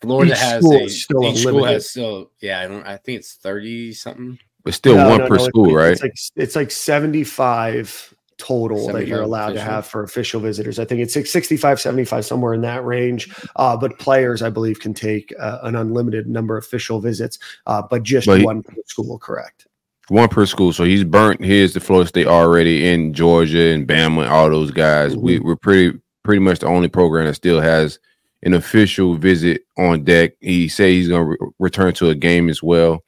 [0.00, 2.60] Florida has a still each school has still yeah.
[2.60, 2.86] I don't.
[2.86, 4.38] I think it's thirty something.
[4.62, 5.92] But still no, one no, per no, school, it's, right?
[5.92, 9.66] It's like it's like seventy five total that you're allowed official.
[9.66, 10.78] to have for official visitors.
[10.78, 13.30] I think it's 65, 75, somewhere in that range.
[13.56, 17.82] Uh, but players, I believe, can take uh, an unlimited number of official visits, uh,
[17.82, 19.66] but just but one he, per school, correct?
[20.08, 20.72] One per school.
[20.72, 24.70] So he's burnt his to Florida State already in Georgia and Bama, and all those
[24.70, 25.12] guys.
[25.12, 25.22] Mm-hmm.
[25.22, 27.98] We, we're pretty pretty much the only program that still has
[28.42, 30.32] an official visit on deck.
[30.40, 33.02] He said he's going to re- return to a game as well.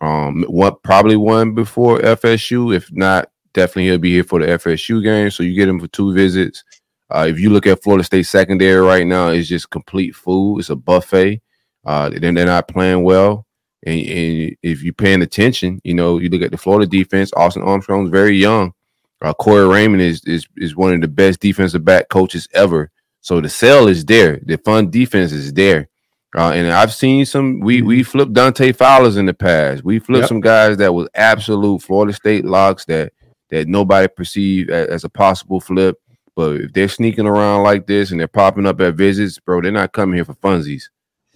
[0.00, 5.02] Um, what probably one before FSU, if not definitely he'll be here for the FSU
[5.02, 5.30] game.
[5.30, 6.64] So you get him for two visits.
[7.10, 10.60] Uh, if you look at Florida State secondary right now, it's just complete food.
[10.60, 11.42] It's a buffet.
[11.84, 13.46] Uh, then they're not playing well.
[13.84, 17.32] And, and, if you're paying attention, you know, you look at the Florida defense.
[17.34, 18.74] Austin Armstrong's very young.
[19.22, 22.90] Uh, Corey Raymond is, is is one of the best defensive back coaches ever.
[23.20, 24.40] So the sell is there.
[24.44, 25.88] The fun defense is there.
[26.36, 27.60] Uh, and I've seen some.
[27.60, 28.10] We we mm-hmm.
[28.10, 29.84] flipped Dante Fowlers in the past.
[29.84, 30.28] We flipped yep.
[30.28, 33.12] some guys that was absolute Florida State locks that
[33.50, 35.98] that nobody perceived as, a possible flip.
[36.36, 39.72] But if they're sneaking around like this and they're popping up at visits, bro, they're
[39.72, 40.84] not coming here for funsies.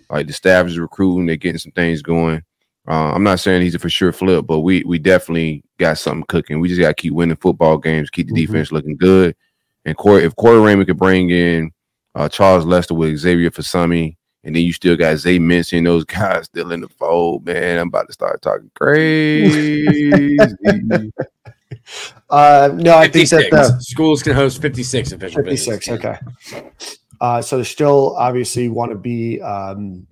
[0.09, 2.43] Like the staff is recruiting, they're getting some things going.
[2.87, 6.27] Uh, I'm not saying he's a for sure flip, but we we definitely got something
[6.29, 6.61] cooking.
[6.61, 8.53] We just got to keep winning football games, keep the mm-hmm.
[8.53, 9.35] defense looking good.
[9.87, 11.71] And Corey, if Corey Raymond could bring in
[12.15, 16.05] uh, Charles Lester with Xavier Filsaime, and then you still got Zay Mincy and those
[16.07, 17.79] guys still in the fold, man.
[17.79, 20.37] I'm about to start talking crazy.
[22.31, 26.05] Uh, no, I think that the schools can host 56 official 56, visits.
[26.05, 26.63] okay.
[27.21, 30.07] Uh, so they still obviously want to be um,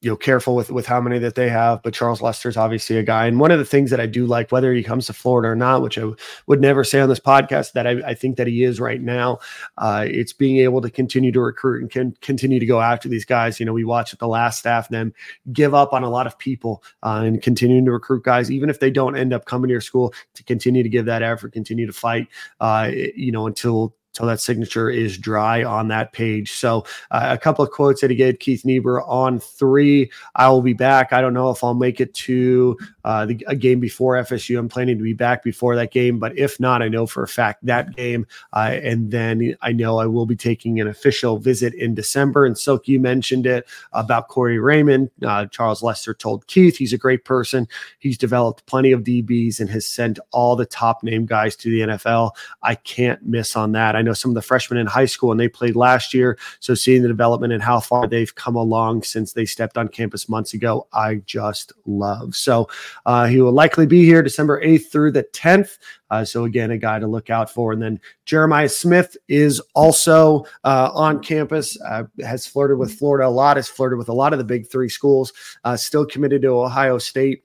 [0.00, 3.02] you know careful with with how many that they have but charles lester's obviously a
[3.02, 3.26] guy.
[3.26, 5.56] And one of the things that i do like whether he comes to florida or
[5.56, 6.16] not which i w-
[6.46, 9.38] would never say on this podcast that I, I think that he is right now
[9.78, 13.24] uh, it's being able to continue to recruit and can continue to go after these
[13.24, 13.58] guys.
[13.58, 15.12] You know we watch the last staff them
[15.52, 18.80] give up on a lot of people uh, and continuing to recruit guys even if
[18.80, 21.86] they don't end up coming to your school to continue to give that effort continue
[21.86, 22.28] to fight
[22.60, 26.52] uh, you know until so that signature is dry on that page.
[26.52, 30.10] So uh, a couple of quotes that he gave Keith Niebuhr on three.
[30.34, 31.12] I will be back.
[31.12, 34.58] I don't know if I'll make it to uh, the, a game before FSU.
[34.58, 37.28] I'm planning to be back before that game, but if not, I know for a
[37.28, 38.26] fact that game.
[38.52, 42.44] Uh, and then I know I will be taking an official visit in December.
[42.44, 45.10] And Silk, you mentioned it about Corey Raymond.
[45.24, 47.68] Uh, Charles Lester told Keith he's a great person.
[48.00, 51.80] He's developed plenty of DBs and has sent all the top name guys to the
[51.80, 52.32] NFL.
[52.62, 53.94] I can't miss on that.
[53.94, 56.38] I know some of the freshmen in high school and they played last year.
[56.60, 60.28] So seeing the development and how far they've come along since they stepped on campus
[60.28, 62.34] months ago, I just love.
[62.34, 62.68] So
[63.06, 65.78] uh, he will likely be here December 8th through the 10th.
[66.10, 67.72] Uh, so again, a guy to look out for.
[67.72, 71.78] And then Jeremiah Smith is also uh, on campus.
[71.82, 73.56] Uh, has flirted with Florida a lot.
[73.56, 75.32] Has flirted with a lot of the big three schools.
[75.64, 77.44] Uh, still committed to Ohio State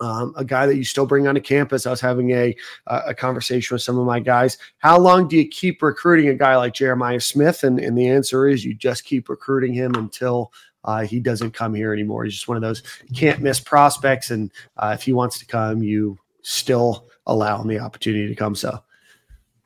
[0.00, 1.86] um, a guy that you still bring onto campus.
[1.86, 2.54] I was having a
[2.86, 4.58] a conversation with some of my guys.
[4.78, 7.64] How long do you keep recruiting a guy like Jeremiah Smith?
[7.64, 10.52] And, and the answer is you just keep recruiting him until
[10.84, 12.24] uh, he doesn't come here anymore.
[12.24, 12.82] He's just one of those
[13.14, 14.30] can't miss prospects.
[14.30, 18.54] And uh, if he wants to come, you still allow him the opportunity to come.
[18.54, 18.82] So,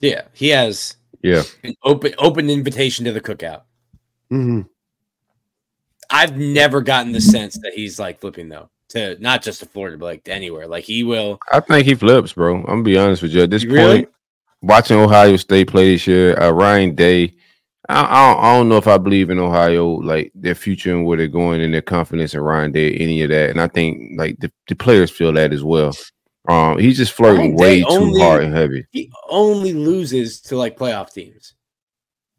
[0.01, 3.63] yeah, he has yeah an open open invitation to the cookout.
[4.31, 4.63] Mm-hmm.
[6.09, 9.97] I've never gotten the sense that he's like flipping though to not just to Florida,
[9.97, 10.67] but like anywhere.
[10.67, 11.39] Like he will.
[11.53, 12.57] I think he flips, bro.
[12.57, 13.43] I'm gonna be honest with you.
[13.43, 14.07] At this point, really?
[14.63, 17.35] watching Ohio State play this year, uh, Ryan Day.
[17.89, 21.05] I, I, don't, I, don't, know if I believe in Ohio, like their future and
[21.07, 23.51] where they're going and their confidence in Ryan Day, any of that.
[23.51, 25.93] And I think like the, the players feel that as well.
[26.49, 28.87] Um, he's just flirting Ryan way too hard and heavy.
[28.93, 31.55] He only loses to like playoff teams.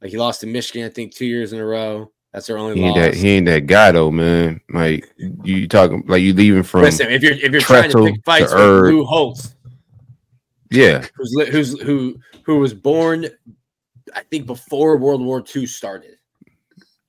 [0.02, 2.12] Like he lost to Michigan, I think, two years in a row.
[2.34, 2.80] That's their only.
[2.80, 4.62] He ain't, that, he ain't that guy though, man.
[4.70, 6.82] Like you talking, like you leaving from.
[6.82, 9.56] Listen, if you're if you're trying to pick fights, with Lou Holtz,
[10.70, 13.28] yeah, who's who's who who was born,
[14.16, 16.18] I think before World War II started.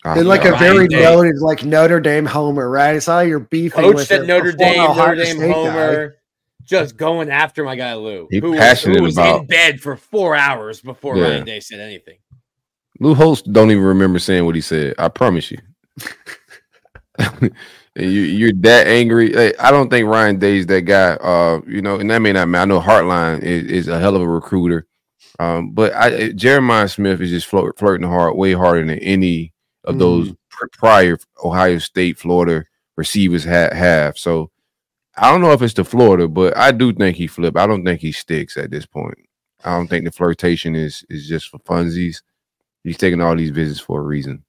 [0.05, 2.97] Oh, like a very noted, like Notre Dame homer, right?
[2.97, 6.15] It's all your beefing Coach with at Notre Dame, Notre Dame State homer, guy.
[6.65, 9.94] just going after my guy Lou, he who, passionate was, who was in bed for
[9.97, 11.23] four hours before yeah.
[11.23, 12.19] Ryan Day said anything.
[13.03, 14.95] Lou Holtz don't even remember saying what he said.
[14.97, 15.59] I promise you.
[17.97, 19.59] you you're that angry.
[19.59, 21.15] I don't think Ryan Day's that guy.
[21.15, 22.62] Uh, you know, and that may not matter.
[22.62, 24.87] I know Hartline is, is a hell of a recruiter.
[25.41, 29.53] Um, but I, Jeremiah Smith is just flirt, flirting hard, way harder than any
[29.83, 29.99] of mm.
[29.99, 30.33] those
[30.74, 32.65] prior Ohio State, Florida
[32.97, 34.16] receivers ha- have.
[34.16, 34.53] So
[35.16, 37.59] I don't know if it's the Florida, but I do think he flipped.
[37.59, 39.19] I don't think he sticks at this point.
[39.65, 42.23] I don't think the flirtation is is just for funsies.
[42.84, 44.44] He's taking all these visits for a reason.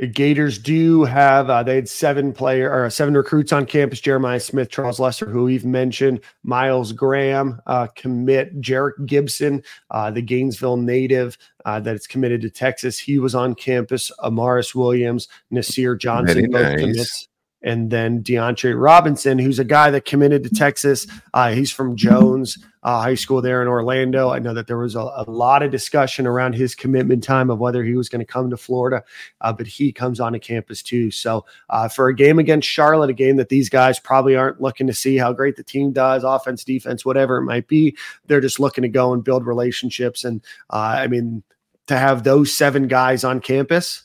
[0.00, 4.00] The Gators do have uh, they had seven player or seven recruits on campus.
[4.00, 10.22] Jeremiah Smith, Charles Lester, who we've mentioned, Miles Graham, uh, commit Jerrick Gibson, uh, the
[10.22, 11.36] Gainesville native
[11.66, 12.98] uh, that is committed to Texas.
[12.98, 14.10] He was on campus.
[14.20, 16.80] Amaris Williams, Nasir Johnson, both nice.
[16.80, 17.28] commits.
[17.62, 21.06] And then DeAndre Robinson, who's a guy that committed to Texas.
[21.34, 24.30] Uh, he's from Jones uh, High School there in Orlando.
[24.30, 27.58] I know that there was a, a lot of discussion around his commitment time of
[27.58, 29.04] whether he was going to come to Florida,
[29.40, 31.10] uh, but he comes onto campus too.
[31.10, 34.86] So uh, for a game against Charlotte, a game that these guys probably aren't looking
[34.86, 37.96] to see how great the team does, offense, defense, whatever it might be,
[38.26, 40.24] they're just looking to go and build relationships.
[40.24, 41.42] And uh, I mean,
[41.88, 44.04] to have those seven guys on campus,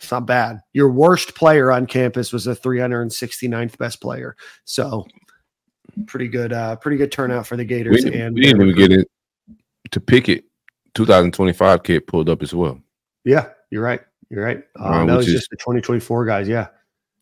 [0.00, 0.60] it's not bad.
[0.72, 4.34] Your worst player on campus was the 369th best player.
[4.64, 5.06] So
[6.06, 8.04] pretty good, uh, pretty good turnout for the Gators.
[8.04, 9.08] We, and we didn't even get it
[9.90, 10.44] to Pickett.
[10.94, 12.80] 2025 kid pulled up as well.
[13.24, 14.00] yeah, you're right.
[14.30, 14.64] You're right.
[14.78, 16.48] Uh, Uh, that was is- just the 2024 guys.
[16.48, 16.68] Yeah.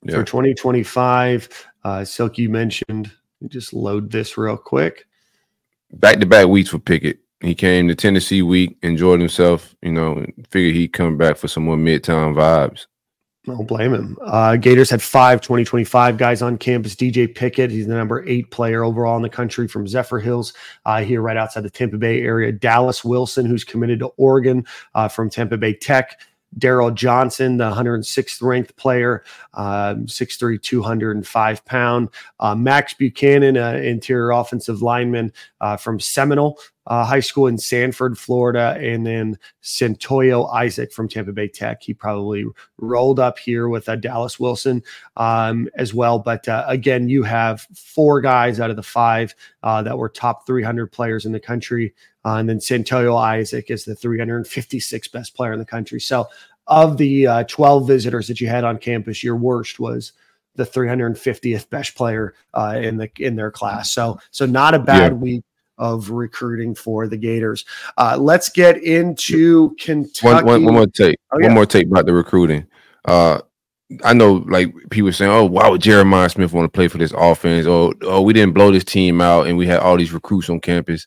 [0.05, 0.15] Yeah.
[0.15, 5.07] For 2025, uh, Silk, you mentioned, let me just load this real quick.
[5.93, 7.19] Back to back weeks for Pickett.
[7.41, 11.65] He came to Tennessee week, enjoyed himself, you know, figured he'd come back for some
[11.65, 12.87] more midtown vibes.
[13.45, 14.19] Don't blame him.
[14.23, 16.95] Uh, Gators had five 2025 guys on campus.
[16.95, 20.53] DJ Pickett, he's the number eight player overall in the country from Zephyrhills,
[20.85, 22.53] uh, here right outside the Tampa Bay area.
[22.53, 26.21] Dallas Wilson, who's committed to Oregon uh, from Tampa Bay Tech.
[26.59, 29.23] Daryl Johnson, the 106th ranked player,
[29.55, 32.09] um, 6'3, 205 pound.
[32.41, 36.59] Uh, Max Buchanan, uh, interior offensive lineman uh, from Seminole
[36.89, 38.77] uh, High School in Sanford, Florida.
[38.81, 41.83] And then Centoyo Isaac from Tampa Bay Tech.
[41.83, 42.45] He probably
[42.79, 44.83] rolled up here with uh, Dallas Wilson
[45.17, 46.19] um, as well.
[46.19, 50.47] But uh, again, you have four guys out of the five uh, that were top
[50.47, 51.95] 300 players in the country.
[52.25, 56.01] Uh, and then Santoyo Isaac is the 356th best player in the country.
[56.01, 56.27] So,
[56.67, 60.13] of the uh, 12 visitors that you had on campus, your worst was
[60.57, 63.91] the 350th best player uh, in the in their class.
[63.91, 65.19] So, so not a bad Yeah.
[65.19, 65.45] week
[65.79, 67.65] of recruiting for the Gators.
[67.97, 70.27] Uh, let's get into Kentucky.
[70.27, 71.17] One, one, one more take.
[71.33, 71.47] Oh, yeah.
[71.47, 72.67] One more take about the recruiting.
[73.05, 73.41] Uh,
[74.05, 77.15] I know, like people saying, "Oh, why would Jeremiah Smith want to play for this
[77.17, 80.51] offense?" Or, oh, we didn't blow this team out, and we had all these recruits
[80.51, 81.07] on campus.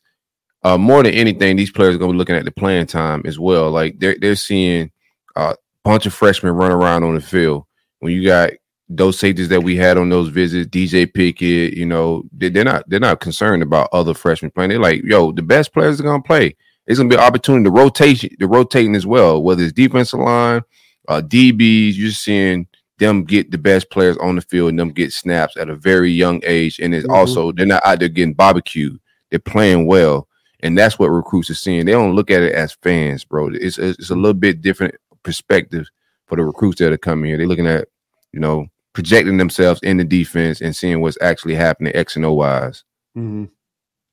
[0.64, 3.22] Uh, more than anything, these players are going to be looking at the playing time
[3.24, 3.70] as well.
[3.70, 4.90] Like they're they're seeing
[5.36, 5.54] a
[5.84, 7.66] bunch of freshmen run around on the field.
[8.00, 8.50] When you got
[8.96, 12.88] those safeties that we had on those visits, DJ Pickett, you know, they, they're not
[12.88, 14.70] they're not concerned about other freshmen playing.
[14.70, 16.56] They're like, yo, the best players are going to play.
[16.86, 20.18] It's going to be an opportunity to rotation, to rotating as well, whether it's defensive
[20.20, 20.62] line,
[21.08, 21.94] uh, DBs.
[21.96, 22.66] You're seeing
[22.98, 26.10] them get the best players on the field and them get snaps at a very
[26.10, 26.78] young age.
[26.78, 27.14] And it's Mhm.
[27.14, 28.98] also they're not out there getting barbecued.
[29.30, 30.28] They're playing well,
[30.60, 31.86] and that's what recruits are seeing.
[31.86, 33.48] They don't look at it as fans, bro.
[33.52, 35.86] It's it's it's a little bit different perspective
[36.26, 37.38] for the recruits that are coming here.
[37.38, 37.88] They're looking at
[38.32, 42.32] you know projecting themselves in the defense and seeing what's actually happening X and O
[42.32, 42.84] wise.
[43.16, 43.50] Mhm.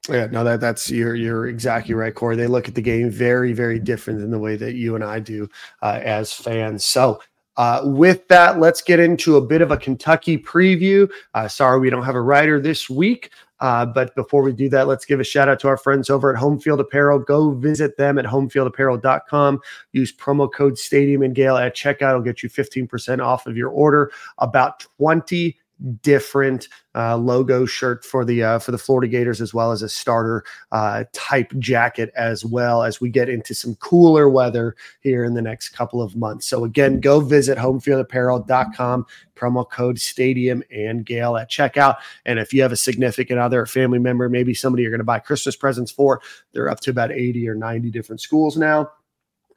[0.09, 2.35] Yeah, no, that that's you're you're exactly right, Corey.
[2.35, 5.19] They look at the game very, very different than the way that you and I
[5.19, 5.49] do
[5.81, 6.85] uh, as fans.
[6.85, 7.21] So.
[7.57, 11.11] Uh, with that, let's get into a bit of a Kentucky preview.
[11.33, 13.31] Uh, sorry, we don't have a writer this week.
[13.59, 16.33] Uh, but before we do that, let's give a shout out to our friends over
[16.33, 17.19] at Homefield Apparel.
[17.19, 19.59] Go visit them at homefieldapparel.com.
[19.91, 22.09] Use promo code Stadium and Gale at checkout.
[22.09, 24.11] It'll get you 15% off of your order.
[24.37, 25.57] About 20
[26.01, 29.89] different uh, logo shirt for the uh, for the Florida Gators as well as a
[29.89, 35.33] starter uh, type jacket as well as we get into some cooler weather here in
[35.33, 36.47] the next couple of months.
[36.47, 41.97] So again, go visit homefieldapparel.com promo code stadium and Gale at checkout.
[42.25, 45.19] And if you have a significant other, family member, maybe somebody you're going to buy
[45.19, 48.91] Christmas presents for, they're up to about 80 or 90 different schools now.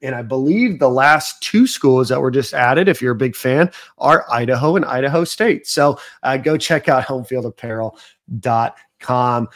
[0.03, 3.37] And I believe the last two schools that were just added, if you're a big
[3.37, 5.67] fan, are Idaho and Idaho State.
[5.67, 9.49] So uh, go check out homefieldapparel.com.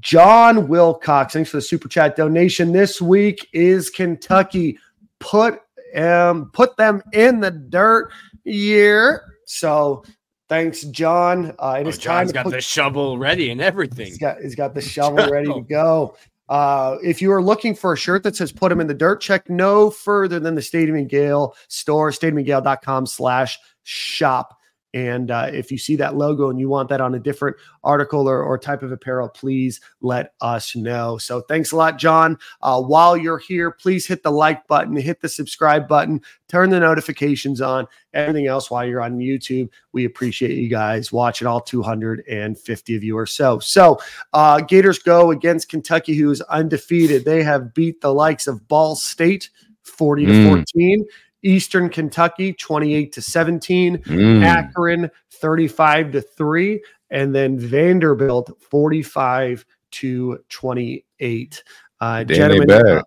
[0.00, 2.72] John Wilcox, thanks for the super chat donation.
[2.72, 4.78] This week is Kentucky.
[5.18, 5.60] Put
[5.96, 8.10] um, put them in the dirt
[8.44, 9.22] year.
[9.44, 10.04] So
[10.48, 11.54] thanks, John.
[11.58, 14.06] Uh, it Oh, is time John's to got put the shovel ready and everything.
[14.06, 16.16] He's got he's got the shovel ready to go.
[16.48, 19.20] Uh, if you are looking for a shirt that says put them in the dirt,
[19.20, 24.58] check no further than the Stadium and Gale store, stadiumandgale.com slash shop.
[24.94, 28.28] And uh, if you see that logo and you want that on a different article
[28.28, 31.16] or, or type of apparel, please let us know.
[31.18, 32.38] So thanks a lot, John.
[32.60, 36.78] Uh, while you're here, please hit the like button, hit the subscribe button, turn the
[36.80, 39.70] notifications on, everything else while you're on YouTube.
[39.92, 43.58] We appreciate you guys watching all 250 of you or so.
[43.60, 43.98] So
[44.34, 47.24] uh, Gators go against Kentucky, who is undefeated.
[47.24, 49.48] They have beat the likes of Ball State
[49.84, 50.48] 40 to Mm.
[50.48, 51.04] 14.
[51.42, 54.44] Eastern Kentucky 28 to 17, Mm.
[54.44, 61.62] Akron 35 to 3, and then Vanderbilt 45 to 28.
[62.00, 62.86] Uh, Damn, they gentlemen, bad.
[62.86, 63.02] uh,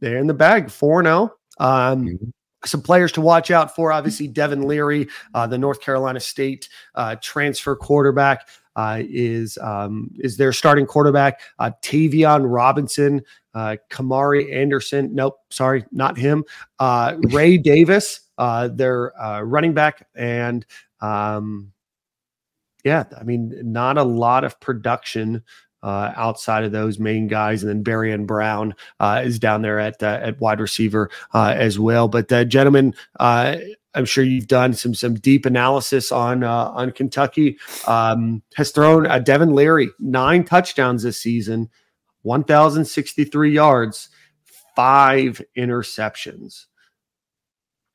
[0.00, 1.32] they're in the bag 4 0.
[1.58, 2.32] Um, Mhm.
[2.64, 3.92] some players to watch out for.
[3.92, 10.36] Obviously, Devin Leary, uh, the North Carolina State uh, transfer quarterback, uh, is um, is
[10.36, 11.40] their starting quarterback.
[11.58, 13.22] Uh, Tayvion Robinson,
[13.54, 15.14] uh, Kamari Anderson.
[15.14, 16.44] Nope, sorry, not him.
[16.78, 20.64] Uh, Ray Davis, uh, their uh, running back, and
[21.00, 21.72] um,
[22.84, 25.42] yeah, I mean, not a lot of production.
[25.82, 30.02] Uh, outside of those main guys, and then Barion Brown uh, is down there at
[30.02, 32.08] uh, at wide receiver uh, as well.
[32.08, 33.56] But uh, gentlemen, uh,
[33.94, 37.58] I'm sure you've done some some deep analysis on uh, on Kentucky.
[37.86, 41.70] Um, has thrown uh, Devin Leary nine touchdowns this season,
[42.24, 44.08] 1,063 yards,
[44.74, 46.66] five interceptions,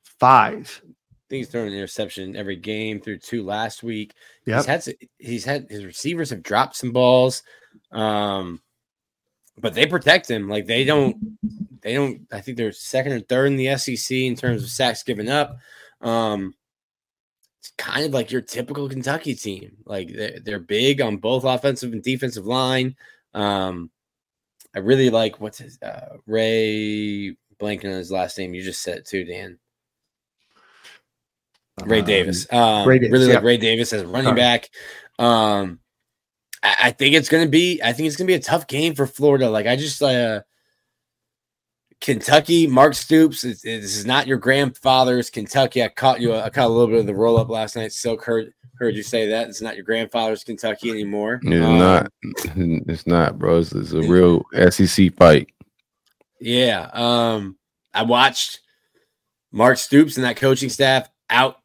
[0.02, 0.80] five.
[0.84, 0.86] I
[1.28, 4.14] think he's throwing an interception every game through two last week.
[4.46, 4.56] Yep.
[4.56, 7.42] He's had he's had his receivers have dropped some balls,
[7.92, 8.60] um,
[9.58, 10.48] but they protect him.
[10.48, 11.16] Like they don't
[11.82, 12.26] they don't.
[12.32, 15.58] I think they're second or third in the SEC in terms of sacks given up.
[16.00, 16.54] Um,
[17.60, 19.76] it's kind of like your typical Kentucky team.
[19.84, 22.96] Like they're, they're big on both offensive and defensive line.
[23.34, 23.90] Um,
[24.74, 28.54] I really like what's his uh, Ray blanking on his last name.
[28.54, 29.58] You just said it too, Dan.
[31.84, 32.52] Ray Um, Davis.
[32.52, 33.42] Um, Ray Davis, really like.
[33.42, 34.70] Ray Davis as a running back.
[35.18, 35.80] Um,
[36.62, 37.80] I, I think it's gonna be.
[37.82, 39.50] I think it's gonna be a tough game for Florida.
[39.50, 40.42] Like I just uh,
[42.00, 42.66] Kentucky.
[42.66, 43.42] Mark Stoops.
[43.42, 45.82] This this is not your grandfather's Kentucky.
[45.82, 46.34] I caught you.
[46.34, 47.92] I caught a little bit of the roll up last night.
[47.92, 51.38] Silk heard heard you say that it's not your grandfather's Kentucky anymore.
[51.44, 52.12] It's Um, not.
[52.88, 53.58] It's not, bro.
[53.58, 55.50] It's, it's a real SEC fight.
[56.40, 56.88] Yeah.
[56.92, 57.56] Um,
[57.92, 58.60] I watched
[59.52, 61.58] Mark Stoops and that coaching staff out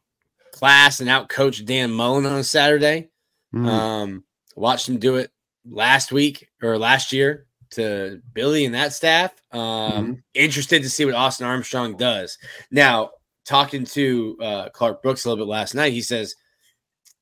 [0.52, 3.08] class and out coach Dan Mullen on Saturday.
[3.54, 3.66] Mm.
[3.66, 4.24] Um,
[4.54, 5.30] watched him do it
[5.68, 9.32] last week or last year to Billy and that staff.
[9.52, 12.38] Um, interested to see what Austin Armstrong does.
[12.70, 13.10] Now,
[13.46, 16.34] talking to uh, Clark Brooks a little bit last night, he says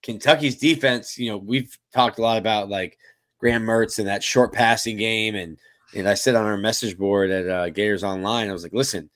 [0.05, 1.19] Kentucky's defense.
[1.19, 2.97] You know, we've talked a lot about like
[3.41, 5.59] Graham Mertz and that short passing game, and
[5.97, 9.11] and I said on our message board at uh, Gators Online, I was like, listen.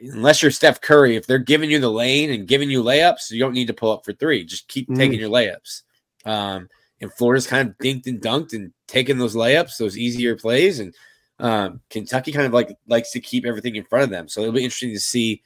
[0.00, 3.40] Unless you're Steph Curry, if they're giving you the lane and giving you layups, you
[3.40, 4.44] don't need to pull up for three.
[4.44, 4.96] Just keep Mm.
[4.96, 5.82] taking your layups.
[6.24, 6.68] Um,
[7.00, 10.94] and Florida's kind of dinked and dunked and taking those layups, those easier plays, and
[11.40, 14.28] um, Kentucky kind of like likes to keep everything in front of them.
[14.28, 15.42] So it'll be interesting to see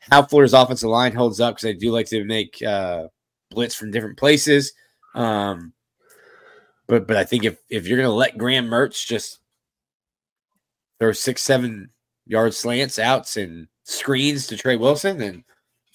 [0.00, 3.06] how Florida's offensive line holds up because they do like to make uh,
[3.52, 4.72] blitz from different places.
[5.14, 5.72] Um,
[6.86, 9.38] but but I think if if you're gonna let Graham Mertz just
[10.98, 11.90] throw six seven
[12.26, 15.44] yard slants, outs, and screens to Trey Wilson, then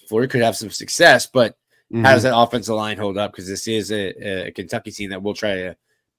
[0.08, 1.26] Florida could have some success.
[1.26, 1.58] But
[1.92, 2.06] Mhm.
[2.06, 3.32] how does that offensive line hold up?
[3.32, 5.78] Because this is a, a Kentucky team that will try to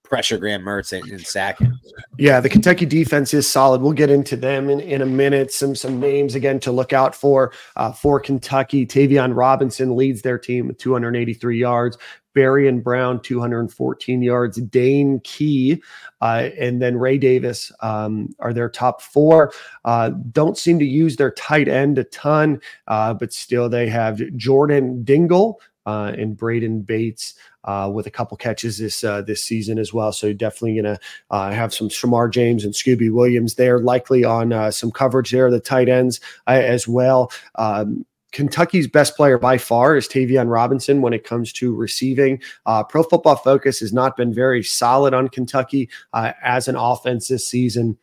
[0.09, 1.79] pressure Graham Mertz and, sack him.
[2.19, 3.81] Yeah, the Kentucky defense is solid.
[3.81, 5.53] We'll get into them in, in a minute.
[5.53, 8.87] Some some names again to look out for uh, for Kentucky.
[8.87, 11.99] Tayvion Robinson leads their team with 283 yards.
[12.35, 14.59] Barion Brown 214 yards.
[14.59, 15.83] Dane Key
[16.21, 19.53] uh, and then Ray Davis um, are their top four.
[19.85, 24.21] Uh, don't seem to use their tight end a ton, uh, but still they have
[24.37, 27.35] Jordan Dingle uh, and Brenden Bates
[27.69, 30.11] uh, with a couple catches this uh, this season as well.
[30.11, 30.99] So definitely gonna
[31.31, 35.51] uh, have some Shemar James and Scooby Williams there, likely on uh, some coverage there,
[35.51, 37.31] the tight ends uh, as well.
[37.57, 42.41] Um, Kentucky's best player by far is Tayvion Robinson when it comes to receiving.
[42.65, 47.29] Uh, Pro Football Focus has not been very solid on Kentucky uh, as an offense
[47.29, 47.99] this season.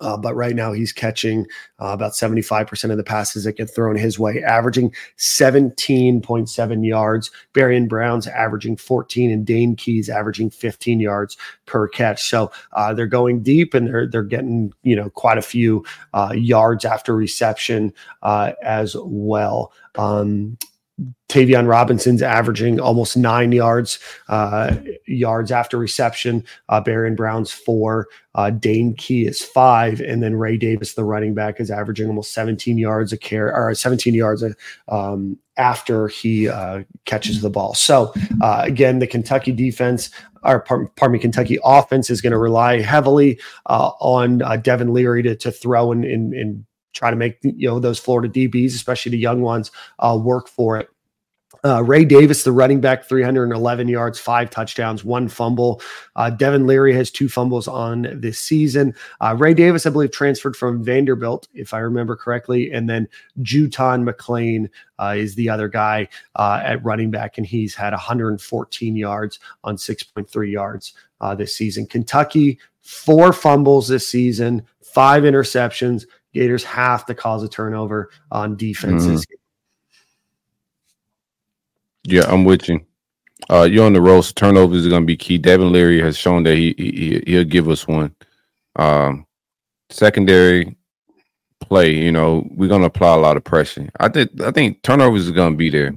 [0.00, 1.46] Uh, but right now he's catching
[1.80, 7.30] uh, about 75% of the passes that get thrown his way, averaging 17.7 yards.
[7.54, 11.36] Barion Brown's averaging 14 and Dane Keys averaging 15 yards
[11.66, 12.28] per catch.
[12.28, 15.84] So uh, they're going deep and they're they're getting you know quite a few
[16.14, 17.92] uh, yards after reception
[18.22, 19.72] uh, as well.
[19.96, 20.58] Um,
[21.28, 23.98] Tayvion Robinson's averaging almost nine yards
[24.28, 24.74] uh,
[25.06, 26.42] yards after reception.
[26.70, 28.08] Uh, Barion Brown's four.
[28.34, 32.32] Uh, Dane Key is five, and then Ray Davis, the running back, is averaging almost
[32.32, 34.54] 17 yards a carry or 17 yards a,
[34.88, 37.74] um, after he uh, catches the ball.
[37.74, 38.12] So
[38.42, 40.10] uh, again, the Kentucky defense,
[40.42, 45.22] or pardon me, Kentucky offense is going to rely heavily uh, on uh, Devin Leary
[45.24, 46.64] to, to throw and, and
[46.96, 50.78] try to make you know those Florida DBs, especially the young ones, uh, work for
[50.78, 50.88] it.
[51.64, 55.80] Uh, Ray Davis, the running back, 311 yards, five touchdowns, one fumble.
[56.14, 58.94] Uh, Devin Leary has two fumbles on this season.
[59.20, 62.70] Uh, Ray Davis, I believe, transferred from Vanderbilt, if I remember correctly.
[62.72, 63.08] And then
[63.40, 64.68] JuTahn McClain
[65.00, 69.76] uh, is the other guy uh, at running back, and he's had 114 yards on
[69.76, 71.86] 6.3 yards uh, this season.
[71.86, 76.06] Kentucky, four fumbles this season, five interceptions.
[76.36, 79.24] Gators have to cause a turnover on defenses.
[79.26, 79.34] Mm-hmm
[82.06, 82.80] yeah, I'm with you.
[83.50, 84.22] Uh, you're on the road.
[84.22, 85.38] So turnovers are going to be key.
[85.38, 88.14] Devin Leary has shown that he, he he'll give us one.
[88.76, 89.26] Um,
[89.90, 90.76] secondary
[91.60, 93.88] play, you know, we're going to apply a lot of pressure.
[93.98, 95.94] I think I think turnovers are going to be there.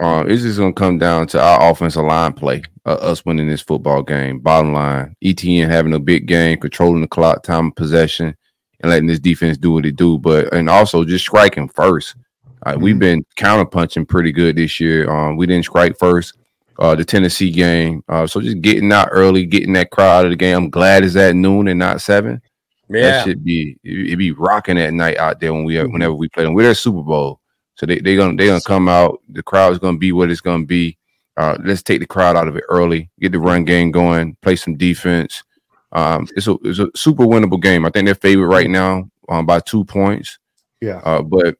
[0.00, 3.48] Uh, it's just going to come down to our offensive line play, uh, us winning
[3.48, 4.38] this football game.
[4.40, 8.36] Bottom line, Etienne having a big game, controlling the clock, time of possession,
[8.80, 10.18] and letting this defense do what it do.
[10.18, 12.16] But and also just striking first.
[12.64, 12.82] Uh, mm-hmm.
[12.82, 15.10] We've been counterpunching pretty good this year.
[15.10, 16.34] Um, we didn't strike first.
[16.78, 18.04] Uh, the Tennessee game.
[18.06, 20.56] Uh, so just getting out early, getting that crowd out of the game.
[20.56, 22.42] I'm glad it's at noon and not seven.
[22.88, 25.92] Yeah, that should be it be rocking at night out there when we mm-hmm.
[25.92, 26.54] whenever we play them.
[26.54, 27.40] We're at Super Bowl,
[27.74, 29.20] so they they gonna they gonna come out.
[29.30, 30.98] The crowd's gonna be what it's gonna be.
[31.36, 34.56] Uh, let's take the crowd out of it early, get the run game going, play
[34.56, 35.42] some defense.
[35.92, 37.86] Um, it's a it's a super winnable game.
[37.86, 40.38] I think they're favored right now um, by two points.
[40.80, 41.56] Yeah, uh, but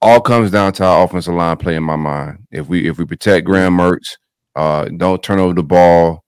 [0.00, 2.46] all comes down to our offensive line play in my mind.
[2.50, 4.18] If we if we protect Graham Mertz,
[4.54, 6.24] uh, don't turn over the ball,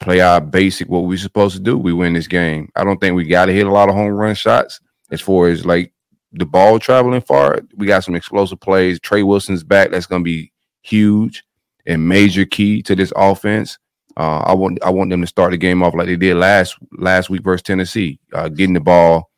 [0.00, 2.70] play our basic what we're supposed to do, we win this game.
[2.76, 4.80] I don't think we got to hit a lot of home run shots
[5.10, 5.92] as far as like
[6.32, 7.60] the ball traveling far.
[7.76, 9.00] We got some explosive plays.
[9.00, 9.90] Trey Wilson's back.
[9.90, 10.52] That's going to be
[10.82, 11.44] huge
[11.86, 13.78] and major key to this offense.
[14.16, 16.76] Uh, I want I want them to start the game off like they did last
[16.92, 19.30] last week versus Tennessee, uh, getting the ball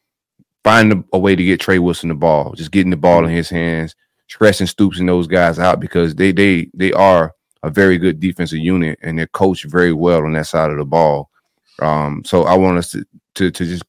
[0.64, 3.50] find a, way to get Trey Wilson the ball, just getting the ball in his
[3.50, 3.94] hands,
[4.26, 7.32] stressing Stoops and those guys out because they they they are
[7.62, 10.84] a very good defensive unit and they're coached very well on that side of the
[10.84, 11.30] ball.
[11.80, 13.04] Um, so I want us to,
[13.36, 13.84] to to just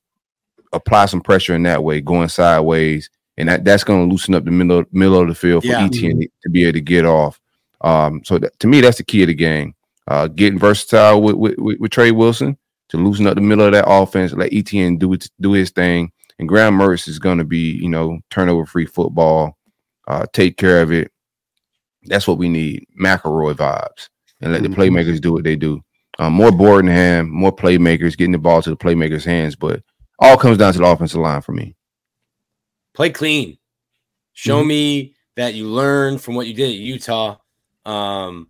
[0.73, 4.43] apply some pressure in that way, going sideways, and that, that's going to loosen up
[4.43, 5.85] the middle middle of the field for yeah.
[5.85, 7.39] Etienne to be able to get off.
[7.81, 9.74] Um, so that, to me, that's the key of the game.
[10.07, 12.57] Uh, getting versatile with, with, with, with Trey Wilson
[12.89, 16.11] to loosen up the middle of that offense, let Etienne do it, do his thing,
[16.37, 19.57] and Graham Mertz is going to be, you know, turnover free football,
[20.07, 21.11] uh, take care of it.
[22.03, 22.85] That's what we need.
[23.01, 24.09] McElroy vibes,
[24.41, 24.71] and let mm-hmm.
[24.71, 25.81] the playmakers do what they do.
[26.19, 29.81] Um, more Boardingham, more playmakers, getting the ball to the playmakers' hands, but
[30.19, 31.75] all comes down to the offensive line for me.
[32.93, 33.57] Play clean.
[34.33, 34.67] Show mm-hmm.
[34.67, 37.37] me that you learned from what you did at Utah.
[37.85, 38.49] Um,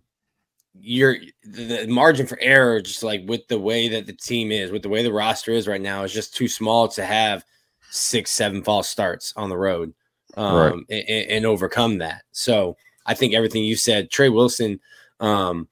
[0.80, 4.82] your the margin for error, just like with the way that the team is, with
[4.82, 7.44] the way the roster is right now, is just too small to have
[7.90, 9.94] six, seven false starts on the road
[10.36, 11.06] um, right.
[11.08, 12.22] and, and, overcome that.
[12.32, 12.76] So
[13.06, 14.80] I think everything you said, Trey Wilson,
[15.20, 15.68] um,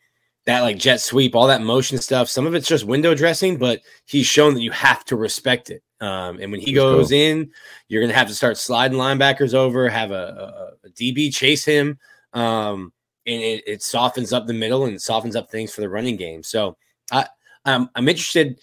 [0.46, 3.80] that like jet sweep, all that motion stuff, some of it's just window dressing, but
[4.06, 5.82] he's shown that you have to respect it.
[6.00, 7.50] Um, and when he goes in,
[7.88, 11.64] you're going to have to start sliding linebackers over, have a, a, a DB chase
[11.64, 11.98] him.
[12.32, 12.92] Um,
[13.26, 16.42] and it, it, softens up the middle and softens up things for the running game.
[16.42, 16.76] So
[17.10, 17.26] I,
[17.64, 18.60] I'm, I'm interested.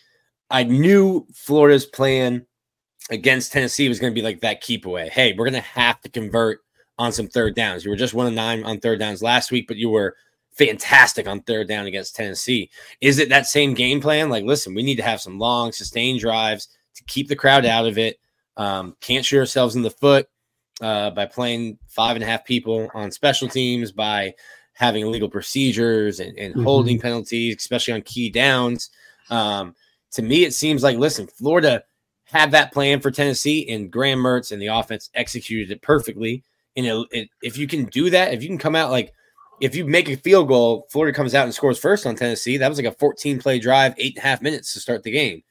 [0.50, 2.46] I knew Florida's plan
[3.10, 5.10] against Tennessee was going to be like that keep away.
[5.10, 6.60] Hey, we're going to have to convert
[6.98, 7.84] on some third downs.
[7.84, 10.16] You were just one of nine on third downs last week, but you were
[10.54, 12.70] fantastic on third down against Tennessee.
[13.00, 14.30] Is it that same game plan?
[14.30, 17.88] Like, listen, we need to have some long, sustained drives to keep the crowd out
[17.88, 18.20] of it.
[18.58, 20.28] Um, can't shoot ourselves in the foot
[20.82, 24.34] uh, by playing five and a half people on special teams, by
[24.74, 26.64] having illegal procedures and, and mm-hmm.
[26.64, 28.90] holding penalties, especially on key downs.
[29.30, 29.76] Um,
[30.14, 31.84] to me, it seems like, listen, Florida
[32.26, 36.44] had that plan for Tennessee, and Graham Mertz and the offense executed it perfectly.
[36.76, 39.14] And it, it, if you can do that, if you can come out like
[39.60, 42.58] if you make a field goal, Florida comes out and scores first on Tennessee.
[42.58, 45.12] That was like a 14 play drive, eight and a half minutes to start the
[45.12, 45.44] game.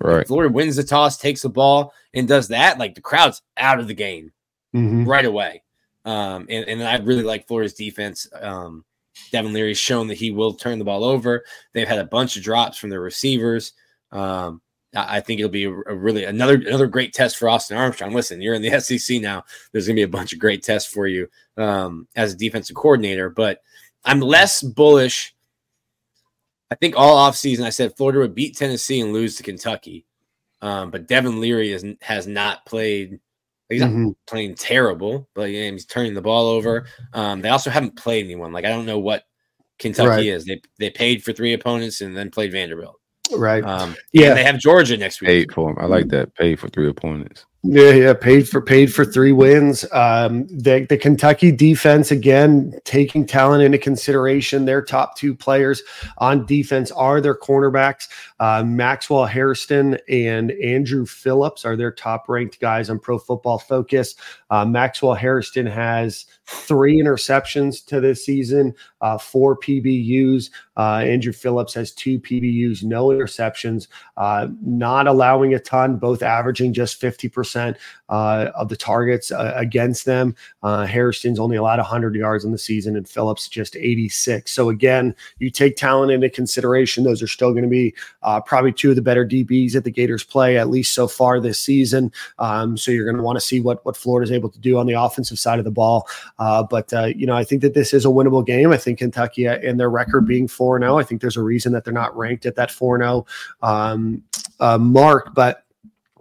[0.00, 0.22] Right.
[0.22, 2.78] If Florida wins the toss, takes the ball, and does that.
[2.78, 4.32] Like the crowd's out of the game
[4.74, 5.04] mm-hmm.
[5.04, 5.62] right away.
[6.04, 8.26] Um, and, and I really like Florida's defense.
[8.40, 8.84] Um,
[9.32, 11.44] Devin Leary's shown that he will turn the ball over.
[11.72, 13.72] They've had a bunch of drops from their receivers.
[14.12, 14.62] Um,
[14.94, 18.14] I think it'll be a, really another another great test for Austin Armstrong.
[18.14, 19.44] Listen, you're in the SEC now.
[19.72, 22.76] There's going to be a bunch of great tests for you um, as a defensive
[22.76, 23.60] coordinator, but
[24.04, 25.34] I'm less bullish.
[26.70, 30.06] I think all offseason I said Florida would beat Tennessee and lose to Kentucky,
[30.62, 33.20] um, but Devin Leary is, has not played.
[33.68, 34.10] He's not mm-hmm.
[34.26, 36.86] playing terrible, but yeah, he's turning the ball over.
[37.12, 38.52] Um, they also haven't played anyone.
[38.52, 39.24] Like I don't know what
[39.78, 40.26] Kentucky right.
[40.26, 40.44] is.
[40.44, 42.96] They they paid for three opponents and then played Vanderbilt.
[43.32, 43.62] Right.
[43.62, 44.32] Um, yeah.
[44.32, 45.28] they have Georgia next week.
[45.28, 45.82] Paid for them.
[45.82, 46.34] I like that.
[46.34, 47.44] Paid for three opponents.
[47.64, 49.84] Yeah, yeah, paid for paid for three wins.
[49.90, 54.64] Um, the the Kentucky defense again taking talent into consideration.
[54.64, 55.82] Their top two players
[56.18, 58.08] on defense are their cornerbacks.
[58.38, 64.14] Uh, Maxwell Hairston and Andrew Phillips are their top ranked guys on Pro Football Focus.
[64.50, 70.50] Uh, Maxwell Hairston has three interceptions to this season, uh, four PBUs.
[70.76, 76.72] Uh, Andrew Phillips has two PBUs, no interceptions, uh, not allowing a ton, both averaging
[76.72, 80.34] just 50% uh, of the targets uh, against them.
[80.62, 84.50] Uh, Hairston's only allowed 100 yards in the season, and Phillips just 86.
[84.50, 87.04] So, again, you take talent into consideration.
[87.04, 87.94] Those are still going to be
[88.46, 91.60] probably two of the better DBs that the Gators play, at least so far this
[91.60, 92.12] season.
[92.38, 94.86] Um, so, you're going to want to see what, what Florida's able to do on
[94.86, 96.08] the offensive side of the ball.
[96.38, 98.72] but, you know, I think that this is a winnable game.
[98.72, 101.84] I think Kentucky and their record being 4 0, I think there's a reason that
[101.84, 103.26] they're not ranked at that 4 0
[103.62, 104.22] um,
[104.60, 105.34] uh, mark.
[105.34, 105.64] But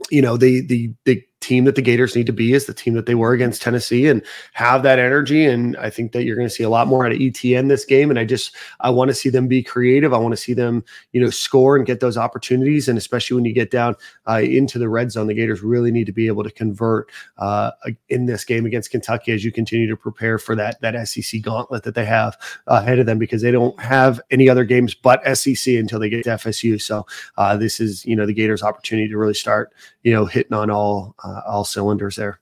[0.10, 2.94] you know the the the team that the Gators need to be is the team
[2.96, 4.24] that they were against Tennessee and
[4.54, 5.46] have that energy.
[5.46, 7.86] And I think that you're going to see a lot more out of Etienne this
[7.86, 8.10] game.
[8.10, 10.14] And I just I want to see them be creative.
[10.14, 12.88] I want to see them you know score and get those opportunities.
[12.88, 13.96] And especially when you get down
[14.28, 17.72] uh, into the red zone, the Gators really need to be able to convert uh,
[18.10, 21.84] in this game against Kentucky as you continue to prepare for that that SEC gauntlet
[21.84, 22.38] that they have
[22.68, 26.24] ahead of them because they don't have any other games but SEC until they get
[26.24, 26.82] to FSU.
[26.82, 27.06] So
[27.38, 29.74] uh, this is you know the Gators' opportunity to really start
[30.04, 32.40] you know hitting on all uh, all cylinders there.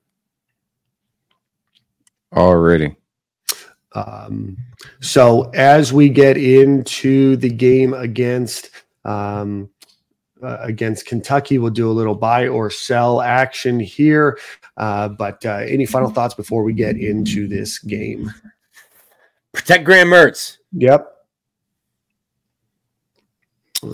[2.33, 2.95] Already.
[3.93, 4.57] Um,
[4.99, 8.69] so as we get into the game against
[9.05, 9.69] um,
[10.43, 14.37] uh, against Kentucky, we'll do a little buy or sell action here.
[14.77, 18.31] Uh, but uh, any final thoughts before we get into this game?
[19.53, 20.57] Protect Graham Mertz.
[20.73, 21.11] Yep.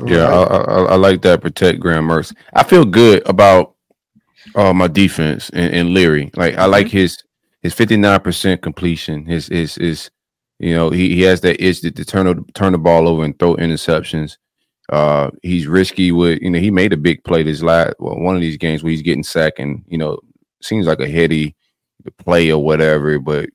[0.08, 0.52] yeah, right.
[0.52, 1.42] I, I, I, like that.
[1.42, 2.36] Protect Graham Mertz.
[2.54, 3.76] I feel good about
[4.56, 6.32] uh, my defense and, and Leary.
[6.36, 6.98] Like I like mm-hmm.
[6.98, 7.24] his
[7.62, 9.26] his fifty nine percent completion.
[9.26, 10.12] His his his
[10.60, 13.38] you know he, he has that itch to, to turn turn the ball over and
[13.38, 14.38] throw interceptions.
[14.90, 18.36] Uh, he's risky with you know he made a big play this last well, one
[18.36, 20.20] of these games where he's getting sacked and you know
[20.62, 21.56] seems like a heady
[22.18, 23.50] play or whatever, but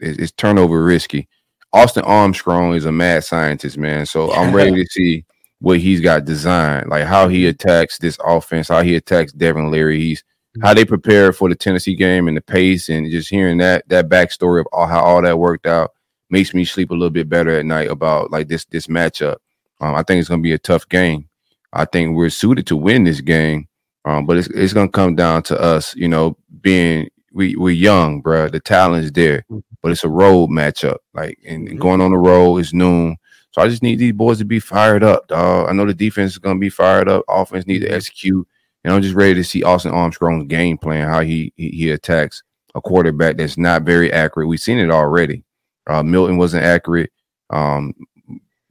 [0.00, 1.28] it's, it's turnover risky.
[1.72, 4.06] Austin Armstrong is a mad scientist, man.
[4.06, 5.24] So I'm ready to see
[5.64, 9.98] what he's got designed, like how he attacks this offense, how he attacks Devin Leary.
[9.98, 10.22] He's
[10.62, 14.10] how they prepare for the Tennessee game and the pace, and just hearing that that
[14.10, 15.92] backstory of all, how all that worked out
[16.28, 19.36] makes me sleep a little bit better at night about like this this matchup.
[19.80, 21.30] Um, I think it's going to be a tough game.
[21.72, 23.66] I think we're suited to win this game,
[24.04, 27.70] um, but it's it's going to come down to us, you know, being we we're
[27.70, 28.50] young, bro.
[28.50, 29.60] The talent's there, mm-hmm.
[29.80, 30.98] but it's a road matchup.
[31.14, 33.16] Like and, and going on the road is noon.
[33.54, 35.68] So I just need these boys to be fired up, dog.
[35.68, 37.24] I know the defense is going to be fired up.
[37.28, 37.94] Offense need to mm-hmm.
[37.94, 38.48] execute.
[38.82, 42.42] And I'm just ready to see Austin Armstrong's game plan, how he he, he attacks
[42.74, 44.48] a quarterback that's not very accurate.
[44.48, 45.44] We've seen it already.
[45.86, 47.12] Uh, Milton wasn't accurate.
[47.50, 47.94] Um,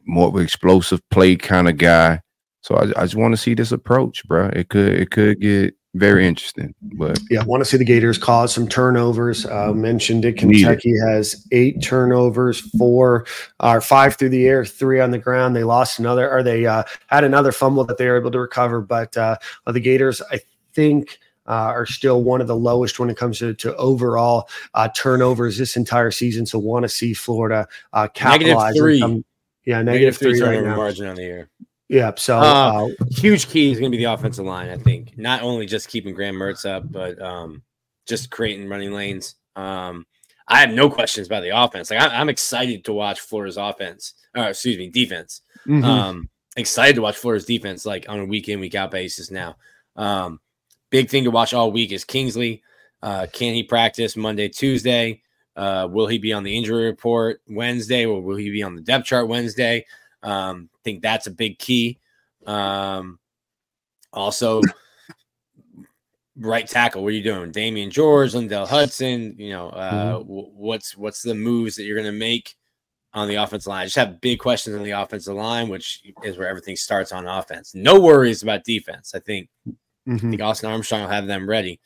[0.05, 2.19] more of an explosive play kind of guy.
[2.60, 4.47] So I, I just want to see this approach, bro.
[4.47, 6.73] It could it could get very interesting.
[6.81, 9.45] But yeah, I want to see the Gators cause some turnovers.
[9.45, 10.37] Uh, mentioned it.
[10.37, 11.07] Kentucky it.
[11.07, 13.25] has eight turnovers, four
[13.59, 15.55] or uh, five through the air, three on the ground.
[15.55, 18.81] They lost another, or they uh, had another fumble that they were able to recover.
[18.81, 20.39] But uh, the Gators, I
[20.73, 21.19] think.
[21.45, 25.57] Uh, are still one of the lowest when it comes to, to overall uh, turnovers
[25.57, 26.45] this entire season.
[26.45, 28.75] So want to see Florida uh, capitalize.
[28.75, 29.01] Negative three.
[29.01, 29.25] Come,
[29.65, 31.49] yeah, negative, negative three, three turnover right margin on the year.
[31.93, 32.11] Yeah.
[32.17, 34.69] So uh, uh, huge key is going to be the offensive line.
[34.69, 37.61] I think not only just keeping Graham Mertz up, but um,
[38.07, 39.35] just creating running lanes.
[39.55, 40.07] Um,
[40.47, 41.91] I have no questions about the offense.
[41.91, 44.15] Like I, am excited to watch Florida's offense.
[44.35, 45.41] Or excuse me, defense.
[45.67, 45.83] Mm-hmm.
[45.83, 49.57] Um, excited to watch Florida's defense like on a week in week out basis now.
[49.95, 50.39] Um,
[50.89, 52.63] big thing to watch all week is Kingsley.
[53.03, 55.21] Uh, can he practice Monday, Tuesday?
[55.55, 58.81] Uh, will he be on the injury report Wednesday, or will he be on the
[58.81, 59.85] depth chart Wednesday?
[60.23, 61.99] Um, think that's a big key.
[62.45, 63.19] Um,
[64.11, 64.61] also,
[66.37, 67.03] right tackle.
[67.03, 69.35] What are you doing, Damieon George, Lyndell Hudson?
[69.37, 70.27] You know, uh, mm-hmm.
[70.27, 72.55] what's what's the moves that you're going to make
[73.13, 73.81] on the offensive line.
[73.81, 77.27] I just have big questions on the offensive line, which is where everything starts on
[77.27, 77.75] offense.
[77.75, 79.13] No worries about defense.
[79.13, 79.49] I think
[80.07, 81.79] I think Austin Armstrong will have them ready.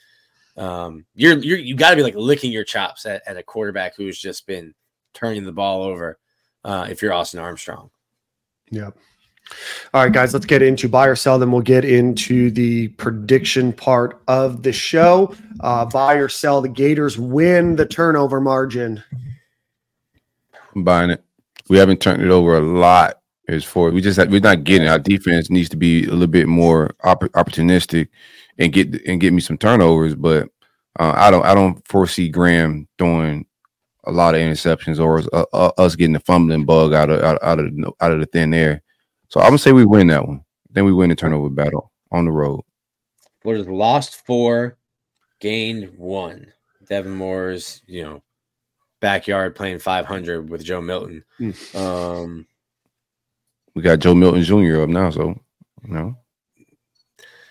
[0.55, 3.95] Um, you're you're you got to be like licking your chops at, at a quarterback
[3.95, 4.73] who's just been
[5.13, 6.17] turning the ball over.
[6.63, 7.91] Uh, if you're Austin Armstrong,
[8.71, 8.97] Yep.
[9.93, 11.39] All right, guys, let's get into buy or sell.
[11.39, 15.33] Then we'll get into the prediction part of the show.
[15.61, 16.61] Uh, buy or sell.
[16.61, 19.03] The Gators win the turnover margin.
[20.75, 21.23] I'm buying it.
[21.69, 24.89] We haven't turned it over a lot as for we just we're not getting it.
[24.89, 28.09] our defense needs to be a little bit more opp- opportunistic
[28.57, 30.15] and get and get me some turnovers.
[30.15, 30.49] But
[30.99, 33.45] uh, I don't I don't foresee Graham throwing
[34.07, 37.37] a lot of interceptions or uh, uh, us getting the fumbling bug out of out,
[37.43, 38.81] out of the, out of the thin air.
[39.29, 40.43] So I'm gonna say we win that one.
[40.71, 42.61] Then we win the turnover battle on the road.
[43.41, 44.77] Florida's lost four,
[45.39, 46.47] gained one.
[46.87, 48.23] Devin Moore's, you know,
[49.01, 51.23] backyard playing 500 with Joe Milton.
[51.75, 52.47] Um,
[53.75, 54.81] We got Joe Milton Jr.
[54.81, 55.39] up now, so
[55.83, 56.17] you know.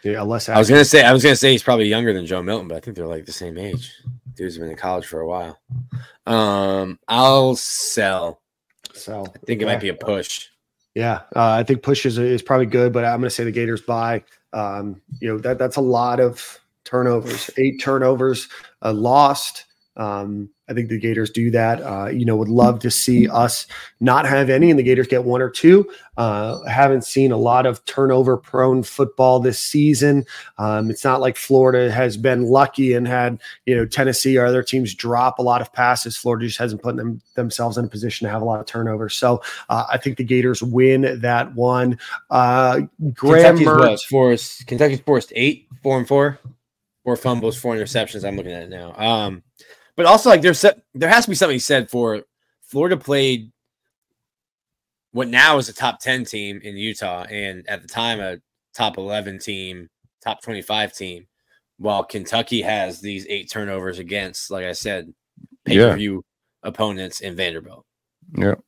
[0.02, 0.48] Yeah, less.
[0.48, 2.76] I was gonna say I was gonna say he's probably younger than Joe Milton, but
[2.76, 3.92] I think they're like the same age.
[4.36, 5.58] Dude's been in college for a while.
[6.26, 8.40] Um, I'll sell.
[8.92, 10.48] So I think it might be a push.
[10.94, 13.52] Yeah, uh, I think push is, is probably good, but I'm going to say the
[13.52, 14.24] Gators buy.
[14.52, 17.50] Um, you know that that's a lot of turnovers.
[17.58, 18.48] Eight turnovers
[18.82, 19.65] uh, lost.
[19.96, 21.80] Um, I think the Gators do that.
[21.80, 23.66] Uh, you know, would love to see us
[24.00, 25.88] not have any, and the Gators get one or two.
[26.16, 30.24] Uh, haven't seen a lot of turnover-prone football this season.
[30.58, 34.62] Um, it's not like Florida has been lucky and had you know Tennessee or other
[34.62, 36.16] teams drop a lot of passes.
[36.16, 39.16] Florida just hasn't put them themselves in a position to have a lot of turnovers.
[39.16, 41.98] So uh, I think the Gators win that one.
[42.28, 42.80] Uh,
[43.12, 44.02] Graham Kentucky's Mertz.
[44.08, 46.40] Forced Kentucky's forced eight, four and four,
[47.04, 48.26] four fumbles, four interceptions.
[48.26, 48.94] I'm looking at it now.
[48.96, 49.42] Um,
[49.96, 50.64] but also like there's
[50.94, 52.22] there has to be something said for
[52.62, 53.50] Florida played
[55.12, 58.38] what now is a top 10 team in Utah and at the time a
[58.74, 59.88] top 11 team,
[60.22, 61.26] top 25 team,
[61.78, 65.12] while Kentucky has these eight turnovers against, like I said,
[65.64, 66.22] pay-per-view
[66.62, 67.86] opponents in Vanderbilt.
[68.36, 68.60] Yep.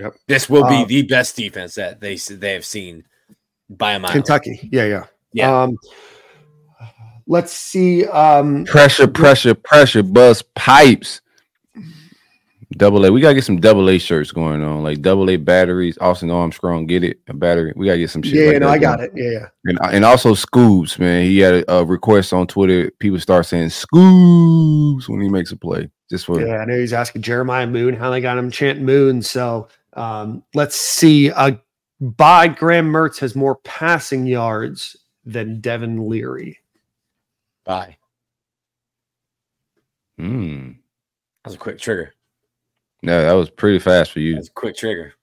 [0.00, 0.14] Yep.
[0.26, 3.04] This will be Uh, the best defense that they s- they have seen
[3.68, 4.12] by a mile.
[4.12, 4.68] Kentucky.
[4.72, 5.06] Yeah, yeah.
[5.32, 5.62] Yeah.
[5.62, 5.76] Um,
[7.26, 8.06] let's see.
[8.06, 11.20] Um, Pressure, pressure, pressure, bust pipes.
[12.76, 13.12] Double A.
[13.12, 15.96] We gotta get some double A shirts going on, like double A batteries.
[16.00, 17.20] Austin Armstrong, get it?
[17.28, 17.72] A battery.
[17.76, 18.34] We gotta get some shit.
[18.34, 19.10] yeah, like no, I got going.
[19.10, 19.22] it.
[19.22, 19.48] Yeah, yeah.
[19.64, 21.24] And, and also Scoobs, man.
[21.24, 22.90] He had a, a request on Twitter.
[22.98, 25.88] People start saying Scoobs when he makes a play.
[26.10, 29.22] Just for Yeah, I know he's asking Jeremiah Moon how they got him chanting Moon.
[29.22, 31.30] So um, let's see.
[31.30, 31.52] Uh,
[32.00, 36.58] by Graham Mertz has more passing yards than Devin Leary.
[37.64, 37.96] Bye.
[40.18, 40.68] Hmm.
[41.42, 42.14] That was a quick trigger.
[43.02, 44.34] No, that was pretty fast for you.
[44.34, 45.14] That's a quick trigger.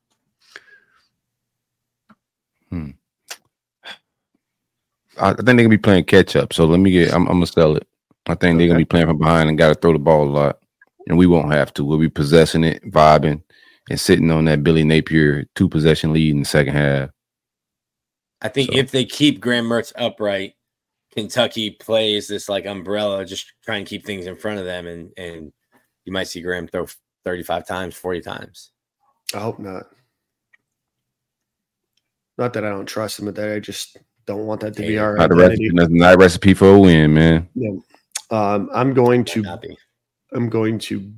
[5.17, 6.53] I, I think they're gonna be playing catch up.
[6.53, 7.13] So let me get.
[7.13, 7.87] I'm, I'm gonna sell it.
[8.27, 10.29] I think they're gonna be playing from behind and got to throw the ball a
[10.29, 10.59] lot,
[11.07, 11.83] and we won't have to.
[11.83, 13.41] We'll be possessing it, vibing,
[13.89, 17.09] and sitting on that Billy Napier two possession lead in the second half.
[18.41, 20.53] I think So- if they keep Graham Mertz upright,
[21.13, 25.11] Kentucky plays this like umbrella, just try and keep things in front of them, and
[25.17, 25.51] and
[26.05, 26.87] you might see Graham throw
[27.25, 28.71] 35 times, 40 times.
[29.33, 29.83] I hope not.
[32.37, 34.97] Not that I don't trust him, but that I just don't want that to be
[34.97, 35.69] our Not a identity.
[35.71, 35.97] recipe.
[35.99, 37.49] Not a recipe for a win, man.
[38.31, 39.43] Um, I'm going to
[40.33, 41.11] I'm going to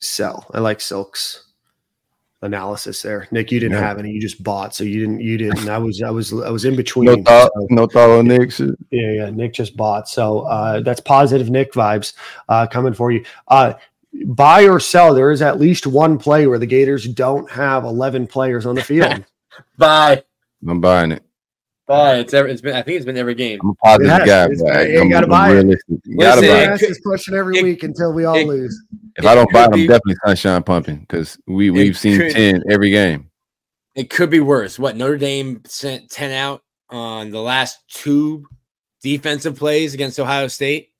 [0.00, 0.46] sell.
[0.52, 1.45] I like Silk's
[2.42, 3.28] analysis there.
[3.30, 3.86] Nick, you didn't Yeah.
[3.86, 4.10] have any.
[4.10, 5.20] You just bought, so you didn't.
[5.20, 5.68] You didn't.
[5.68, 6.02] I was.
[6.02, 6.32] I was.
[6.32, 7.06] I was in between.
[7.06, 7.50] No thought.
[7.54, 8.58] so- No thought on Nick.
[8.58, 9.30] yeah, yeah.
[9.30, 12.12] Nick just bought, so uh, that's positive Nick vibes
[12.48, 13.24] uh, coming for you.
[13.48, 13.74] Uh,
[14.26, 15.14] buy or sell.
[15.14, 18.82] There is at least one play where the Gators don't have 11 players on the
[18.82, 19.24] field.
[19.78, 20.22] Bye.
[20.66, 21.22] I'm buying it.
[21.86, 22.16] Bye.
[22.16, 22.48] It's ever.
[22.48, 22.74] It's been.
[22.74, 23.60] I think it's been every game.
[23.62, 24.44] I'm a positive Yes, guy.
[24.82, 25.52] it's- you I'm, gotta I'm buy it.
[25.54, 26.00] realistic.
[26.04, 26.68] You gotta Listen, buy it.
[26.70, 28.82] ask this question every it- week until we all it- lose.
[29.16, 32.32] If I don't buy it, I'm be- definitely sunshine pumping because we we've seen could-
[32.32, 33.30] ten every game.
[33.94, 34.78] It could be worse.
[34.78, 38.44] What Notre Dame sent 10 out on the last two
[39.02, 40.90] defensive plays against Ohio State.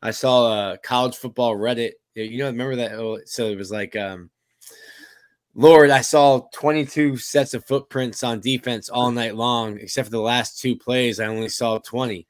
[0.00, 1.92] I saw a college football Reddit.
[2.14, 2.92] You know, remember that?
[2.92, 4.30] Oh, So it was like, um,
[5.58, 10.20] Lord, I saw 22 sets of footprints on defense all night long, except for the
[10.20, 11.18] last two plays.
[11.18, 12.28] I only saw 20.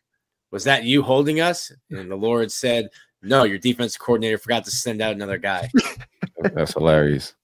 [0.51, 1.71] Was that you holding us?
[1.91, 2.89] And the Lord said,
[3.21, 5.69] No, your defense coordinator forgot to send out another guy.
[6.41, 7.35] That's hilarious.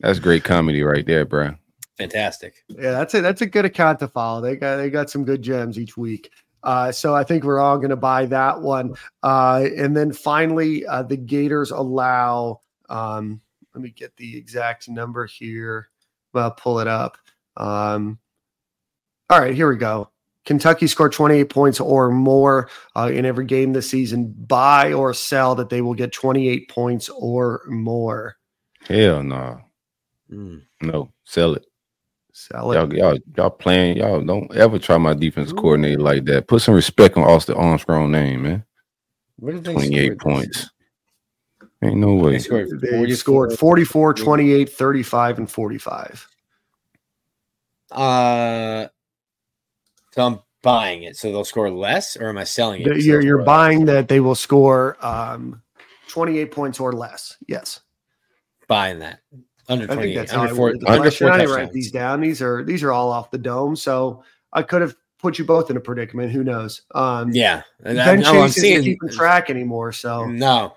[0.00, 1.54] That's great comedy right there, bro.
[1.96, 2.56] Fantastic.
[2.68, 4.40] Yeah, that's a that's a good account to follow.
[4.40, 6.30] They got they got some good gems each week.
[6.62, 8.94] Uh, so I think we're all going to buy that one.
[9.22, 13.42] Uh, and then finally, uh, the Gators allow um,
[13.74, 15.88] let me get the exact number here.
[16.32, 17.18] Well, pull it up.
[17.56, 18.18] Um,
[19.28, 20.10] all right, here we go.
[20.44, 24.34] Kentucky scored 28 points or more uh, in every game this season.
[24.36, 28.36] Buy or sell that they will get 28 points or more.
[28.88, 29.60] Hell no.
[30.32, 30.62] Mm.
[30.80, 31.12] No.
[31.24, 31.66] Sell it.
[32.32, 32.76] Sell it.
[32.76, 33.98] Y'all, y'all, y'all playing.
[33.98, 36.48] Y'all don't ever try my defense coordinator like that.
[36.48, 38.64] Put some respect on Austin Armstrong name, man.
[39.36, 40.32] What 28 score?
[40.32, 40.70] points.
[41.82, 42.32] Ain't no way.
[42.32, 43.16] They scored They 44.
[43.16, 46.28] scored 44, 28, 35, and 45.
[47.90, 48.86] Uh,
[50.12, 51.16] so I'm buying it.
[51.16, 52.86] So they'll score less, or am I selling it?
[52.86, 55.62] You're, you're, you're score buying that they will score um,
[56.08, 57.36] 28 points or less.
[57.48, 57.80] Yes.
[58.68, 59.20] buying that
[59.68, 61.90] under I think 28, that's how under I four, the under four I write these
[61.90, 62.20] down.
[62.20, 63.74] These are these are all off the dome.
[63.76, 66.32] So I could have put you both in a predicament.
[66.32, 66.82] Who knows?
[66.94, 69.92] Um, Yeah, and I, Ben no, I'm Chase isn't seeing keeping track anymore.
[69.92, 70.74] So no.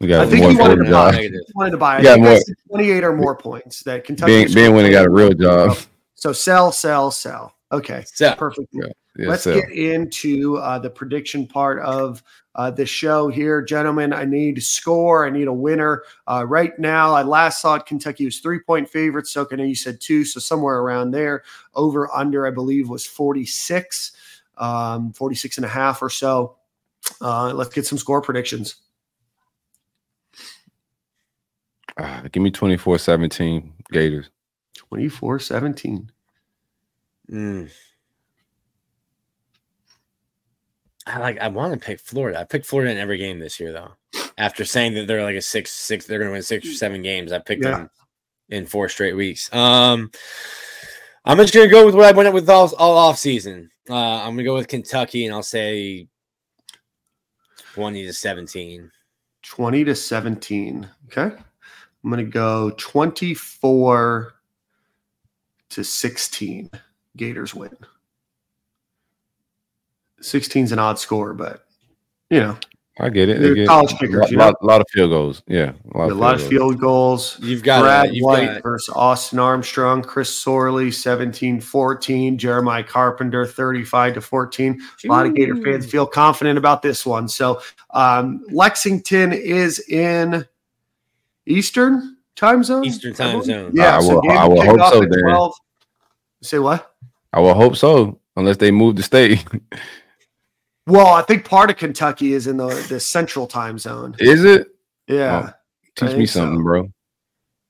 [0.00, 1.12] We got I think more he wanted to job.
[1.12, 1.18] buy.
[1.18, 1.40] Negative.
[1.54, 2.00] wanted to buy.
[2.00, 2.38] Yeah, more-
[2.70, 4.32] 28 or more points that Kentucky.
[4.32, 5.78] Being, scored being when they got a real job.
[6.14, 7.54] So sell, sell, sell.
[7.72, 8.68] Okay, So perfect.
[8.72, 8.86] Yeah.
[9.18, 9.54] Yeah, Let's so.
[9.58, 12.22] get into uh, the prediction part of
[12.54, 14.12] uh, the show here, gentlemen.
[14.12, 15.26] I need score.
[15.26, 16.02] I need a winner.
[16.26, 17.86] Uh, right now, I last saw it.
[17.86, 19.30] Kentucky was three point favorites.
[19.30, 21.44] So, I know you said two, so somewhere around there.
[21.74, 24.12] Over under, I believe, was 46,
[24.58, 26.56] um, 46 and a half or so.
[27.20, 28.76] Uh, let's get some score predictions.
[31.98, 34.30] Ah, give me 24 17 Gators.
[34.74, 36.10] 24 17.
[37.30, 37.70] mm.
[41.08, 41.38] I like.
[41.38, 42.40] I want to pick Florida.
[42.40, 43.92] I picked Florida in every game this year, though.
[44.38, 47.00] After saying that they're like a six, six, they're going to win six or seven
[47.00, 47.30] games.
[47.32, 47.70] I picked Yeah.
[47.70, 47.90] them
[48.48, 49.52] in four straight weeks.
[49.54, 50.10] Um,
[51.24, 53.70] I'm just going to go with what I went with all all off season.
[53.88, 56.08] Uh, I'm going to go with Kentucky, and I'll say
[57.72, 58.90] twenty to seventeen.
[59.44, 60.88] 20 to 17.
[61.06, 61.36] Okay.
[62.06, 64.32] I'm going to go 24
[65.70, 66.70] to 16.
[67.16, 67.76] Gators win.
[70.20, 71.66] 16 is an odd score, but
[72.30, 72.56] you know,
[73.00, 73.38] I get it.
[73.38, 73.66] I They're get it.
[73.66, 74.44] college kickers, lot, you know?
[74.44, 75.42] lot, lot of field goals.
[75.48, 75.72] Yeah.
[75.94, 77.40] A lot, a lot of field goals.
[77.40, 83.44] You've got Brad you've White got versus Austin Armstrong, Chris Sorley, 17 14, Jeremiah Carpenter,
[83.44, 84.80] 35 to 14.
[85.04, 87.26] A lot of Gator fans feel confident about this one.
[87.26, 87.60] So,
[87.90, 90.46] um, Lexington is in
[91.46, 92.84] Eastern time zone.
[92.84, 93.72] Eastern time zone.
[93.74, 95.20] Yeah, I will- game I will hope so, at Dan.
[95.22, 95.54] 12.
[96.42, 96.94] Say what?
[97.32, 99.44] I will hope so, unless they move the state.
[100.88, 104.14] Well, I think part of Kentucky is in the, the central time zone.
[104.20, 104.68] Is it?
[105.08, 105.50] Yeah.
[105.96, 106.40] Teach think me so.
[106.40, 106.92] something, bro.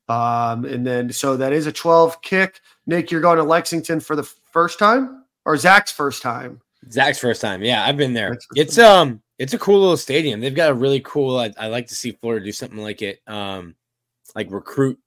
[0.08, 2.60] Um, and then so that is a 12 kick.
[2.86, 4.22] Nick, you're going to Lexington for the
[4.52, 6.60] first time or Zach's first time?
[6.90, 7.62] Zach's first time.
[7.62, 8.34] Yeah, I've been there.
[8.34, 10.40] Zach's first It's um it's a cool little stadium.
[10.40, 13.20] They've got a really cool I, I like to see Florida do something like it
[13.26, 13.74] um
[14.34, 14.98] like recruit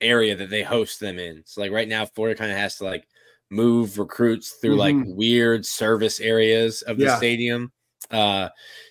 [0.00, 1.42] area that they host them in.
[1.46, 3.06] So like right now Florida kind of has to like
[3.50, 7.16] move recruits through like weird service areas of the Yeah.
[7.16, 7.72] stadium.
[8.10, 8.48] Uh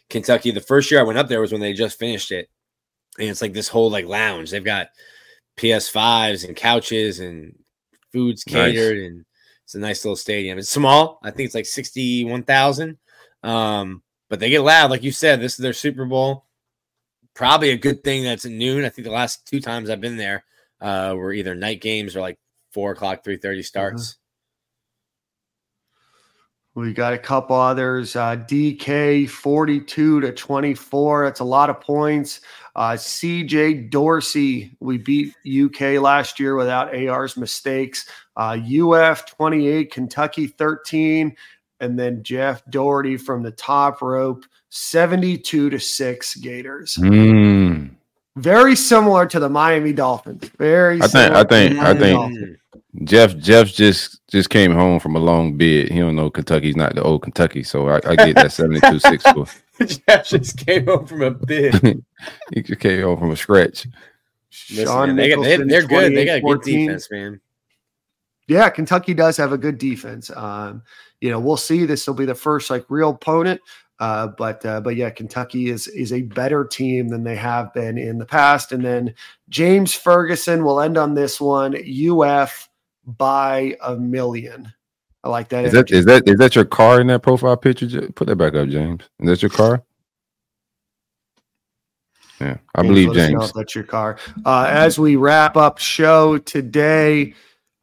[0.09, 2.47] Kentucky the first year I went up there was when they just finished it.
[3.19, 4.51] And it's like this whole like lounge.
[4.51, 4.87] They've got
[5.57, 7.55] PS5s and couches and
[8.13, 8.53] foods Nice.
[8.73, 9.25] catered and
[9.65, 10.57] it's a nice little stadium.
[10.57, 11.19] It's small.
[11.23, 12.97] I think it's like 61,000.
[13.43, 14.01] Um,
[14.31, 14.89] but they get loud.
[14.89, 16.45] Like you said, this is their Super Bowl.
[17.33, 18.85] Probably a good thing that's at noon.
[18.85, 20.45] I think the last two times I've been there
[20.79, 22.39] uh, were either night games or like
[22.71, 24.17] four o'clock, 3.30 starts.
[26.75, 28.15] We got a couple others.
[28.15, 31.25] Uh, DK 42 to 24.
[31.25, 32.39] That's a lot of points.
[32.73, 38.09] Uh, CJ Dorsey, we beat UK last year without AR's mistakes.
[38.37, 41.35] Uh, UF 28, Kentucky 13.
[41.81, 46.95] And then Jeff Doherty from the top rope, 72 to 6 Gators.
[47.01, 47.89] Mm.
[48.37, 50.49] Very similar to the Miami Dolphins.
[50.57, 52.57] Very I think- I think- I think- Dolphins.
[53.05, 55.89] Jeff Jeff just just came home from a long bid.
[55.89, 59.45] He don't know Kentucky's not the old Kentucky, so I, I get that 72-6 score.
[59.85, 62.03] Jeff just came home from a bid.
[62.53, 63.87] He just came home from a scratch.
[64.69, 66.15] Listen, Sean man, they got, they, Nicholson, they're good.
[66.15, 67.39] They got a good defense, man.
[68.47, 70.29] Yeah, Kentucky does have a good defense.
[70.29, 70.83] Um,
[71.21, 71.85] you know, we'll see.
[71.85, 73.61] This will be the first like real opponent.
[73.99, 77.99] Uh, but uh, but yeah, Kentucky is is a better team than they have been
[77.99, 78.71] in the past.
[78.71, 79.13] And then
[79.47, 81.75] James Ferguson will end on this one.
[81.77, 82.67] UF
[83.05, 84.73] by a million.
[85.23, 85.65] I like that.
[85.65, 88.11] Is that is that is that your car in that profile picture?
[88.13, 89.03] Put that back up, James.
[89.19, 89.83] Is that your car?
[92.39, 93.53] Yeah, I James, believe let us know James.
[93.53, 94.17] that's your car.
[94.43, 97.35] Uh, as we wrap up show today,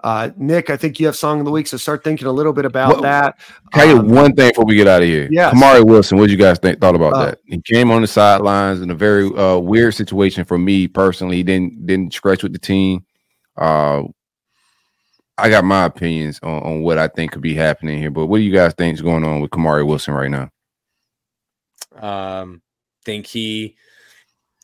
[0.04, 2.52] Uh, Nick, I think you have song of the week, so start thinking a little
[2.52, 3.38] bit about Well, that.
[3.72, 5.28] Can I get Um, one thing before we get out of here?
[5.30, 5.52] Yes.
[5.54, 7.38] Kamari Wilson, what did you guys think thought about Uh, that?
[7.46, 11.36] He came on the sidelines in a very uh, weird situation for me personally.
[11.36, 13.04] He didn't didn't scratch with the team.
[13.56, 14.04] Uh,
[15.36, 18.38] I got my opinions on, on what I think could be happening here, but what
[18.38, 20.50] do you guys think is going on with Kamari Wilson right now?
[22.00, 22.62] Um,
[23.04, 23.76] think he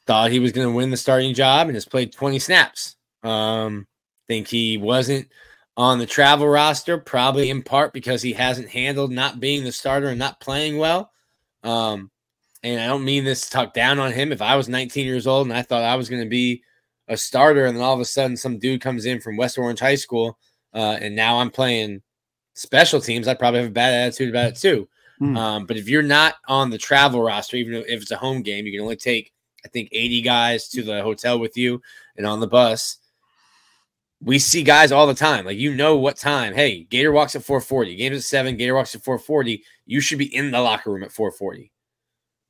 [0.07, 2.97] thought he was going to win the starting job and has played 20 snaps.
[3.23, 3.87] Um,
[4.29, 5.29] think he wasn't
[5.77, 10.09] on the travel roster, probably in part because he hasn't handled not being the starter
[10.09, 11.11] and not playing well.
[11.63, 12.11] Um,
[12.63, 14.33] and I don't mean this to talk down on him.
[14.33, 16.63] If I was 19 years old and I thought I was going to be
[17.09, 19.81] a starter, and then all of a sudden some dude comes in from West Orange
[19.81, 20.39] High School,
[20.73, 22.03] uh, and now I'm playing
[22.55, 24.89] special teams, I'd probably have a bad attitude about it too.
[25.19, 25.37] Hmm.
[25.37, 28.67] Um, but if you're not on the travel roster, even if it's a home game,
[28.67, 29.33] you can only take,
[29.65, 31.83] I think, 80 guys to the hotel with you
[32.17, 32.99] and on the bus.
[34.25, 35.45] We see guys all the time.
[35.45, 36.55] Like you know what time.
[36.55, 37.97] Hey, Gator walks at 440.
[37.97, 38.57] Game's at seven.
[38.57, 39.63] Gator walks at 440.
[39.87, 41.71] You should be in the locker room at 440,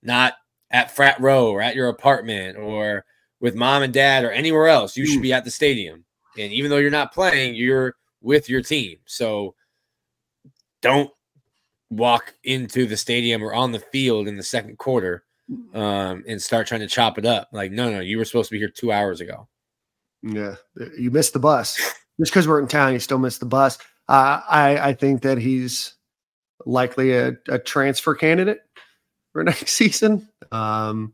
[0.02, 0.34] not
[0.70, 3.04] at frat row or at your apartment or
[3.40, 4.96] with mom and dad or anywhere else.
[4.96, 6.04] You should be at the stadium.
[6.38, 8.98] And even though you're not playing, you're with your team.
[9.04, 9.54] So
[10.80, 11.10] don't
[11.90, 15.24] walk into the stadium or on the field in the second quarter
[15.74, 17.48] um, and start trying to chop it up.
[17.52, 19.48] Like, no, no, you were supposed to be here two hours ago.
[20.24, 20.56] Yeah,
[20.98, 21.76] you missed the bus.
[22.18, 23.78] Just because we're in town, you still missed the bus.
[24.08, 25.94] Uh, I I think that he's
[26.64, 28.60] likely a, a transfer candidate
[29.32, 30.28] for next season.
[30.50, 31.12] Um,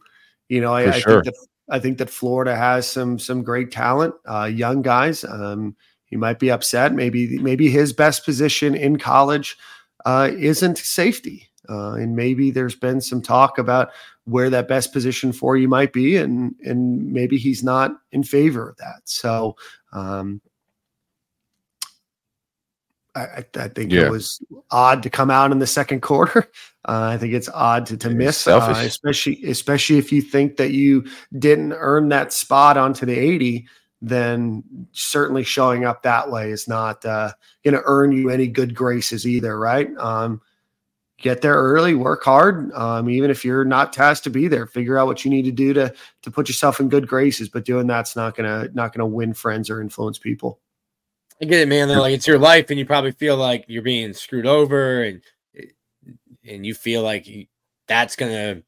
[0.48, 1.22] you know, I, I sure.
[1.22, 5.24] think that I think that Florida has some some great talent, uh, young guys.
[5.24, 6.92] Um, he might be upset.
[6.92, 9.56] Maybe maybe his best position in college
[10.04, 13.90] uh, isn't safety, uh, and maybe there's been some talk about
[14.24, 18.68] where that best position for you might be, and and maybe he's not in favor
[18.70, 19.01] of that.
[19.05, 19.56] So
[19.92, 20.40] um,
[23.14, 24.06] I, I think Yeah.
[24.06, 24.40] it was
[24.70, 26.51] odd to come out in the second quarter.
[26.88, 30.56] Uh, I think it's odd to, to It's miss, uh, especially especially if you think
[30.56, 31.05] that you
[31.38, 33.66] didn't earn that spot onto the 80
[34.02, 37.30] then certainly showing up that way is not uh,
[37.64, 39.90] going to earn you any good graces either, right?
[39.98, 40.40] Um,
[41.20, 42.72] get there early, work hard.
[42.72, 45.52] Um, even if you're not tasked to be there, figure out what you need to
[45.52, 47.48] do to to put yourself in good graces.
[47.48, 50.59] But doing that's not gonna not gonna win friends or influence people.
[51.40, 51.88] I get it, man.
[51.88, 55.22] They're like, it's your life, and you probably feel like you're being screwed over, and
[56.47, 57.47] and you feel like you,
[57.86, 58.62] that's gonna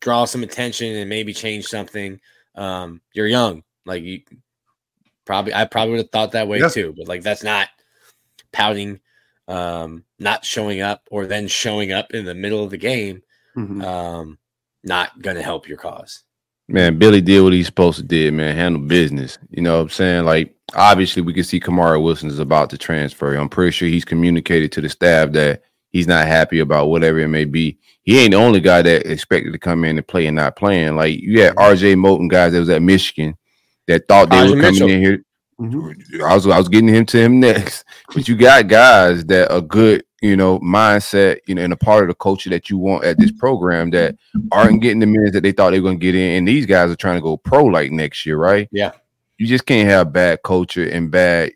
[0.00, 2.20] draw some attention and maybe change something.
[2.54, 4.22] Um, you're young, like you
[5.24, 5.54] probably.
[5.54, 6.68] I probably would have thought that way Yeah.
[6.68, 7.68] too, but like that's not
[8.52, 9.00] pouting,
[9.48, 13.22] um, not showing up, or then showing up in the middle of the game.
[13.56, 13.82] Mhm.
[13.84, 14.38] Um,
[14.84, 16.22] not gonna help your cause.
[16.68, 18.56] Man, Billy did what he's supposed to do, man.
[18.56, 19.38] Handle business.
[19.50, 20.24] You know what I'm saying?
[20.24, 23.34] Like, obviously, we can see Kamari Wilson is about to transfer.
[23.34, 27.28] I'm pretty sure he's communicated to the staff that he's not happy about whatever it
[27.28, 27.78] may be.
[28.02, 30.96] He ain't the only guy that expected to come in and play and not playing.
[30.96, 33.36] Like, you had RJ Moten guys that was at Michigan
[33.86, 34.90] that thought they Elijah were coming Mitchell.
[34.90, 35.22] in here.
[35.60, 36.22] Mhm.
[36.22, 37.84] I was I was getting him to him next.
[38.14, 42.02] But you got guys that are good, you know, mindset, you know, and a part
[42.04, 44.16] of the culture that you want at this program that
[44.52, 46.38] aren't getting the minutes that they thought they were gonna get in.
[46.38, 48.68] And these guys are trying to go pro like next year, right?
[48.70, 48.92] Yeah.
[49.38, 51.52] You just can't have bad culture and bad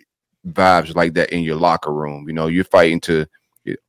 [0.49, 2.25] vibes like that in your locker room.
[2.27, 3.27] You know, you're fighting to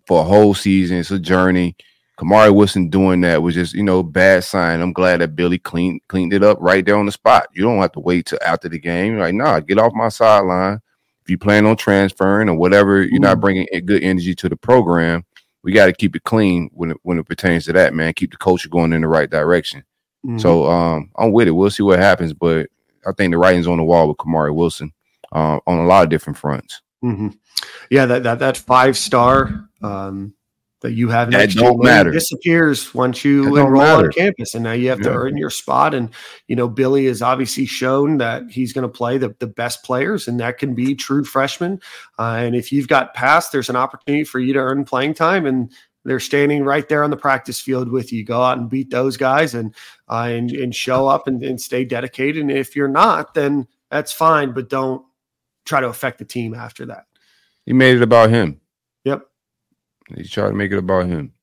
[0.06, 1.76] for a whole season, it's a journey.
[2.20, 4.80] Kamari Wilson doing that was just, you know, bad sign.
[4.82, 7.48] I'm glad that Billy cleaned cleaned it up right there on the spot.
[7.54, 9.14] You don't have to wait till after the game.
[9.14, 10.80] You're like, nah, get off my sideline.
[11.24, 14.56] If you plan on transferring or whatever, you're not bringing a good energy to the
[14.56, 15.24] program.
[15.64, 18.14] We got to keep it clean when it, when it pertains to that, man.
[18.14, 19.84] Keep the culture going in the right direction.
[20.26, 20.42] Mhm.
[20.42, 21.52] So um, I'm with it.
[21.52, 22.68] We'll see what happens, but
[23.08, 24.92] I think the writing's on the wall with Kamari Wilson
[25.32, 26.82] uh, on a lot of different fronts.
[27.02, 27.30] hmm
[27.90, 30.34] Yeah, that that that five star um,
[30.82, 32.12] that you have That next don't matter.
[32.12, 35.94] disappears once you don't enroll on campus, and now you have to earn your spot.
[35.94, 36.10] And
[36.48, 40.28] you know, Billy has obviously shown that he's going to play the the best players,
[40.28, 41.80] and that can be true freshmen.
[42.18, 45.46] Uh, and if you've got past, there's an opportunity for you to earn playing time,
[45.46, 45.72] and
[46.04, 48.26] they're standing right there on the practice field with you.
[48.26, 49.76] Go out and beat those guys, and
[50.10, 52.42] uh, and and show up and, and stay dedicated.
[52.42, 55.06] And if you're not, then that's fine, but don't
[55.66, 57.06] try to affect the team after that.
[57.68, 58.60] He made it about him.
[59.04, 59.28] Yep.
[60.18, 61.34] He tried to make it about him.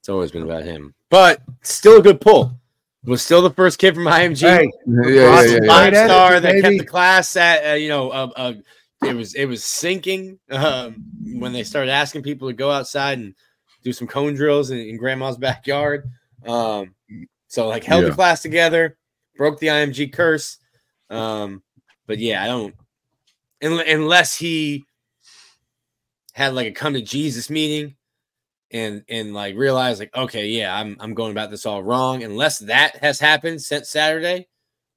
[0.00, 2.58] It's always been about him, but still a good pull.
[3.04, 4.40] Was still the first kid from IMG.
[4.40, 5.68] Hey, Yeah, yeah, yeah, yeah.
[5.68, 6.62] Five star that baby.
[6.62, 8.52] kept the class at uh, you know uh, uh,
[9.04, 11.04] it was it was sinking um,
[11.38, 13.34] when they started asking people to go outside and
[13.82, 16.08] do some cone drills in, in grandma's backyard
[16.46, 16.94] um,
[17.48, 18.08] so like held Yeah.
[18.10, 18.96] the class together
[19.36, 20.56] broke the img curse
[21.10, 21.62] um,
[22.06, 22.74] but yeah i don't
[23.60, 24.84] unless he
[26.34, 27.96] had like a come to Jesus meeting
[28.70, 32.58] and and like realize like okay yeah I'm I'm going about this all wrong unless
[32.60, 34.48] that has happened since Saturday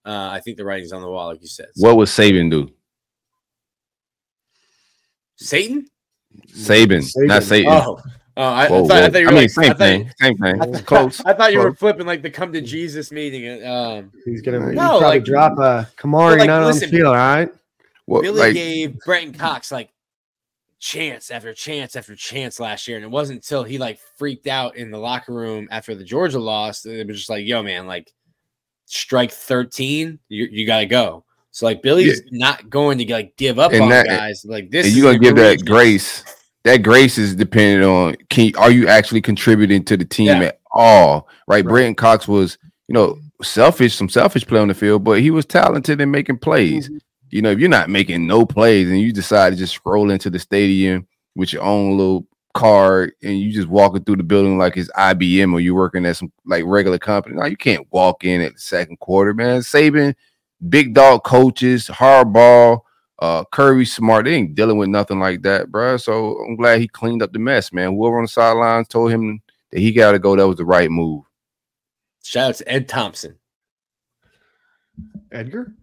[0.05, 2.49] uh I think the writing's on the wall like you said So, What would Saban
[2.49, 2.69] do?
[5.35, 5.87] Satan
[6.49, 7.71] Saban, not Satan.
[7.71, 7.99] oh
[8.37, 9.77] oh I, Whoa, I, thought, I thought you I were mean, like, same I thought,
[9.77, 10.11] thing.
[10.21, 10.61] Same thing.
[10.61, 11.21] I, thought- Close.
[11.25, 14.59] I thought you were flipping like the come to Jesus meeting uh, um He's gonna
[14.59, 17.49] No, he's probably like- drop a Kamari like, not on the listen, field, all right?
[18.07, 19.89] Well, Billy like, gave Brenton Cox like
[20.79, 24.75] chance after chance after chance last year, and it wasn't until he like freaked out
[24.75, 27.87] in the locker room after the Georgia loss that it was just like, "Yo, man,
[27.87, 28.11] like
[28.85, 33.57] strike thirteen, you you got to go." So like Billy's not going to like give
[33.57, 34.85] up And on that- eh, guys like this.
[34.85, 36.23] and is you gonna give that courageous- grace.
[36.63, 40.41] That grace is dependent on can are you actually contributing to the team Yeah.
[40.49, 41.27] at all?
[41.47, 41.55] Right.
[41.57, 41.65] Right.
[41.65, 45.45] Brenton Cox was, you know, selfish, some selfish play on the field, but he was
[45.45, 46.89] talented in making plays.
[46.89, 46.97] Mm-hmm.
[47.29, 50.29] You know, if you're not making no plays and you decide to just scroll into
[50.29, 54.75] the stadium with your own little card and you just walking through the building like
[54.77, 57.35] it's IBM or you're working at some like regular company.
[57.35, 59.61] No, you can't walk in at the second quarter, man.
[59.61, 60.15] Saban,
[60.69, 62.81] big dog coaches, hardball,
[63.19, 64.25] uh Kirby smart.
[64.25, 65.97] They ain't dealing with nothing like that, bro.
[65.97, 67.95] So I'm glad he cleaned up the mess, man.
[67.95, 69.41] Whoever on the sidelines told him
[69.71, 71.23] that he gotta go, that was the right move.
[72.23, 73.37] Shout out to Ed Thompson.
[75.31, 75.73] Edgar?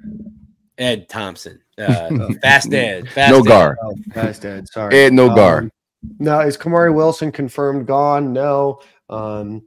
[0.79, 1.61] Ed Thompson.
[1.79, 3.09] Uh, fast Ed.
[3.11, 3.45] Fast no Ed.
[3.47, 3.77] guard.
[3.83, 4.69] Oh, that's dead.
[4.69, 4.95] Sorry.
[4.97, 5.65] Ed no guard.
[5.65, 5.71] Um,
[6.19, 8.33] no, is Kamari Wilson confirmed gone?
[8.33, 8.81] No.
[9.09, 9.63] Um,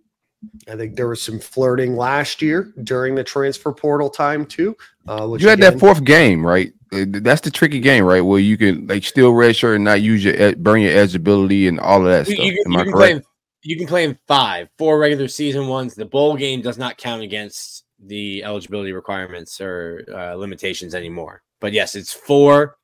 [0.71, 4.77] I think there was some flirting last year during the transfer portal time too.
[5.07, 6.71] Uh, which You had again- that fourth game, right?
[6.93, 8.21] Uh, That's the tricky game, right?
[8.21, 12.05] Where you can like still redshirt and not use your burn your eligibility and all
[12.05, 12.45] of that You, stuff.
[12.45, 13.11] you can, Am you I can play.
[13.13, 13.23] In,
[13.63, 15.95] you can play in five, four regular season ones.
[15.95, 21.41] The bowl game does not count against the eligibility requirements or uh, limitations anymore.
[21.59, 22.77] But yes, it's four.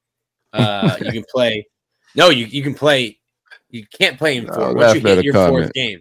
[0.52, 1.68] Uh, you can play.
[2.16, 3.20] No, you you can play.
[3.70, 4.74] You can't play in Oh, four.
[4.76, 5.64] Once you hit your comment.
[5.66, 6.00] fourth game,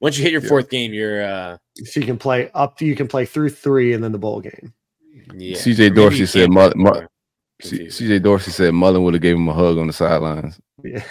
[0.00, 0.48] once you hit your Yeah.
[0.48, 4.02] fourth game, you're uh, so you can play up you can play through three and
[4.02, 4.72] then the bowl game.
[5.34, 5.56] yeah.
[5.56, 7.08] CJ Dorsey said can't Mother- play Mo- four.
[7.60, 10.60] C- CJ Dorsey said Mullen would have gave him a hug on the sidelines.
[10.84, 11.02] Yeah.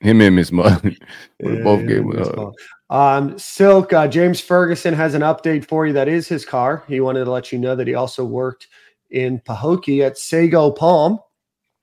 [0.00, 0.96] Him and Miss Mullen
[1.40, 2.52] would have both Yeah, gave him a that's hug.
[2.92, 3.22] Fine.
[3.22, 5.92] Um, Silk, uh, James Ferguson has an update for you.
[5.92, 6.84] That is his car.
[6.88, 8.68] He wanted to let you know that he also worked
[9.10, 11.18] in Pahokee at Sago Palm.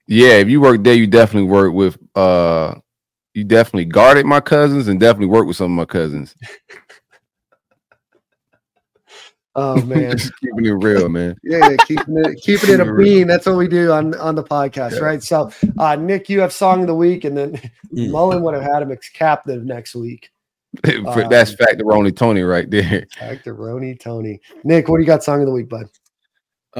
[0.07, 2.75] Yeah, if you work there, you definitely work with uh
[3.35, 6.35] you definitely guarded my cousins and definitely worked with some of my cousins.
[9.55, 11.35] Oh man, Just keeping it real, man.
[11.43, 13.27] yeah, keeping it keeping it a bean.
[13.27, 14.99] That's what we do on on the podcast, Yeah.
[14.99, 15.21] right?
[15.23, 17.61] So, uh, Nick, you have song of the week, and then
[17.91, 18.11] Mm.
[18.11, 20.29] Mullen would have had him ex captive next week.
[20.83, 21.81] That's Um, fact
[22.15, 23.07] Tony right there.
[23.19, 24.39] Back to Tony.
[24.63, 25.23] Nick, what do you got?
[25.23, 25.89] Song of the week, bud.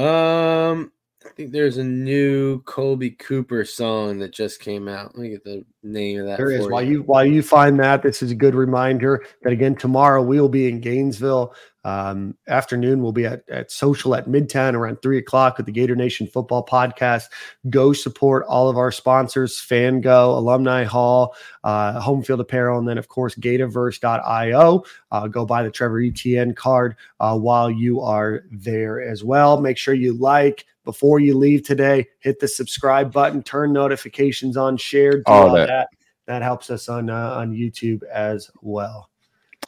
[0.00, 0.92] Um,
[1.26, 5.16] I think there's a new Kolby Cooper song that just came out.
[5.16, 6.38] Let me get the name of that.
[6.38, 6.64] There is.
[6.64, 10.22] for While you while you find that, this is a good reminder that again tomorrow
[10.22, 11.54] we will be in Gainesville.
[11.84, 15.96] Um, afternoon we'll be at, at social at Midtown around three o'clock with the Gator
[15.96, 17.24] Nation Football Podcast.
[17.70, 21.34] Go support all of our sponsors: FanGo, Alumni Hall,
[21.64, 24.84] uh, Home Field Apparel, and then of course Gatorverse.io.
[25.10, 29.60] Uh, go buy the Trevor Etienne card uh, while you are there as well.
[29.60, 30.66] Make sure you like.
[30.84, 35.54] Before you leave today, hit the subscribe button, turn notifications on, share, do All all,
[35.54, 35.66] that.
[35.66, 35.88] that.
[36.26, 36.42] that.
[36.42, 39.09] helps us on uh, on YouTube as well.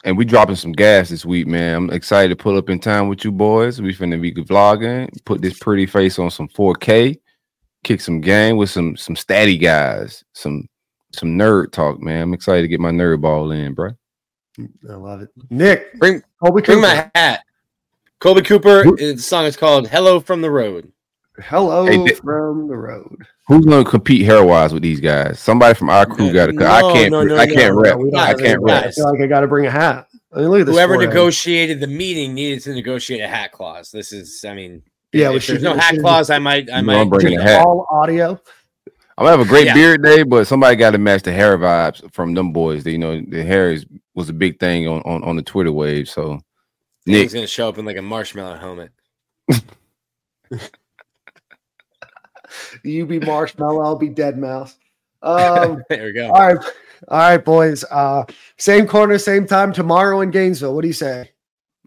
[0.05, 1.75] And we dropping some gas this week, man.
[1.75, 3.81] I'm excited to pull up in time with you boys.
[3.81, 7.19] We finna be vlogging, put this pretty face on some 4K,
[7.83, 10.67] kick some game with some some statty guys, some
[11.13, 12.21] some nerd talk, man.
[12.21, 13.91] I'm excited to get my nerd ball in, bro.
[14.89, 15.29] I love it.
[15.49, 16.81] Nick, Bring Kobe bring Cooper.
[16.81, 17.41] my hat.
[18.19, 18.83] Kobe Cooper.
[18.95, 20.92] The song is called "Hello from the Road."
[21.41, 22.17] Hello Hey, Nick.
[22.17, 23.17] from the road.
[23.47, 25.39] Who's gonna compete hair wise with these guys?
[25.39, 26.51] Somebody from our crew got to.
[26.53, 27.11] No, I can't.
[27.11, 27.97] no, no, I can't no, rep.
[27.97, 28.85] we I can't any rep.
[28.85, 30.07] I feel like I got to bring a hat.
[30.31, 30.75] I mean, look at this.
[30.75, 31.09] Whoever forehead.
[31.09, 33.89] negotiated the meeting needed to negotiate a hat clause.
[33.91, 36.97] This is, I mean, Yeah, we if there's no hat clause, I might, I might.
[37.01, 37.65] I'm bringing Just a hat.
[37.65, 38.39] all audio.
[39.17, 39.73] I'm gonna have a great Yeah.
[39.75, 42.85] beard day, but somebody got to match the hair vibes from them boys.
[42.85, 43.85] You know, the hair is
[44.15, 46.07] was a big thing on on, on the Twitter wave.
[46.09, 46.39] So
[47.05, 48.91] Nick, He's gonna show up in like a marshmallow helmet.
[52.83, 54.73] You be Marshmello, I'll be deadmau5.
[55.21, 56.27] Um, There we go.
[56.31, 56.65] all right,
[57.07, 57.83] all right, boys.
[57.89, 58.25] Uh,
[58.57, 60.75] same corner, same time tomorrow in Gainesville.
[60.75, 61.31] What do you say?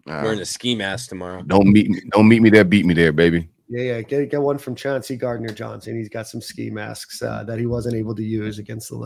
[0.09, 1.43] uh, Wearing a ski mask tomorrow.
[1.43, 2.01] don't meet me.
[2.11, 2.63] Don't meet me there.
[2.63, 3.47] Beat me there, baby.
[3.69, 4.01] Yeah, yeah.
[4.01, 5.95] Get get one from Chauncey Gardner Johnson.
[5.97, 8.97] He's got some ski masks uh, that he wasn't able to use against the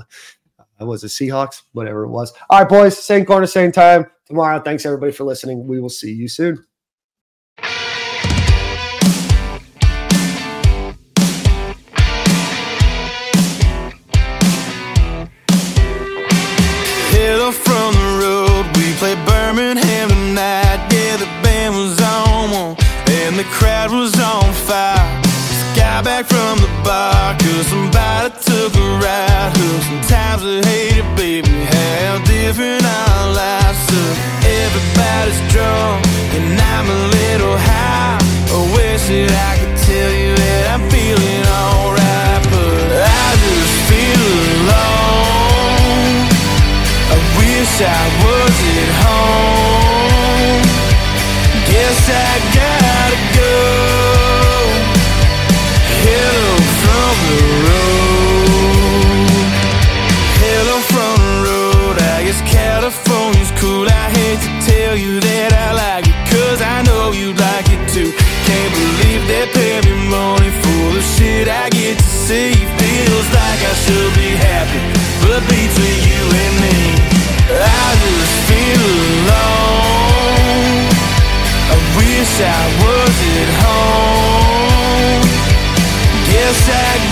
[0.79, 2.31] uh, was it Seahawks, whatever it was.
[2.49, 2.97] All right, boys.
[2.97, 4.61] Same corner, same time tomorrow.
[4.61, 5.67] Thanks everybody for listening.
[5.67, 6.63] We will see you soon.
[23.37, 25.21] The crowd was on fire.
[25.75, 29.51] Got back from the bar, cause somebody took a ride.
[29.57, 34.15] Who sometimes I hate it, baby, how different our lives are.
[34.43, 36.03] Everybody's drunk,
[36.35, 38.19] and I'm a little high.
[38.51, 44.23] I wish that I could tell you that I'm feeling alright, but I just feel
[44.59, 46.15] alone.
[47.15, 50.63] I wish I was at home.
[51.69, 52.80] Guess I gotta
[73.91, 74.81] should be happy,
[75.25, 76.77] but between you and me,
[77.49, 79.20] I just feel
[81.97, 85.23] wish I was at home.
[86.29, 87.10] Guess I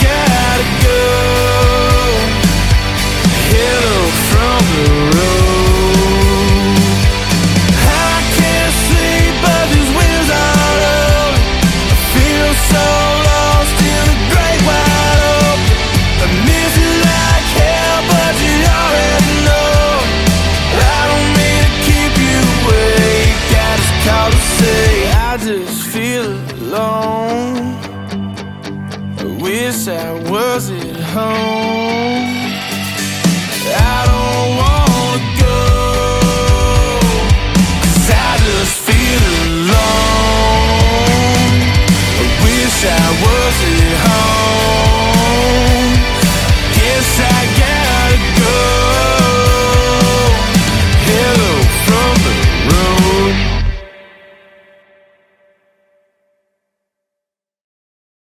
[31.10, 31.49] home.